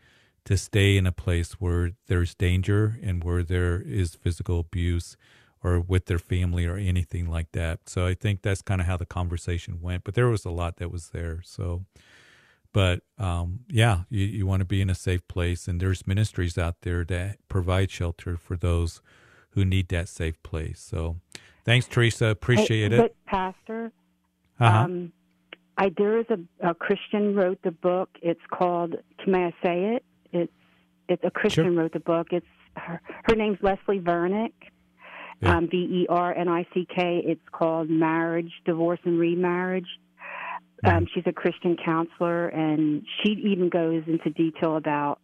to 0.45 0.57
stay 0.57 0.97
in 0.97 1.07
a 1.07 1.12
place 1.12 1.53
where 1.61 1.93
there's 2.09 2.34
danger 2.34 2.99
and 3.01 3.22
where 3.22 3.45
there 3.45 3.80
is 3.80 4.16
physical 4.16 4.59
abuse 4.59 5.16
or 5.63 5.81
with 5.81 6.07
their 6.07 6.19
family 6.19 6.67
or 6.67 6.77
anything 6.77 7.29
like 7.31 7.51
that 7.53 7.81
so 7.89 8.07
i 8.07 8.15
think 8.15 8.43
that's 8.43 8.63
kind 8.63 8.81
of 8.81 8.87
how 8.87 8.97
the 8.97 9.07
conversation 9.07 9.81
went 9.81 10.05
but 10.05 10.15
there 10.15 10.29
was 10.29 10.45
a 10.45 10.51
lot 10.51 10.77
that 10.77 10.91
was 10.91 11.09
there 11.11 11.41
so 11.45 11.85
but 12.73 13.01
um, 13.19 13.61
yeah, 13.69 14.03
you, 14.11 14.25
you 14.25 14.47
want 14.47 14.61
to 14.61 14.65
be 14.65 14.81
in 14.81 14.91
a 14.91 14.95
safe 14.95 15.27
place, 15.27 15.67
and 15.67 15.81
there's 15.81 16.07
ministries 16.07 16.57
out 16.57 16.77
there 16.83 17.05
that 17.05 17.39
provide 17.49 17.91
shelter 17.91 18.37
for 18.37 18.57
those 18.57 19.03
who 19.51 19.65
need 19.65 19.89
that 19.89 20.09
safe 20.09 20.41
place. 20.45 20.81
So, 20.81 21.17
thanks, 21.65 21.87
Teresa. 21.87 22.27
Appreciate 22.27 22.93
Hey, 22.93 22.99
it. 23.07 23.17
Pastor, 23.27 23.91
Uh-huh. 24.61 24.85
um, 24.85 25.13
I 25.79 25.91
there 25.97 26.19
is 26.19 26.27
a, 26.31 26.69
a 26.69 26.75
Christian 26.75 27.35
wrote 27.35 27.61
the 27.63 27.73
book. 27.73 28.11
It's 28.23 28.41
called. 28.51 28.95
May 29.27 29.47
I 29.47 29.55
say 29.65 29.85
it? 29.97 30.05
It's 30.33 30.53
it's 31.09 31.25
a 31.25 31.31
Christian 31.31 31.75
wrote 31.77 31.93
the 31.93 32.01
book. 32.01 32.29
It's 32.31 32.47
her, 32.77 33.01
her 33.25 33.35
name's 33.35 33.59
Leslie 33.63 33.99
Vernick. 33.99 34.53
Yeah. 35.41 35.57
Um, 35.57 35.68
V 35.70 35.76
E 35.76 36.07
R 36.09 36.34
N 36.34 36.49
I 36.49 36.66
C 36.74 36.86
K. 36.95 37.22
It's 37.24 37.41
called 37.51 37.88
Marriage, 37.88 38.53
Divorce, 38.66 39.01
and 39.05 39.18
Remarriage. 39.18 39.86
Mm-hmm. 40.84 40.97
Um, 40.97 41.07
she's 41.14 41.24
a 41.26 41.32
Christian 41.32 41.76
counselor, 41.82 42.49
and 42.49 43.03
she 43.22 43.32
even 43.32 43.68
goes 43.68 44.03
into 44.07 44.30
detail 44.30 44.76
about 44.76 45.18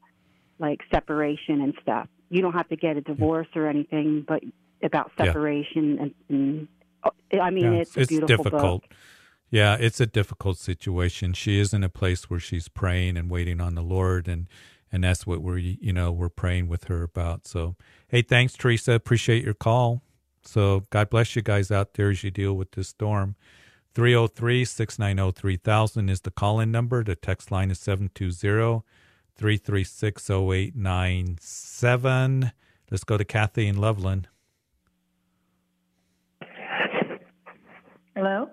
like 0.58 0.80
separation 0.90 1.60
and 1.60 1.74
stuff. 1.82 2.08
You 2.30 2.40
don't 2.42 2.54
have 2.54 2.68
to 2.70 2.76
get 2.76 2.96
a 2.96 3.00
divorce 3.02 3.46
or 3.54 3.68
anything, 3.68 4.24
but 4.26 4.42
about 4.82 5.10
Yeah. 5.18 5.26
separation 5.26 5.98
and, 5.98 6.14
and 6.28 6.68
I 7.40 7.50
mean, 7.50 7.72
Yeah, 7.72 7.78
it's, 7.80 7.96
a 7.96 8.06
beautiful 8.06 8.44
difficult. 8.44 8.82
book. 8.82 8.94
Yeah, 9.50 9.76
it's 9.78 10.00
a 10.00 10.06
difficult 10.06 10.58
situation. 10.58 11.32
She 11.34 11.58
is 11.60 11.72
in 11.72 11.84
a 11.84 11.88
place 11.88 12.28
where 12.28 12.40
she's 12.40 12.68
praying 12.68 13.16
and 13.16 13.30
waiting 13.30 13.60
on 13.60 13.74
the 13.74 13.82
Lord, 13.82 14.26
and 14.28 14.48
and 14.90 15.04
that's 15.04 15.26
what 15.26 15.40
we're 15.40 15.58
you 15.58 15.92
know 15.92 16.10
we're 16.10 16.28
praying 16.28 16.68
with 16.68 16.84
her 16.84 17.02
about. 17.02 17.46
So, 17.46 17.76
hey, 18.08 18.22
thanks, 18.22 18.54
Teresa. 18.54 18.92
Appreciate 18.92 19.44
your 19.44 19.54
call. 19.54 20.02
So, 20.46 20.86
God 20.90 21.10
bless 21.10 21.36
you 21.36 21.42
guys 21.42 21.70
out 21.70 21.94
there 21.94 22.10
as 22.10 22.22
you 22.22 22.30
deal 22.30 22.54
with 22.54 22.72
this 22.72 22.88
storm. 22.88 23.36
303 23.94 24.64
690 24.64 25.40
3000 25.40 26.08
is 26.08 26.20
the 26.20 26.30
call 26.30 26.60
in 26.60 26.70
number. 26.70 27.02
The 27.02 27.16
text 27.16 27.50
line 27.50 27.70
is 27.70 27.80
720 27.80 28.84
336 29.36 30.30
0897. 30.30 32.52
Let's 32.90 33.04
go 33.04 33.16
to 33.16 33.24
Kathy 33.24 33.66
in 33.66 33.78
Loveland. 33.78 34.28
Hello? 38.14 38.50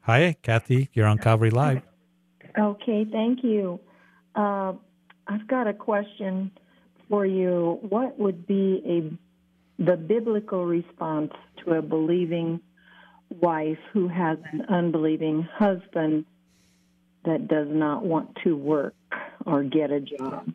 Hi, 0.00 0.36
Kathy. 0.42 0.88
You're 0.92 1.06
on 1.06 1.18
Calvary 1.18 1.50
Live. 1.50 1.82
Okay, 2.58 3.06
thank 3.10 3.44
you. 3.44 3.78
Uh, 4.34 4.72
I've 5.28 5.46
got 5.46 5.68
a 5.68 5.74
question 5.74 6.50
for 7.08 7.24
you. 7.26 7.78
What 7.82 8.18
would 8.18 8.46
be 8.46 8.82
a 8.84 9.12
the 9.80 9.96
biblical 9.96 10.66
response 10.66 11.32
to 11.64 11.72
a 11.72 11.82
believing 11.82 12.60
wife 13.30 13.78
who 13.92 14.08
has 14.08 14.38
an 14.52 14.62
unbelieving 14.68 15.42
husband 15.42 16.26
that 17.24 17.48
does 17.48 17.68
not 17.70 18.04
want 18.04 18.36
to 18.44 18.56
work 18.56 18.94
or 19.46 19.62
get 19.62 19.90
a 19.90 20.00
job? 20.00 20.52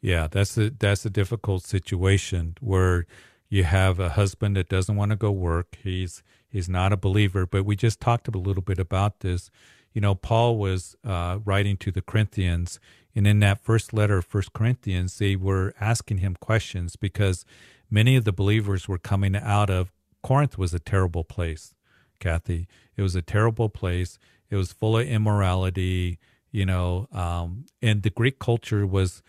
Yeah, 0.00 0.26
that's 0.30 0.56
a 0.56 0.70
that's 0.70 1.04
a 1.04 1.10
difficult 1.10 1.64
situation 1.64 2.56
where 2.60 3.06
you 3.48 3.64
have 3.64 3.98
a 3.98 4.10
husband 4.10 4.56
that 4.56 4.68
doesn't 4.68 4.96
want 4.96 5.10
to 5.10 5.16
go 5.16 5.30
work. 5.30 5.76
He's 5.82 6.22
he's 6.48 6.68
not 6.68 6.92
a 6.92 6.96
believer, 6.96 7.46
but 7.46 7.64
we 7.64 7.76
just 7.76 8.00
talked 8.00 8.28
a 8.28 8.38
little 8.38 8.62
bit 8.62 8.78
about 8.78 9.20
this. 9.20 9.50
You 9.92 10.00
know, 10.00 10.14
Paul 10.14 10.58
was 10.58 10.96
uh, 11.04 11.40
writing 11.44 11.76
to 11.78 11.90
the 11.90 12.02
Corinthians, 12.02 12.78
and 13.14 13.26
in 13.26 13.40
that 13.40 13.58
first 13.58 13.92
letter 13.92 14.22
First 14.22 14.52
Corinthians, 14.52 15.18
they 15.18 15.34
were 15.34 15.74
asking 15.80 16.18
him 16.18 16.36
questions 16.40 16.94
because 16.94 17.44
many 17.90 18.16
of 18.16 18.24
the 18.24 18.32
believers 18.32 18.88
were 18.88 18.98
coming 18.98 19.36
out 19.36 19.70
of 19.70 19.92
Corinth 20.22 20.58
was 20.58 20.74
a 20.74 20.78
terrible 20.78 21.24
place, 21.24 21.74
Kathy. 22.20 22.66
It 22.96 23.02
was 23.02 23.14
a 23.14 23.22
terrible 23.22 23.68
place. 23.68 24.18
It 24.50 24.56
was 24.56 24.72
full 24.72 24.98
of 24.98 25.06
immorality, 25.06 26.18
you 26.50 26.66
know, 26.66 27.08
um, 27.12 27.66
and 27.80 28.02
the 28.02 28.10
Greek 28.10 28.38
culture 28.38 28.86
was 28.86 29.22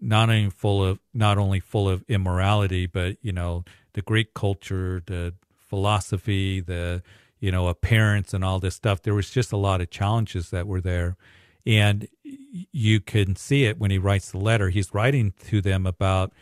not 0.00 0.28
only 0.28 0.50
full 0.50 0.84
of 0.84 1.00
not 1.14 1.38
only 1.38 1.60
full 1.60 1.88
of 1.88 2.04
immorality, 2.08 2.86
but 2.86 3.16
you 3.22 3.32
know 3.32 3.64
the 3.94 4.02
Greek 4.02 4.34
culture, 4.34 5.02
the 5.06 5.34
philosophy, 5.58 6.60
the 6.60 7.02
you 7.40 7.50
know 7.50 7.68
appearance, 7.68 8.34
and 8.34 8.44
all 8.44 8.60
this 8.60 8.74
stuff. 8.74 9.02
There 9.02 9.14
was 9.14 9.30
just 9.30 9.52
a 9.52 9.56
lot 9.56 9.80
of 9.80 9.90
challenges 9.90 10.50
that 10.50 10.66
were 10.66 10.80
there, 10.80 11.16
and 11.64 12.08
you 12.22 13.00
can 13.00 13.36
see 13.36 13.64
it 13.64 13.78
when 13.78 13.90
he 13.90 13.98
writes 13.98 14.30
the 14.30 14.38
letter. 14.38 14.68
He's 14.68 14.94
writing 14.94 15.32
to 15.46 15.60
them 15.60 15.86
about 15.86 16.32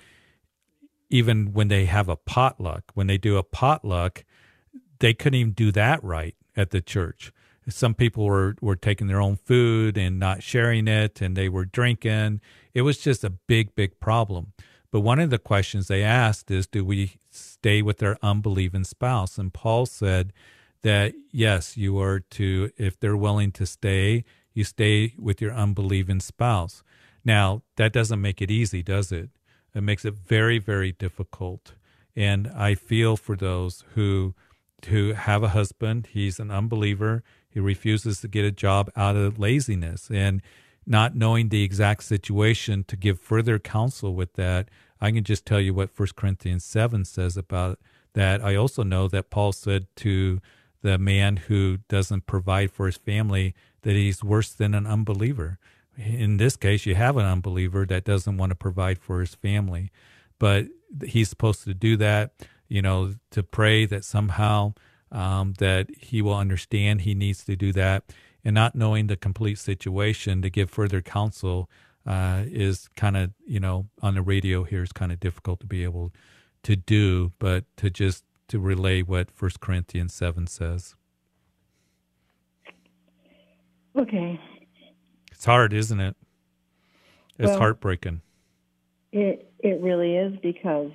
even 1.14 1.52
when 1.52 1.68
they 1.68 1.84
have 1.84 2.08
a 2.08 2.16
potluck. 2.16 2.90
When 2.94 3.06
they 3.06 3.18
do 3.18 3.36
a 3.36 3.44
potluck, 3.44 4.24
they 4.98 5.14
couldn't 5.14 5.38
even 5.38 5.52
do 5.52 5.70
that 5.70 6.02
right 6.02 6.34
at 6.56 6.70
the 6.70 6.80
church. 6.80 7.32
Some 7.68 7.94
people 7.94 8.24
were, 8.24 8.56
were 8.60 8.74
taking 8.74 9.06
their 9.06 9.20
own 9.20 9.36
food 9.36 9.96
and 9.96 10.18
not 10.18 10.42
sharing 10.42 10.88
it, 10.88 11.20
and 11.20 11.36
they 11.36 11.48
were 11.48 11.66
drinking. 11.66 12.40
It 12.74 12.82
was 12.82 12.98
just 12.98 13.22
a 13.22 13.30
big, 13.30 13.76
big 13.76 14.00
problem. 14.00 14.54
But 14.90 15.02
one 15.02 15.20
of 15.20 15.30
the 15.30 15.38
questions 15.38 15.86
they 15.86 16.02
asked 16.02 16.50
is, 16.50 16.66
do 16.66 16.84
we 16.84 17.12
stay 17.30 17.80
with 17.80 18.02
our 18.02 18.18
unbelieving 18.20 18.82
spouse? 18.82 19.38
And 19.38 19.54
Paul 19.54 19.86
said 19.86 20.32
that 20.82 21.14
yes, 21.30 21.76
you 21.76 21.96
are 22.00 22.18
to, 22.18 22.70
if 22.76 22.98
they're 22.98 23.16
willing 23.16 23.52
to 23.52 23.66
stay, 23.66 24.24
you 24.52 24.64
stay 24.64 25.14
with 25.16 25.40
your 25.40 25.52
unbelieving 25.52 26.18
spouse. 26.18 26.82
Now, 27.24 27.62
that 27.76 27.92
doesn't 27.92 28.20
make 28.20 28.42
it 28.42 28.50
easy, 28.50 28.82
does 28.82 29.12
it? 29.12 29.30
It 29.74 29.82
makes 29.82 30.04
it 30.04 30.14
very, 30.14 30.58
very 30.58 30.92
difficult. 30.92 31.72
And 32.16 32.48
I 32.48 32.74
feel 32.74 33.16
for 33.16 33.36
those 33.36 33.84
who 33.94 34.34
who 34.88 35.14
have 35.14 35.42
a 35.42 35.48
husband, 35.48 36.08
he's 36.12 36.38
an 36.38 36.50
unbeliever, 36.50 37.22
he 37.48 37.58
refuses 37.58 38.20
to 38.20 38.28
get 38.28 38.44
a 38.44 38.50
job 38.50 38.90
out 38.94 39.16
of 39.16 39.38
laziness 39.38 40.10
and 40.10 40.42
not 40.86 41.16
knowing 41.16 41.48
the 41.48 41.62
exact 41.62 42.04
situation 42.04 42.84
to 42.84 42.96
give 42.96 43.18
further 43.18 43.58
counsel 43.58 44.14
with 44.14 44.34
that. 44.34 44.68
I 45.00 45.10
can 45.10 45.24
just 45.24 45.46
tell 45.46 45.60
you 45.60 45.72
what 45.72 45.98
1 45.98 46.08
Corinthians 46.16 46.64
7 46.64 47.04
says 47.04 47.36
about 47.36 47.78
that. 48.12 48.44
I 48.44 48.56
also 48.56 48.82
know 48.82 49.08
that 49.08 49.30
Paul 49.30 49.52
said 49.52 49.86
to 49.96 50.40
the 50.82 50.98
man 50.98 51.36
who 51.36 51.78
doesn't 51.88 52.26
provide 52.26 52.70
for 52.70 52.86
his 52.86 52.96
family 52.96 53.54
that 53.82 53.94
he's 53.94 54.22
worse 54.22 54.52
than 54.52 54.74
an 54.74 54.86
unbeliever. 54.86 55.58
In 55.96 56.38
this 56.38 56.56
case, 56.56 56.86
you 56.86 56.94
have 56.94 57.16
an 57.16 57.24
unbeliever 57.24 57.86
that 57.86 58.04
doesn't 58.04 58.36
want 58.36 58.50
to 58.50 58.56
provide 58.56 58.98
for 58.98 59.20
his 59.20 59.34
family, 59.34 59.90
but 60.38 60.66
he's 61.04 61.28
supposed 61.28 61.64
to 61.64 61.74
do 61.74 61.96
that, 61.98 62.32
you 62.68 62.82
know, 62.82 63.14
to 63.30 63.42
pray 63.42 63.86
that 63.86 64.04
somehow 64.04 64.74
um, 65.12 65.54
that 65.58 65.88
he 65.96 66.20
will 66.20 66.34
understand 66.34 67.02
he 67.02 67.14
needs 67.14 67.44
to 67.44 67.54
do 67.56 67.72
that, 67.72 68.04
and 68.44 68.54
not 68.54 68.74
knowing 68.74 69.06
the 69.06 69.16
complete 69.16 69.58
situation 69.58 70.42
to 70.42 70.50
give 70.50 70.70
further 70.70 71.00
counsel 71.00 71.70
uh, 72.06 72.42
is 72.46 72.88
kind 72.96 73.16
of, 73.16 73.30
you 73.46 73.60
know, 73.60 73.86
on 74.02 74.14
the 74.14 74.22
radio 74.22 74.64
here 74.64 74.82
is 74.82 74.92
kind 74.92 75.12
of 75.12 75.20
difficult 75.20 75.60
to 75.60 75.66
be 75.66 75.84
able 75.84 76.12
to 76.64 76.76
do, 76.76 77.32
but 77.38 77.64
to 77.76 77.88
just 77.88 78.24
to 78.48 78.58
relay 78.58 79.02
what 79.02 79.30
First 79.30 79.60
Corinthians 79.60 80.12
7 80.12 80.46
says. 80.46 80.96
Okay. 83.96 84.40
It's 85.44 85.48
hard, 85.50 85.74
isn't 85.74 86.00
it? 86.00 86.16
It's 87.38 87.48
Well- 87.50 87.58
heartbreaking. 87.58 88.22
It 89.12 89.52
it 89.58 89.78
really 89.82 90.16
is 90.16 90.34
because 90.38 90.90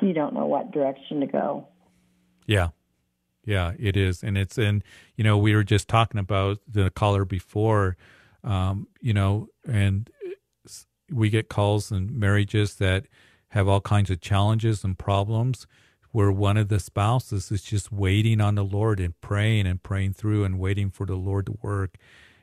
you 0.00 0.14
don't 0.14 0.32
know 0.32 0.46
what 0.46 0.70
direction 0.70 1.20
to 1.20 1.26
go. 1.26 1.68
Yeah. 2.46 2.68
Yeah, 3.44 3.74
it 3.78 3.94
is. 3.94 4.24
And 4.24 4.38
it's 4.38 4.56
in, 4.56 4.82
you 5.16 5.24
know, 5.24 5.36
we 5.36 5.54
were 5.54 5.64
just 5.64 5.86
talking 5.86 6.18
about 6.18 6.60
the 6.66 6.88
caller 6.88 7.26
before, 7.26 7.98
um, 8.42 8.88
you 9.02 9.12
know, 9.12 9.48
and 9.68 10.08
we 11.12 11.28
get 11.28 11.50
calls 11.50 11.92
and 11.92 12.10
marriages 12.18 12.76
that 12.76 13.04
have 13.48 13.68
all 13.68 13.82
kinds 13.82 14.08
of 14.08 14.22
challenges 14.22 14.82
and 14.82 14.98
problems 14.98 15.66
where 16.16 16.32
one 16.32 16.56
of 16.56 16.68
the 16.68 16.80
spouses 16.80 17.52
is 17.52 17.60
just 17.60 17.92
waiting 17.92 18.40
on 18.40 18.54
the 18.54 18.64
Lord 18.64 19.00
and 19.00 19.20
praying 19.20 19.66
and 19.66 19.82
praying 19.82 20.14
through 20.14 20.44
and 20.44 20.58
waiting 20.58 20.88
for 20.88 21.04
the 21.04 21.14
Lord 21.14 21.44
to 21.44 21.58
work. 21.60 21.98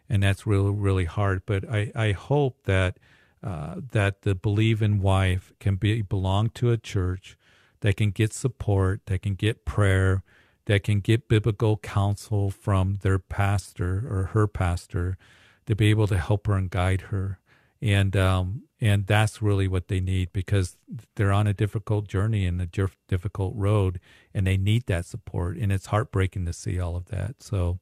And 0.08 0.22
that's 0.22 0.46
really, 0.46 0.70
really 0.70 1.06
hard. 1.06 1.42
But 1.48 1.68
I, 1.68 1.92
I 1.96 2.12
hope 2.12 2.66
that, 2.66 3.00
uh, 3.42 3.78
that 3.90 4.22
the 4.22 4.36
believing 4.36 5.02
wife 5.02 5.54
can 5.60 5.78
be 5.78 6.04
belong 6.04 6.52
to 6.52 6.70
a 6.70 6.78
church 6.78 7.36
that 7.80 7.98
can 7.98 8.12
get 8.12 8.32
support, 8.32 9.08
that 9.08 9.24
can 9.24 9.34
get 9.34 9.66
prayer, 9.66 10.22
that 10.66 10.84
can 10.84 11.00
get 11.00 11.28
biblical 11.28 11.78
counsel 11.78 12.52
from 12.52 13.00
their 13.02 13.18
pastor 13.18 14.06
or 14.08 14.26
her 14.34 14.46
pastor 14.46 15.18
to 15.66 15.76
be 15.76 15.90
able 15.90 16.06
to 16.06 16.20
help 16.20 16.46
her 16.46 16.54
and 16.54 16.70
guide 16.70 17.02
her. 17.10 17.40
And 17.84 18.16
um, 18.16 18.64
and 18.80 19.06
that's 19.08 19.42
really 19.42 19.68
what 19.68 19.90
they 19.90 20.00
need 20.00 20.32
because 20.32 20.78
they're 21.16 21.34
on 21.34 21.48
a 21.48 21.54
difficult 21.54 22.08
journey 22.08 22.46
and 22.46 22.62
a 22.62 22.66
dif- 22.66 22.98
difficult 23.10 23.54
road, 23.58 24.00
and 24.34 24.48
they 24.48 24.56
need 24.56 24.86
that 24.86 25.06
support. 25.06 25.58
And 25.58 25.70
it's 25.70 25.88
heartbreaking 25.88 26.46
to 26.46 26.54
see 26.54 26.80
all 26.80 26.96
of 26.96 27.08
that. 27.08 27.44
So 27.44 27.80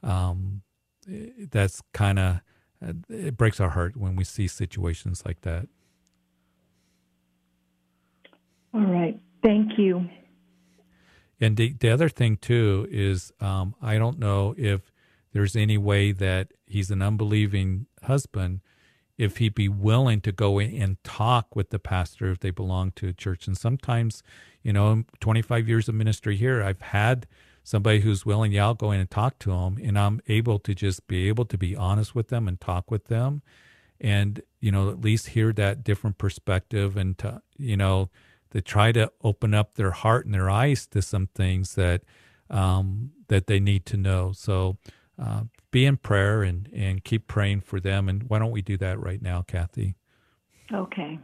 um, 0.00 0.62
that's 1.06 1.82
kind 1.92 2.20
of 2.20 2.40
it 3.08 3.36
breaks 3.36 3.60
our 3.60 3.70
heart 3.70 3.96
when 3.96 4.14
we 4.14 4.24
see 4.24 4.46
situations 4.46 5.24
like 5.26 5.40
that. 5.42 5.66
All 8.72 8.80
right. 8.80 9.20
Thank 9.42 9.78
you. 9.78 10.08
And 11.40 11.56
the, 11.56 11.74
the 11.78 11.90
other 11.90 12.08
thing 12.08 12.36
too 12.36 12.86
is 12.90 13.32
um, 13.40 13.74
I 13.82 13.98
don't 13.98 14.18
know 14.18 14.54
if 14.56 14.92
there's 15.32 15.56
any 15.56 15.76
way 15.78 16.12
that 16.12 16.52
he's 16.66 16.90
an 16.90 17.02
unbelieving 17.02 17.86
husband, 18.04 18.60
if 19.22 19.38
he'd 19.38 19.54
be 19.54 19.68
willing 19.68 20.20
to 20.20 20.32
go 20.32 20.58
in 20.58 20.82
and 20.82 21.02
talk 21.04 21.54
with 21.54 21.70
the 21.70 21.78
pastor 21.78 22.30
if 22.30 22.40
they 22.40 22.50
belong 22.50 22.90
to 22.92 23.08
a 23.08 23.12
church. 23.12 23.46
And 23.46 23.56
sometimes, 23.56 24.22
you 24.62 24.72
know, 24.72 25.04
25 25.20 25.68
years 25.68 25.88
of 25.88 25.94
ministry 25.94 26.36
here, 26.36 26.62
I've 26.62 26.80
had 26.80 27.26
somebody 27.62 28.00
who's 28.00 28.26
willing, 28.26 28.52
yeah, 28.52 28.64
I'll 28.64 28.74
go 28.74 28.90
in 28.90 29.00
and 29.00 29.10
talk 29.10 29.38
to 29.40 29.50
them, 29.50 29.78
and 29.82 29.98
I'm 29.98 30.20
able 30.26 30.58
to 30.60 30.74
just 30.74 31.06
be 31.06 31.28
able 31.28 31.44
to 31.46 31.56
be 31.56 31.76
honest 31.76 32.14
with 32.14 32.28
them 32.28 32.48
and 32.48 32.60
talk 32.60 32.90
with 32.90 33.04
them, 33.06 33.42
and 34.00 34.42
you 34.60 34.72
know, 34.72 34.90
at 34.90 35.00
least 35.00 35.28
hear 35.28 35.52
that 35.52 35.84
different 35.84 36.18
perspective 36.18 36.96
and 36.96 37.16
to, 37.18 37.42
you 37.56 37.76
know 37.76 38.10
to 38.52 38.60
try 38.60 38.92
to 38.92 39.10
open 39.24 39.54
up 39.54 39.74
their 39.74 39.92
heart 39.92 40.26
and 40.26 40.34
their 40.34 40.50
eyes 40.50 40.86
to 40.86 41.00
some 41.00 41.26
things 41.34 41.74
that 41.74 42.02
um, 42.50 43.12
that 43.28 43.46
they 43.46 43.58
need 43.58 43.86
to 43.86 43.96
know. 43.96 44.32
So 44.32 44.76
uh, 45.18 45.44
be 45.70 45.86
in 45.86 45.96
prayer 45.96 46.42
and 46.42 46.68
and 46.72 47.04
keep 47.04 47.26
praying 47.26 47.60
for 47.60 47.80
them. 47.80 48.08
And 48.08 48.24
why 48.24 48.38
don't 48.38 48.50
we 48.50 48.62
do 48.62 48.76
that 48.78 49.00
right 49.00 49.22
now, 49.22 49.42
Kathy? 49.42 49.94
Okay. 50.72 51.18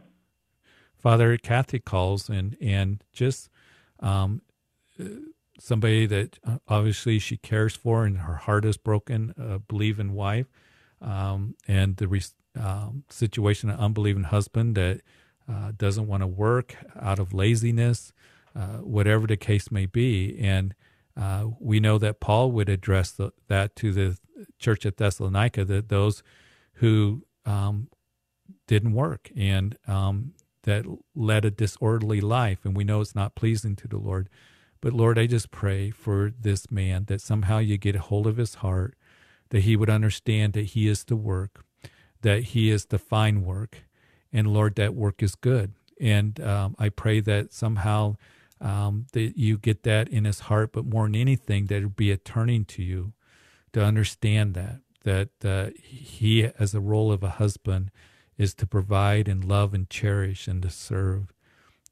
Father, 0.97 1.37
Kathy 1.37 1.79
calls 1.79 2.29
and 2.29 2.57
and 2.61 3.03
just 3.13 3.49
um, 3.99 4.41
uh, 4.99 5.05
somebody 5.59 6.05
that 6.05 6.39
uh, 6.45 6.57
obviously 6.67 7.19
she 7.19 7.37
cares 7.37 7.75
for 7.75 8.05
and 8.05 8.19
her 8.19 8.35
heart 8.35 8.65
is 8.65 8.77
broken, 8.77 9.33
a 9.37 9.59
believing 9.59 10.13
wife, 10.13 10.47
um, 11.01 11.55
and 11.67 11.97
the 11.97 12.07
re- 12.07 12.21
um, 12.59 13.03
situation, 13.09 13.69
an 13.69 13.79
unbelieving 13.79 14.23
husband 14.23 14.75
that 14.75 15.01
uh, 15.49 15.71
doesn't 15.77 16.07
want 16.07 16.21
to 16.21 16.27
work 16.27 16.75
out 16.99 17.19
of 17.19 17.33
laziness, 17.33 18.13
uh, 18.55 18.77
whatever 18.77 19.27
the 19.27 19.37
case 19.37 19.71
may 19.71 19.85
be. 19.85 20.37
And 20.39 20.75
uh, 21.19 21.47
we 21.59 21.79
know 21.79 21.97
that 21.97 22.19
Paul 22.19 22.51
would 22.53 22.69
address 22.69 23.11
the, 23.11 23.31
that 23.47 23.75
to 23.77 23.91
the 23.91 24.17
church 24.57 24.85
at 24.85 24.97
Thessalonica, 24.97 25.65
that 25.65 25.89
those 25.89 26.23
who 26.75 27.23
um, 27.45 27.89
didn't 28.67 28.93
work 28.93 29.29
and 29.35 29.77
um, 29.87 30.33
that 30.63 30.85
led 31.15 31.43
a 31.43 31.51
disorderly 31.51 32.21
life. 32.21 32.59
And 32.63 32.75
we 32.75 32.85
know 32.85 33.01
it's 33.01 33.15
not 33.15 33.35
pleasing 33.35 33.75
to 33.77 33.87
the 33.87 33.97
Lord. 33.97 34.29
But 34.81 34.93
Lord, 34.93 35.19
I 35.19 35.27
just 35.27 35.51
pray 35.51 35.89
for 35.91 36.31
this 36.39 36.71
man 36.71 37.05
that 37.07 37.19
somehow 37.19 37.57
you 37.57 37.77
get 37.77 37.97
a 37.97 38.01
hold 38.01 38.25
of 38.25 38.37
his 38.37 38.55
heart, 38.55 38.95
that 39.49 39.61
he 39.61 39.75
would 39.75 39.89
understand 39.89 40.53
that 40.53 40.67
he 40.67 40.87
is 40.87 41.03
the 41.03 41.17
work, 41.17 41.65
that 42.21 42.43
he 42.43 42.69
is 42.69 42.85
the 42.85 42.99
fine 42.99 43.43
work, 43.43 43.83
and 44.31 44.47
Lord, 44.47 44.75
that 44.75 44.95
work 44.95 45.21
is 45.21 45.35
good. 45.35 45.73
And 45.99 46.39
um, 46.39 46.75
I 46.79 46.89
pray 46.89 47.19
that 47.19 47.51
somehow 47.51 48.15
um, 48.61 49.07
that 49.13 49.37
you 49.37 49.57
get 49.57 49.83
that 49.83 50.09
in 50.09 50.25
his 50.25 50.41
heart, 50.41 50.71
but 50.73 50.85
more 50.85 51.05
than 51.05 51.15
anything, 51.15 51.67
that 51.67 51.83
it 51.83 51.95
be 51.95 52.11
a 52.11 52.17
turning 52.17 52.65
to 52.65 52.83
you 52.83 53.13
to 53.73 53.83
understand 53.83 54.53
that 54.53 54.81
that 55.03 55.29
uh, 55.45 55.69
he, 55.81 56.45
as 56.59 56.73
the 56.73 56.81
role 56.81 57.11
of 57.11 57.23
a 57.23 57.29
husband, 57.29 57.89
is 58.37 58.53
to 58.53 58.67
provide 58.67 59.27
and 59.27 59.45
love 59.45 59.73
and 59.73 59.89
cherish 59.89 60.47
and 60.47 60.61
to 60.61 60.69
serve. 60.69 61.33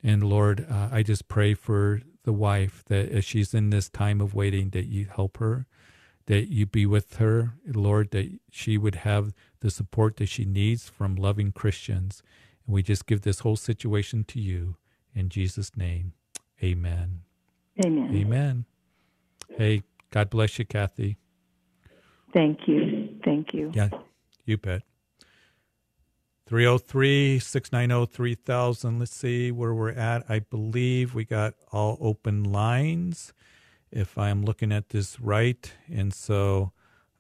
And 0.04 0.24
Lord, 0.24 0.66
uh, 0.70 0.90
I 0.92 1.04
just 1.04 1.28
pray 1.28 1.54
for 1.54 2.02
the 2.24 2.34
wife 2.34 2.84
that 2.88 3.10
as 3.10 3.26
she's 3.26 3.54
in 3.54 3.70
this 3.70 3.90
time 3.90 4.22
of 4.22 4.34
waiting, 4.34 4.70
that 4.72 4.88
you 4.88 5.06
help 5.06 5.38
her, 5.38 5.66
that 6.26 6.52
you 6.52 6.66
be 6.66 6.86
with 6.86 7.16
her, 7.16 7.54
Lord, 7.66 8.12
that 8.12 8.40
she 8.52 8.78
would 8.78 8.96
have 8.96 9.34
the 9.62 9.72
support 9.72 10.18
that 10.18 10.28
she 10.28 10.46
needs 10.46 10.90
from 10.90 11.16
loving 11.16 11.52
Christians. 11.52 12.22
And 12.66 12.74
we 12.74 12.84
just 12.84 13.06
give 13.06 13.22
this 13.22 13.40
whole 13.40 13.56
situation 13.56 14.26
to 14.26 14.40
you 14.40 14.76
in 15.16 15.30
Jesus' 15.30 15.76
name. 15.76 16.14
Amen. 16.64 17.22
Amen. 17.86 18.16
Amen. 18.16 18.66
Hey, 19.50 19.84
God 20.12 20.30
bless 20.30 20.58
you, 20.58 20.66
Kathy. 20.66 21.18
Thank 22.34 22.68
you. 22.68 23.20
Thank 23.24 23.54
you. 23.54 23.72
Yeah, 23.74 23.90
you 24.46 24.58
bet. 24.58 24.84
303 26.48 27.40
690 27.40 28.12
3000. 28.12 29.00
Let's 29.00 29.16
see 29.16 29.52
where 29.52 29.74
we're 29.74 29.92
at. 29.92 30.24
I 30.30 30.40
believe 30.40 31.14
we 31.14 31.26
got 31.26 31.56
all 31.72 31.98
open 32.00 32.44
lines, 32.44 33.34
if 33.92 34.18
I'm 34.18 34.44
looking 34.44 34.72
at 34.72 34.90
this 34.90 35.20
right. 35.20 35.72
And 35.94 36.14
so 36.14 36.72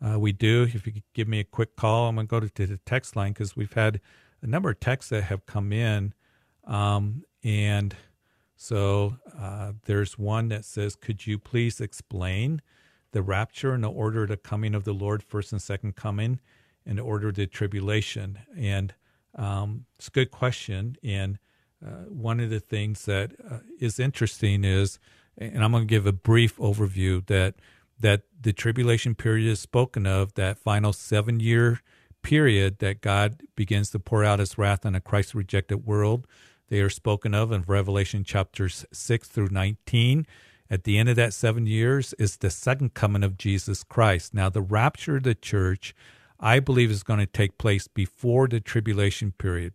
uh, 0.01 0.17
we 0.17 0.31
do. 0.31 0.63
If 0.73 0.87
you 0.87 0.93
could 0.93 1.03
give 1.13 1.27
me 1.27 1.39
a 1.41 1.43
quick 1.43 1.75
call, 1.75 2.07
I'm 2.07 2.15
going 2.15 2.27
to 2.27 2.31
go 2.31 2.39
to 2.39 2.67
the 2.67 2.79
text 2.85 3.15
line 3.15 3.33
because 3.33 3.55
we've 3.55 3.73
had 3.73 3.99
a 4.41 4.47
number 4.47 4.69
of 4.69 4.79
texts 4.79 5.09
that 5.09 5.23
have 5.23 5.45
come 5.45 5.73
in. 5.73 6.13
Um, 6.65 7.23
and 7.43 7.95
so 8.57 9.17
uh, 9.39 9.73
there's 9.85 10.17
one 10.17 10.49
that 10.49 10.65
says, 10.65 10.95
Could 10.95 11.27
you 11.27 11.37
please 11.37 11.79
explain 11.79 12.61
the 13.11 13.21
rapture 13.21 13.73
and 13.73 13.83
the 13.83 13.89
order 13.89 14.23
of 14.23 14.29
the 14.29 14.37
coming 14.37 14.73
of 14.73 14.83
the 14.83 14.93
Lord, 14.93 15.23
first 15.23 15.51
and 15.51 15.61
second 15.61 15.95
coming, 15.95 16.39
and 16.85 16.97
the 16.97 17.03
order 17.03 17.29
of 17.29 17.35
the 17.35 17.45
tribulation? 17.45 18.39
And 18.57 18.95
um, 19.35 19.85
it's 19.97 20.07
a 20.07 20.11
good 20.11 20.31
question. 20.31 20.97
And 21.03 21.37
uh, 21.85 22.05
one 22.09 22.39
of 22.39 22.49
the 22.49 22.59
things 22.59 23.05
that 23.05 23.33
uh, 23.49 23.59
is 23.79 23.99
interesting 23.99 24.65
is, 24.65 24.97
and 25.37 25.63
I'm 25.63 25.71
going 25.71 25.83
to 25.83 25.87
give 25.87 26.07
a 26.07 26.11
brief 26.11 26.57
overview 26.57 27.25
that 27.27 27.55
that 27.99 28.23
the 28.39 28.53
tribulation 28.53 29.15
period 29.15 29.47
is 29.47 29.59
spoken 29.59 30.05
of, 30.05 30.33
that 30.35 30.59
final 30.59 30.93
seven 30.93 31.39
year 31.39 31.81
period 32.21 32.79
that 32.79 33.01
God 33.01 33.41
begins 33.55 33.89
to 33.91 33.99
pour 33.99 34.23
out 34.23 34.39
his 34.39 34.57
wrath 34.57 34.85
on 34.85 34.95
a 34.95 35.01
Christ 35.01 35.33
rejected 35.33 35.85
world. 35.85 36.27
They 36.69 36.81
are 36.81 36.89
spoken 36.89 37.33
of 37.33 37.51
in 37.51 37.63
Revelation 37.65 38.23
chapters 38.23 38.85
6 38.91 39.27
through 39.27 39.49
19. 39.51 40.25
At 40.69 40.83
the 40.83 40.97
end 40.97 41.07
of 41.07 41.15
that 41.15 41.33
seven 41.33 41.65
years 41.65 42.13
is 42.19 42.37
the 42.37 42.49
second 42.49 42.93
coming 42.93 43.23
of 43.23 43.37
Jesus 43.37 43.83
Christ. 43.83 44.33
Now, 44.33 44.49
the 44.49 44.61
rapture 44.61 45.17
of 45.17 45.23
the 45.23 45.35
church, 45.35 45.95
I 46.39 46.59
believe, 46.59 46.91
is 46.91 47.03
going 47.03 47.19
to 47.19 47.25
take 47.25 47.57
place 47.57 47.87
before 47.87 48.47
the 48.47 48.59
tribulation 48.59 49.31
period. 49.31 49.73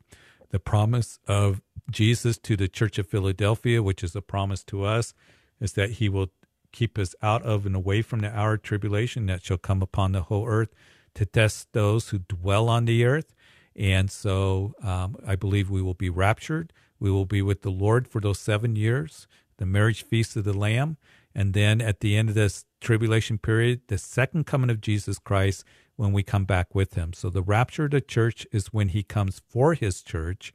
The 0.50 0.58
promise 0.58 1.18
of 1.26 1.62
Jesus 1.90 2.36
to 2.38 2.56
the 2.56 2.68
church 2.68 2.98
of 2.98 3.08
Philadelphia, 3.08 3.82
which 3.82 4.04
is 4.04 4.14
a 4.14 4.20
promise 4.20 4.62
to 4.64 4.84
us, 4.84 5.14
is 5.60 5.72
that 5.72 5.92
he 5.92 6.10
will 6.10 6.28
keep 6.72 6.98
us 6.98 7.14
out 7.22 7.42
of 7.42 7.64
and 7.64 7.74
away 7.74 8.02
from 8.02 8.20
the 8.20 8.38
hour 8.38 8.54
of 8.54 8.62
tribulation 8.62 9.26
that 9.26 9.44
shall 9.44 9.58
come 9.58 9.80
upon 9.80 10.12
the 10.12 10.22
whole 10.22 10.46
earth 10.46 10.74
to 11.14 11.24
test 11.24 11.72
those 11.72 12.10
who 12.10 12.18
dwell 12.18 12.68
on 12.68 12.84
the 12.84 13.04
earth. 13.04 13.34
And 13.76 14.10
so 14.10 14.74
um, 14.82 15.16
I 15.26 15.36
believe 15.36 15.70
we 15.70 15.82
will 15.82 15.94
be 15.94 16.10
raptured. 16.10 16.72
We 16.98 17.10
will 17.10 17.26
be 17.26 17.42
with 17.42 17.62
the 17.62 17.70
Lord 17.70 18.06
for 18.06 18.20
those 18.20 18.38
seven 18.38 18.76
years, 18.76 19.26
the 19.56 19.66
marriage 19.66 20.04
feast 20.04 20.36
of 20.36 20.44
the 20.44 20.52
Lamb. 20.56 20.98
And 21.34 21.54
then 21.54 21.80
at 21.80 22.00
the 22.00 22.16
end 22.16 22.28
of 22.28 22.34
this 22.34 22.64
tribulation 22.80 23.38
period, 23.38 23.82
the 23.88 23.98
second 23.98 24.46
coming 24.46 24.70
of 24.70 24.80
Jesus 24.80 25.18
Christ 25.18 25.64
when 25.96 26.12
we 26.12 26.22
come 26.22 26.44
back 26.44 26.74
with 26.74 26.94
him. 26.94 27.12
So 27.12 27.30
the 27.30 27.42
rapture 27.42 27.84
of 27.84 27.92
the 27.92 28.00
church 28.00 28.46
is 28.52 28.72
when 28.72 28.88
he 28.88 29.02
comes 29.02 29.40
for 29.48 29.74
his 29.74 30.02
church 30.02 30.54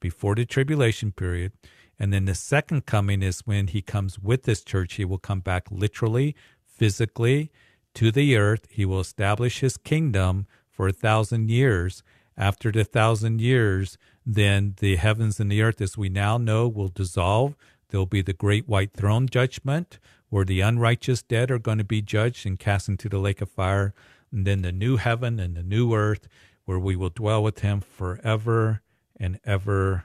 before 0.00 0.34
the 0.34 0.44
tribulation 0.44 1.12
period. 1.12 1.52
And 1.98 2.12
then 2.12 2.26
the 2.26 2.34
second 2.34 2.86
coming 2.86 3.22
is 3.22 3.46
when 3.46 3.68
he 3.68 3.82
comes 3.82 4.18
with 4.18 4.42
this 4.42 4.62
church. 4.62 4.94
He 4.94 5.04
will 5.04 5.18
come 5.18 5.40
back 5.40 5.70
literally, 5.70 6.36
physically 6.64 7.50
to 7.94 8.10
the 8.10 8.36
earth. 8.36 8.66
He 8.70 8.84
will 8.84 9.00
establish 9.00 9.60
his 9.60 9.76
kingdom 9.76 10.46
for 10.70 10.88
a 10.88 10.92
thousand 10.92 11.50
years. 11.50 12.02
After 12.36 12.70
the 12.70 12.84
thousand 12.84 13.40
years, 13.40 13.96
then 14.24 14.74
the 14.78 14.96
heavens 14.96 15.40
and 15.40 15.50
the 15.50 15.62
earth, 15.62 15.80
as 15.80 15.96
we 15.96 16.08
now 16.08 16.36
know, 16.36 16.68
will 16.68 16.88
dissolve. 16.88 17.56
There'll 17.88 18.06
be 18.06 18.22
the 18.22 18.32
great 18.32 18.68
white 18.68 18.92
throne 18.92 19.28
judgment, 19.28 19.98
where 20.28 20.44
the 20.44 20.60
unrighteous 20.60 21.22
dead 21.22 21.50
are 21.50 21.58
going 21.58 21.78
to 21.78 21.84
be 21.84 22.02
judged 22.02 22.44
and 22.44 22.58
cast 22.58 22.88
into 22.88 23.08
the 23.08 23.18
lake 23.18 23.40
of 23.40 23.48
fire. 23.48 23.94
And 24.30 24.46
then 24.46 24.62
the 24.62 24.72
new 24.72 24.96
heaven 24.96 25.40
and 25.40 25.56
the 25.56 25.62
new 25.62 25.94
earth, 25.94 26.28
where 26.64 26.78
we 26.78 26.96
will 26.96 27.10
dwell 27.10 27.42
with 27.42 27.60
him 27.60 27.80
forever 27.80 28.82
and 29.18 29.38
ever 29.44 30.04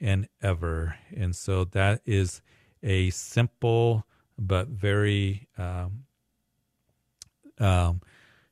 and 0.00 0.28
ever. 0.42 0.96
And 1.14 1.36
so 1.36 1.64
that 1.64 2.00
is 2.06 2.40
a 2.82 3.10
simple 3.10 4.06
but 4.38 4.68
very, 4.68 5.48
um, 5.58 6.04
um, 7.58 8.00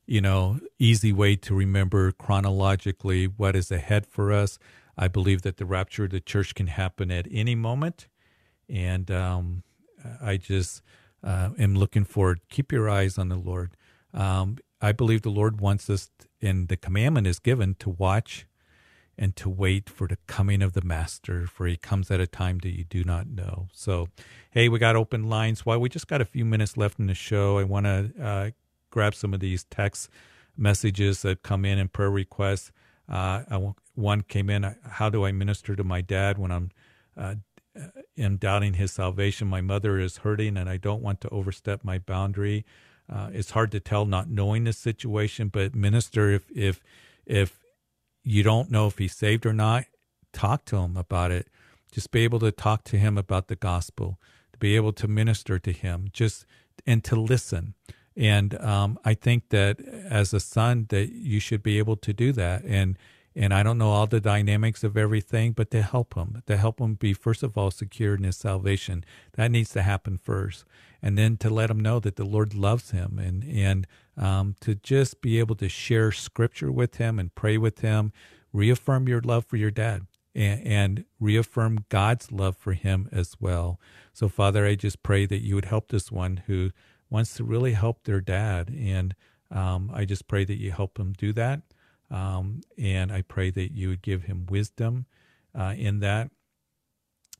you 0.07 0.21
know, 0.21 0.59
easy 0.79 1.11
way 1.11 1.35
to 1.35 1.53
remember 1.53 2.11
chronologically 2.13 3.25
what 3.25 3.55
is 3.55 3.71
ahead 3.71 4.05
for 4.05 4.31
us. 4.31 4.57
I 4.97 5.07
believe 5.07 5.43
that 5.43 5.57
the 5.57 5.65
rapture 5.65 6.05
of 6.05 6.11
the 6.11 6.21
church 6.21 6.55
can 6.55 6.67
happen 6.67 7.11
at 7.11 7.27
any 7.29 7.53
moment. 7.53 8.07
And 8.69 9.11
um, 9.11 9.63
I 10.21 10.37
just 10.37 10.81
uh, 11.23 11.49
am 11.59 11.75
looking 11.75 12.05
forward. 12.05 12.39
Keep 12.49 12.71
your 12.71 12.89
eyes 12.89 13.17
on 13.17 13.29
the 13.29 13.35
Lord. 13.35 13.75
Um, 14.13 14.57
I 14.81 14.93
believe 14.93 15.23
the 15.23 15.29
Lord 15.29 15.59
wants 15.59 15.89
us, 15.89 16.09
and 16.41 16.67
the 16.67 16.77
commandment 16.77 17.27
is 17.27 17.39
given 17.39 17.75
to 17.79 17.89
watch 17.89 18.47
and 19.17 19.35
to 19.35 19.49
wait 19.49 19.89
for 19.89 20.07
the 20.07 20.17
coming 20.27 20.61
of 20.61 20.73
the 20.73 20.81
master 20.81 21.47
for 21.47 21.65
he 21.65 21.75
comes 21.75 22.11
at 22.11 22.19
a 22.19 22.27
time 22.27 22.59
that 22.59 22.69
you 22.69 22.83
do 22.83 23.03
not 23.03 23.27
know 23.27 23.67
so 23.73 24.07
hey 24.51 24.69
we 24.69 24.77
got 24.77 24.95
open 24.95 25.27
lines 25.27 25.65
Why 25.65 25.75
we 25.75 25.89
just 25.89 26.07
got 26.07 26.21
a 26.21 26.25
few 26.25 26.45
minutes 26.45 26.77
left 26.77 26.99
in 26.99 27.07
the 27.07 27.15
show 27.15 27.57
i 27.57 27.63
want 27.63 27.87
to 27.87 28.11
uh, 28.21 28.49
grab 28.97 29.15
some 29.15 29.33
of 29.33 29.39
these 29.39 29.65
text 29.65 30.09
messages 30.57 31.21
that 31.21 31.43
come 31.43 31.65
in 31.65 31.77
and 31.77 31.93
prayer 31.93 32.09
requests 32.09 32.71
uh, 33.09 33.43
I, 33.49 33.73
one 33.95 34.21
came 34.21 34.49
in 34.49 34.75
how 34.83 35.09
do 35.09 35.25
i 35.25 35.31
minister 35.31 35.75
to 35.75 35.83
my 35.83 36.01
dad 36.01 36.37
when 36.37 36.51
i'm 36.51 36.71
uh, 37.15 37.35
am 38.17 38.37
doubting 38.37 38.73
his 38.73 38.91
salvation 38.91 39.47
my 39.47 39.61
mother 39.61 39.99
is 39.99 40.17
hurting 40.17 40.57
and 40.57 40.69
i 40.69 40.77
don't 40.77 41.03
want 41.03 41.21
to 41.21 41.29
overstep 41.29 41.83
my 41.83 41.99
boundary 41.99 42.65
uh, 43.09 43.29
it's 43.33 43.51
hard 43.51 43.71
to 43.71 43.79
tell 43.79 44.05
not 44.05 44.29
knowing 44.29 44.63
the 44.63 44.73
situation 44.73 45.49
but 45.49 45.75
minister 45.75 46.31
if 46.31 46.43
if 46.55 46.81
if 47.27 47.59
you 48.23 48.43
don't 48.43 48.69
know 48.71 48.87
if 48.87 48.97
he's 48.97 49.15
saved 49.15 49.45
or 49.45 49.53
not, 49.53 49.85
talk 50.33 50.65
to 50.65 50.77
him 50.77 50.97
about 50.97 51.31
it. 51.31 51.47
Just 51.91 52.11
be 52.11 52.25
able 52.25 52.39
to 52.39 52.51
talk 52.51 52.83
to 52.85 52.97
him 52.97 53.17
about 53.17 53.47
the 53.47 53.55
gospel, 53.55 54.19
to 54.51 54.59
be 54.59 54.75
able 54.75 54.93
to 54.93 55.07
minister 55.07 55.59
to 55.59 55.71
him, 55.71 56.09
just 56.11 56.45
and 56.85 57.03
to 57.05 57.15
listen. 57.15 57.73
And 58.17 58.59
um, 58.61 58.99
I 59.05 59.13
think 59.13 59.49
that 59.49 59.79
as 59.79 60.33
a 60.33 60.39
son, 60.39 60.87
that 60.89 61.11
you 61.11 61.39
should 61.39 61.61
be 61.61 61.77
able 61.77 61.95
to 61.97 62.13
do 62.13 62.31
that. 62.33 62.63
And 62.63 62.97
and 63.35 63.53
I 63.53 63.61
don't 63.61 63.77
know 63.77 63.91
all 63.91 64.07
the 64.07 64.19
dynamics 64.19 64.83
of 64.83 64.97
everything, 64.97 65.51
but 65.51 65.69
to 65.69 65.83
help 65.83 66.15
him, 66.15 66.41
to 66.47 66.57
help 66.57 66.81
him 66.81 66.95
be 66.95 67.13
first 67.13 67.43
of 67.43 67.55
all 67.55 67.69
secure 67.69 68.15
in 68.15 68.23
his 68.23 68.35
salvation, 68.35 69.05
that 69.33 69.51
needs 69.51 69.69
to 69.73 69.83
happen 69.83 70.17
first, 70.17 70.65
and 71.03 71.19
then 71.19 71.37
to 71.37 71.49
let 71.51 71.69
him 71.69 71.79
know 71.79 71.99
that 71.99 72.15
the 72.15 72.25
Lord 72.25 72.55
loves 72.55 72.89
him, 72.89 73.19
and 73.19 73.43
and 73.43 73.85
um, 74.17 74.55
to 74.61 74.73
just 74.73 75.21
be 75.21 75.37
able 75.37 75.55
to 75.57 75.69
share 75.69 76.11
Scripture 76.11 76.71
with 76.71 76.95
him 76.95 77.19
and 77.19 77.35
pray 77.35 77.59
with 77.59 77.81
him, 77.81 78.11
reaffirm 78.51 79.07
your 79.07 79.21
love 79.21 79.45
for 79.45 79.57
your 79.57 79.69
dad, 79.69 80.07
and, 80.33 80.65
and 80.65 81.05
reaffirm 81.19 81.85
God's 81.89 82.31
love 82.31 82.57
for 82.57 82.73
him 82.73 83.07
as 83.11 83.35
well. 83.39 83.79
So, 84.13 84.27
Father, 84.27 84.65
I 84.65 84.73
just 84.73 85.03
pray 85.03 85.27
that 85.27 85.43
you 85.43 85.53
would 85.53 85.65
help 85.65 85.89
this 85.89 86.11
one 86.11 86.41
who 86.47 86.71
wants 87.09 87.35
to 87.35 87.43
really 87.43 87.73
help 87.73 88.03
their 88.03 88.21
dad, 88.21 88.69
and 88.69 89.15
um, 89.51 89.91
I 89.93 90.05
just 90.05 90.27
pray 90.27 90.43
that 90.45 90.59
you 90.59 90.71
help 90.71 90.99
him 90.99 91.13
do 91.13 91.33
that. 91.33 91.61
Um, 92.09 92.61
and 92.77 93.11
I 93.11 93.21
pray 93.21 93.49
that 93.51 93.71
you 93.71 93.89
would 93.89 94.01
give 94.01 94.23
him 94.23 94.45
wisdom 94.49 95.05
uh, 95.57 95.73
in 95.77 95.99
that. 95.99 96.29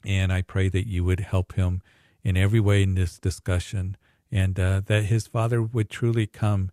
And 0.05 0.31
I 0.31 0.41
pray 0.41 0.69
that 0.69 0.87
you 0.87 1.03
would 1.03 1.21
help 1.21 1.53
him 1.53 1.81
in 2.23 2.37
every 2.37 2.59
way 2.59 2.83
in 2.83 2.95
this 2.95 3.17
discussion 3.17 3.97
and 4.31 4.59
uh, 4.59 4.81
that 4.85 5.05
his 5.05 5.27
father 5.27 5.61
would 5.61 5.89
truly 5.89 6.27
come 6.27 6.69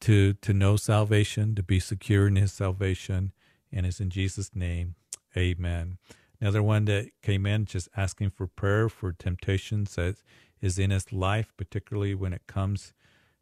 to, 0.00 0.34
to 0.34 0.52
know 0.52 0.76
salvation, 0.76 1.54
to 1.54 1.62
be 1.62 1.78
secure 1.78 2.26
in 2.26 2.36
his 2.36 2.52
salvation. 2.52 3.32
And 3.72 3.86
it's 3.86 4.00
in 4.00 4.10
Jesus' 4.10 4.54
name, 4.54 4.94
amen. 5.36 5.98
Another 6.40 6.62
one 6.62 6.84
that 6.86 7.10
came 7.22 7.46
in 7.46 7.64
just 7.64 7.88
asking 7.96 8.30
for 8.30 8.46
prayer 8.46 8.88
for 8.88 9.12
temptations 9.12 9.94
that 9.94 10.16
is 10.60 10.78
in 10.78 10.90
his 10.90 11.12
life, 11.12 11.52
particularly 11.56 12.14
when 12.14 12.32
it 12.32 12.46
comes 12.46 12.92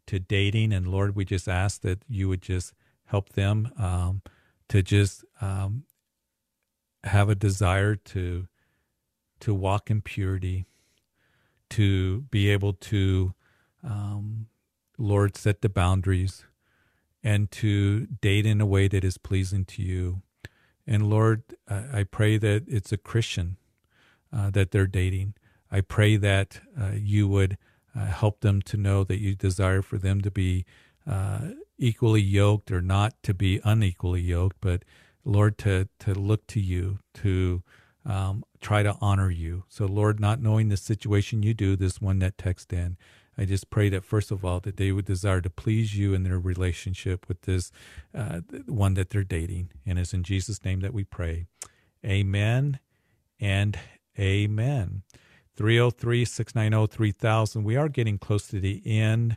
to 0.07 0.19
dating. 0.19 0.73
And 0.73 0.89
Lord, 0.89 1.17
we 1.17 1.25
just 1.25 1.49
ask 1.49 1.81
that 1.83 2.03
you 2.09 2.29
would 2.29 2.43
just 2.43 2.73
help 3.07 3.31
them 3.31 3.71
um, 3.79 4.23
to 4.69 4.83
just 4.83 5.25
um, 5.41 5.85
have 7.05 7.29
a 7.29 7.35
desire 7.35 7.97
to 7.97 8.49
to 9.41 9.53
walk 9.53 9.91
in 9.91 10.01
purity, 10.01 10.65
to 11.69 12.23
be 12.31 12.49
able 12.49 12.73
to, 12.73 13.35
um, 13.83 14.47
Lord, 14.97 15.37
set 15.37 15.61
the 15.61 15.69
boundaries, 15.69 16.47
and 17.23 17.51
to 17.51 18.07
date 18.07 18.47
in 18.47 18.61
a 18.61 18.67
way 18.67 18.89
that 18.89 19.05
is 19.05 19.19
pleasing 19.19 19.67
to 19.67 19.83
you. 19.83 20.23
And 20.87 21.11
Lord, 21.11 21.43
I 21.69 22.05
pray 22.05 22.39
that 22.39 22.65
it's 22.69 22.93
a 22.93 22.97
Christian 22.97 23.57
uh, 24.33 24.51
that 24.51 24.71
they're 24.71 24.87
dating. 24.87 25.35
I 25.75 25.81
pray 25.81 26.17
that 26.17 26.61
uh, 26.81 26.93
you 26.95 27.27
would 27.27 27.59
uh, 27.99 28.07
help 28.07 28.43
them 28.43 28.63
to 28.63 28.77
know 28.77 29.03
that 29.03 29.19
you 29.19 29.35
desire 29.35 29.83
for 29.83 29.99
them 29.99 30.21
to 30.21 30.31
be 30.31 30.65
uh, 31.05 31.49
equally 31.77 32.21
yoked 32.21 32.71
or 32.71 32.81
not 32.81 33.21
to 33.25 33.35
be 33.35 33.61
unequally 33.65 34.21
yoked, 34.21 34.59
but 34.61 34.85
Lord, 35.25 35.59
to, 35.59 35.89
to 35.99 36.15
look 36.15 36.47
to 36.49 36.61
you, 36.61 37.01
to 37.15 37.65
um, 38.07 38.45
try 38.61 38.85
to 38.85 38.97
honor 39.01 39.31
you. 39.31 39.65
So, 39.69 39.87
Lord, 39.87 40.21
not 40.21 40.41
knowing 40.41 40.69
the 40.69 40.77
situation 40.77 41.43
you 41.43 41.55
do, 41.55 41.75
this 41.75 42.01
one 42.01 42.21
that 42.21 42.39
text 42.39 42.73
in, 42.73 42.97
I 43.37 43.45
just 43.45 43.69
pray 43.69 43.89
that 43.89 44.05
first 44.05 44.31
of 44.31 44.45
all 44.45 44.61
that 44.61 44.77
they 44.77 44.93
would 44.93 45.07
desire 45.07 45.41
to 45.41 45.51
please 45.51 45.99
you 45.99 46.15
in 46.15 46.23
their 46.23 46.39
relationship 46.39 47.27
with 47.27 47.43
this 47.43 47.73
uh, 48.15 48.43
one 48.67 48.95
that 48.95 49.11
they're 49.11 49.25
dating, 49.25 49.71
and 49.85 49.99
it's 49.99 50.15
in 50.15 50.23
Jesus' 50.23 50.65
name 50.65 50.81
that 50.81 50.95
we 50.95 51.03
pray. 51.03 51.47
Amen 52.07 52.79
and 53.41 53.77
amen. 54.17 55.03
303 55.57 56.25
690 56.25 56.95
3000. 56.95 57.65
We 57.65 57.77
are 57.77 57.89
getting 57.89 58.19
close 58.19 58.47
to 58.49 58.61
the 58.61 58.83
end 58.85 59.37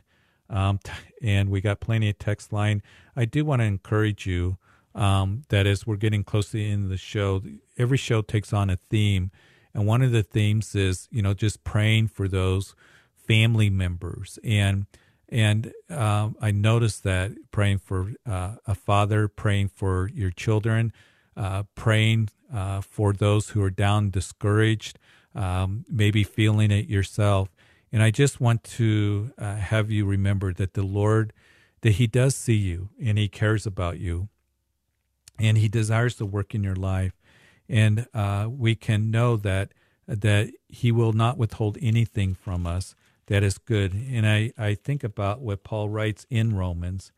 um, 0.50 0.80
and 1.22 1.50
we 1.50 1.60
got 1.60 1.80
plenty 1.80 2.08
of 2.10 2.18
text 2.18 2.52
line. 2.52 2.82
I 3.16 3.24
do 3.24 3.44
want 3.44 3.60
to 3.60 3.66
encourage 3.66 4.26
you 4.26 4.56
um, 4.94 5.42
that 5.48 5.66
as 5.66 5.86
we're 5.86 5.96
getting 5.96 6.24
close 6.24 6.46
to 6.50 6.56
the 6.58 6.70
end 6.70 6.84
of 6.84 6.90
the 6.90 6.96
show, 6.96 7.42
every 7.76 7.98
show 7.98 8.22
takes 8.22 8.52
on 8.52 8.70
a 8.70 8.76
theme, 8.76 9.30
and 9.74 9.86
one 9.86 10.02
of 10.02 10.12
the 10.12 10.22
themes 10.22 10.74
is 10.74 11.08
you 11.10 11.22
know 11.22 11.34
just 11.34 11.62
praying 11.64 12.08
for 12.08 12.28
those 12.28 12.74
family 13.14 13.70
members 13.70 14.38
and 14.42 14.86
and 15.28 15.72
um, 15.90 16.36
I 16.40 16.50
noticed 16.52 17.04
that 17.04 17.32
praying 17.50 17.78
for 17.80 18.14
uh, 18.26 18.56
a 18.66 18.74
father, 18.74 19.28
praying 19.28 19.68
for 19.68 20.08
your 20.14 20.30
children. 20.30 20.92
uh, 21.36 21.62
praying 21.74 22.28
uh, 22.52 22.80
for 22.80 23.12
those 23.12 23.50
who 23.50 23.62
are 23.62 23.70
down, 23.70 24.10
discouraged, 24.10 24.98
um, 25.34 25.84
maybe 25.90 26.24
feeling 26.24 26.70
it 26.70 26.88
yourself. 26.88 27.48
And 27.92 28.02
I 28.02 28.10
just 28.10 28.40
want 28.40 28.64
to 28.64 29.32
uh, 29.38 29.56
have 29.56 29.90
you 29.90 30.04
remember 30.04 30.52
that 30.54 30.74
the 30.74 30.82
Lord, 30.82 31.32
that 31.80 31.92
He 31.92 32.06
does 32.06 32.34
see 32.34 32.56
you 32.56 32.90
and 33.02 33.18
He 33.18 33.28
cares 33.28 33.66
about 33.66 33.98
you 33.98 34.28
and 35.38 35.58
He 35.58 35.68
desires 35.68 36.16
to 36.16 36.26
work 36.26 36.54
in 36.54 36.62
your 36.62 36.76
life. 36.76 37.12
And 37.68 38.06
uh, 38.14 38.48
we 38.50 38.74
can 38.74 39.10
know 39.10 39.36
that 39.36 39.72
that 40.06 40.50
He 40.68 40.90
will 40.90 41.12
not 41.12 41.36
withhold 41.36 41.76
anything 41.80 42.34
from 42.34 42.66
us 42.66 42.94
that 43.28 43.42
is 43.42 43.58
good. 43.58 43.92
And 43.94 44.26
I, 44.26 44.52
I 44.58 44.74
think 44.74 45.04
about 45.04 45.40
what 45.40 45.62
Paul 45.62 45.88
writes 45.88 46.26
in 46.28 46.56
Romans 46.56 47.12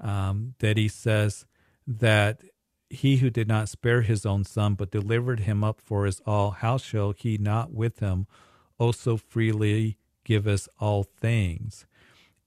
um, 0.00 0.54
that 0.60 0.76
he 0.76 0.88
says 0.88 1.46
that 1.86 2.40
he 2.94 3.18
who 3.18 3.30
did 3.30 3.48
not 3.48 3.68
spare 3.68 4.02
his 4.02 4.24
own 4.24 4.44
son, 4.44 4.74
but 4.74 4.90
delivered 4.90 5.40
him 5.40 5.62
up 5.62 5.80
for 5.80 6.06
us 6.06 6.20
all, 6.26 6.52
how 6.52 6.78
shall 6.78 7.12
he 7.12 7.38
not 7.38 7.72
with 7.72 7.98
him 8.00 8.26
also 8.78 9.16
freely 9.16 9.98
give 10.24 10.46
us 10.46 10.68
all 10.80 11.02
things? 11.02 11.86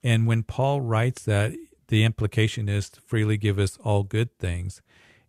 And 0.03 0.27
when 0.27 0.43
Paul 0.43 0.81
writes 0.81 1.23
that, 1.23 1.53
the 1.87 2.03
implication 2.03 2.67
is 2.67 2.89
to 2.91 3.01
freely 3.01 3.37
give 3.37 3.59
us 3.59 3.77
all 3.83 4.03
good 4.03 4.37
things. 4.39 4.81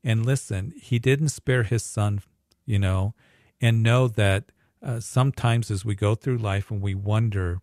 And 0.02 0.24
listen, 0.24 0.72
he 0.80 0.98
didn't 0.98 1.28
spare 1.28 1.62
his 1.62 1.84
son, 1.84 2.22
you 2.64 2.78
know, 2.78 3.14
and 3.60 3.82
know 3.82 4.08
that 4.08 4.52
uh, 4.82 5.00
sometimes 5.00 5.70
as 5.70 5.84
we 5.84 5.94
go 5.94 6.14
through 6.14 6.38
life 6.38 6.70
and 6.70 6.80
we 6.80 6.94
wonder, 6.94 7.60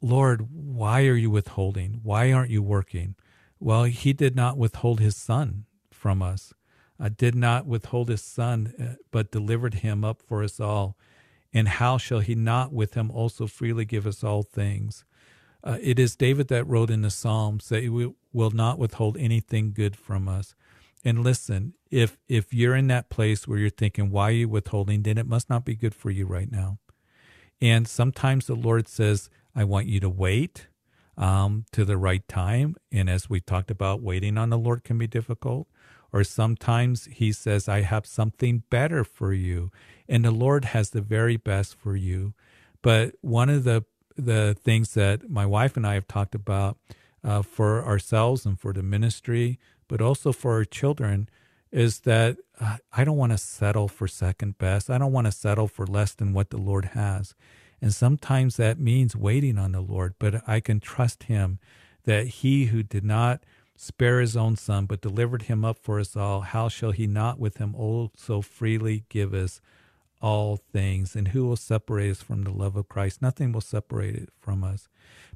Lord, 0.00 0.48
why 0.52 1.06
are 1.06 1.16
you 1.16 1.30
withholding? 1.30 2.00
Why 2.02 2.32
aren't 2.32 2.50
you 2.50 2.62
working? 2.62 3.16
Well, 3.58 3.84
he 3.84 4.12
did 4.12 4.34
not 4.34 4.56
withhold 4.56 5.00
his 5.00 5.16
son 5.16 5.66
from 5.90 6.22
us, 6.22 6.54
uh, 7.00 7.08
did 7.16 7.34
not 7.34 7.66
withhold 7.66 8.08
his 8.08 8.22
son, 8.22 8.74
uh, 8.80 9.02
but 9.10 9.30
delivered 9.30 9.74
him 9.74 10.04
up 10.04 10.20
for 10.20 10.42
us 10.42 10.60
all. 10.60 10.96
And 11.52 11.66
how 11.66 11.98
shall 11.98 12.20
he 12.20 12.34
not 12.34 12.72
with 12.72 12.94
him 12.94 13.10
also 13.10 13.46
freely 13.46 13.84
give 13.84 14.06
us 14.06 14.22
all 14.22 14.42
things? 14.42 15.04
Uh, 15.62 15.78
it 15.80 15.98
is 15.98 16.16
David 16.16 16.48
that 16.48 16.66
wrote 16.66 16.90
in 16.90 17.02
the 17.02 17.10
Psalms 17.10 17.68
that 17.68 17.82
he 17.82 17.88
will 17.88 18.50
not 18.50 18.78
withhold 18.78 19.16
anything 19.16 19.72
good 19.72 19.96
from 19.96 20.28
us. 20.28 20.54
And 21.04 21.24
listen, 21.24 21.74
if 21.90 22.18
if 22.28 22.52
you're 22.52 22.76
in 22.76 22.86
that 22.88 23.08
place 23.08 23.48
where 23.48 23.58
you're 23.58 23.70
thinking, 23.70 24.10
why 24.10 24.28
are 24.28 24.32
you 24.32 24.48
withholding, 24.48 25.02
then 25.02 25.18
it 25.18 25.26
must 25.26 25.48
not 25.48 25.64
be 25.64 25.74
good 25.74 25.94
for 25.94 26.10
you 26.10 26.26
right 26.26 26.50
now. 26.50 26.78
And 27.60 27.88
sometimes 27.88 28.46
the 28.46 28.54
Lord 28.54 28.88
says, 28.88 29.30
I 29.54 29.64
want 29.64 29.86
you 29.86 30.00
to 30.00 30.08
wait 30.08 30.68
um, 31.16 31.64
to 31.72 31.84
the 31.84 31.96
right 31.96 32.26
time. 32.28 32.76
And 32.92 33.10
as 33.10 33.28
we 33.28 33.40
talked 33.40 33.70
about, 33.70 34.02
waiting 34.02 34.38
on 34.38 34.50
the 34.50 34.58
Lord 34.58 34.84
can 34.84 34.98
be 34.98 35.06
difficult. 35.06 35.68
Or 36.12 36.24
sometimes 36.24 37.06
He 37.06 37.32
says, 37.32 37.68
I 37.68 37.82
have 37.82 38.06
something 38.06 38.62
better 38.70 39.04
for 39.04 39.32
you. 39.32 39.70
And 40.08 40.24
the 40.24 40.30
Lord 40.30 40.66
has 40.66 40.90
the 40.90 41.00
very 41.00 41.36
best 41.36 41.74
for 41.76 41.96
you. 41.96 42.34
But 42.82 43.14
one 43.20 43.50
of 43.50 43.64
the 43.64 43.84
the 44.16 44.56
things 44.62 44.94
that 44.94 45.30
my 45.30 45.46
wife 45.46 45.76
and 45.76 45.86
I 45.86 45.94
have 45.94 46.06
talked 46.06 46.34
about 46.34 46.76
uh, 47.24 47.42
for 47.42 47.84
ourselves 47.84 48.44
and 48.44 48.58
for 48.58 48.72
the 48.72 48.82
ministry, 48.82 49.58
but 49.88 50.00
also 50.00 50.32
for 50.32 50.52
our 50.54 50.64
children, 50.64 51.28
is 51.72 52.00
that 52.00 52.36
uh, 52.60 52.78
I 52.92 53.04
don't 53.04 53.16
want 53.16 53.32
to 53.32 53.38
settle 53.38 53.88
for 53.88 54.08
second 54.08 54.58
best. 54.58 54.90
I 54.90 54.98
don't 54.98 55.12
want 55.12 55.26
to 55.26 55.32
settle 55.32 55.68
for 55.68 55.86
less 55.86 56.12
than 56.12 56.32
what 56.32 56.50
the 56.50 56.58
Lord 56.58 56.86
has. 56.86 57.34
And 57.80 57.94
sometimes 57.94 58.56
that 58.56 58.78
means 58.78 59.16
waiting 59.16 59.56
on 59.56 59.72
the 59.72 59.80
Lord, 59.80 60.14
but 60.18 60.46
I 60.46 60.60
can 60.60 60.80
trust 60.80 61.24
Him 61.24 61.58
that 62.04 62.26
He 62.26 62.66
who 62.66 62.82
did 62.82 63.04
not 63.04 63.42
spare 63.80 64.20
His 64.20 64.36
own 64.36 64.56
Son, 64.56 64.86
but 64.86 65.00
delivered 65.00 65.42
Him 65.42 65.64
up 65.64 65.78
for 65.78 65.98
us 65.98 66.16
all, 66.16 66.42
how 66.42 66.68
shall 66.68 66.90
He 66.90 67.06
not 67.06 67.38
with 67.38 67.56
Him 67.56 67.74
also 67.74 68.42
freely 68.42 69.04
give 69.08 69.32
us 69.32 69.60
all 70.20 70.58
things? 70.72 71.16
And 71.16 71.28
who 71.28 71.46
will 71.46 71.56
separate 71.56 72.10
us 72.10 72.22
from 72.22 72.42
the 72.42 72.50
love 72.50 72.76
of 72.76 72.88
Christ? 72.88 73.22
Nothing 73.22 73.52
will 73.52 73.62
separate 73.62 74.16
it 74.16 74.28
from 74.38 74.62
us. 74.62 74.88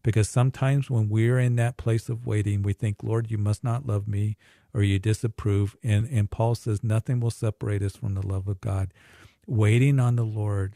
Because 0.03 0.29
sometimes 0.29 0.91
when 0.91 1.09
we're 1.09 1.39
in 1.39 1.57
that 1.57 1.79
place 1.79 2.11
of 2.11 2.27
waiting, 2.27 2.63
we 2.63 2.75
think, 2.75 3.03
Lord, 3.03 3.31
you 3.31 3.39
must 3.39 3.65
not 3.65 3.87
love 3.87 4.07
me 4.07 4.37
or 4.75 4.83
you 4.83 4.99
disapprove. 4.99 5.75
And, 5.83 6.07
and 6.09 6.31
Paul 6.31 6.55
says, 6.55 6.85
nothing 6.85 7.21
will 7.21 7.31
separate 7.31 7.83
us 7.83 7.97
from 7.97 8.15
the 8.15 8.27
love 8.27 8.47
of 8.47 8.61
God. 8.61 8.93
Waiting 9.47 9.99
on 9.99 10.17
the 10.17 10.25
Lord 10.25 10.75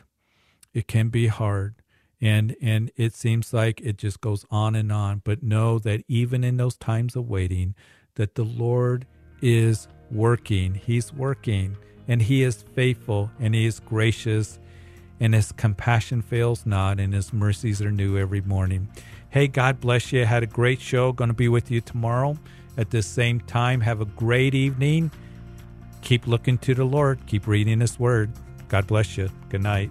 it 0.75 0.87
can 0.87 1.09
be 1.09 1.27
hard 1.27 1.75
and 2.21 2.57
and 2.61 2.91
it 2.97 3.14
seems 3.14 3.53
like 3.53 3.81
it 3.81 3.97
just 3.97 4.21
goes 4.21 4.45
on 4.51 4.75
and 4.75 4.93
on. 4.93 5.23
But 5.25 5.43
know 5.43 5.79
that 5.81 6.03
even 6.09 6.45
in 6.45 6.57
those 6.57 6.77
times 6.77 7.16
of 7.16 7.29
waiting 7.29 7.75
that 8.16 8.35
the 8.35 8.45
lord 8.45 9.07
is 9.41 9.89
working. 10.11 10.75
He's 10.75 11.12
working 11.12 11.77
and 12.09 12.23
he 12.23 12.43
is 12.43 12.64
faithful 12.75 13.31
and 13.39 13.55
he 13.55 13.66
is 13.66 13.81
gracious 13.81 14.59
and 15.21 15.35
his 15.35 15.53
compassion 15.53 16.23
fails 16.23 16.64
not 16.64 17.01
and 17.01 17.12
his 17.12 17.33
mercies 17.33 17.81
are 17.81 17.91
new 17.91 18.19
every 18.19 18.41
morning. 18.41 18.89
Hey 19.31 19.47
god 19.47 19.81
bless 19.81 20.12
you. 20.12 20.25
Had 20.25 20.43
a 20.43 20.47
great 20.47 20.81
show. 20.81 21.12
Going 21.12 21.29
to 21.29 21.35
be 21.35 21.49
with 21.49 21.71
you 21.71 21.81
tomorrow 21.81 22.37
at 22.77 22.91
the 22.91 23.03
same 23.03 23.41
time. 23.41 23.81
Have 23.81 24.01
a 24.01 24.07
great 24.07 24.55
evening. 24.55 25.11
Keep 26.01 26.27
looking 26.27 26.59
to 26.59 26.75
the 26.75 26.85
lord. 26.85 27.25
Keep 27.27 27.47
reading 27.47 27.81
his 27.81 27.99
word. 27.99 28.33
God 28.69 28.87
bless 28.87 29.16
you. 29.16 29.31
Good 29.49 29.62
night 29.62 29.91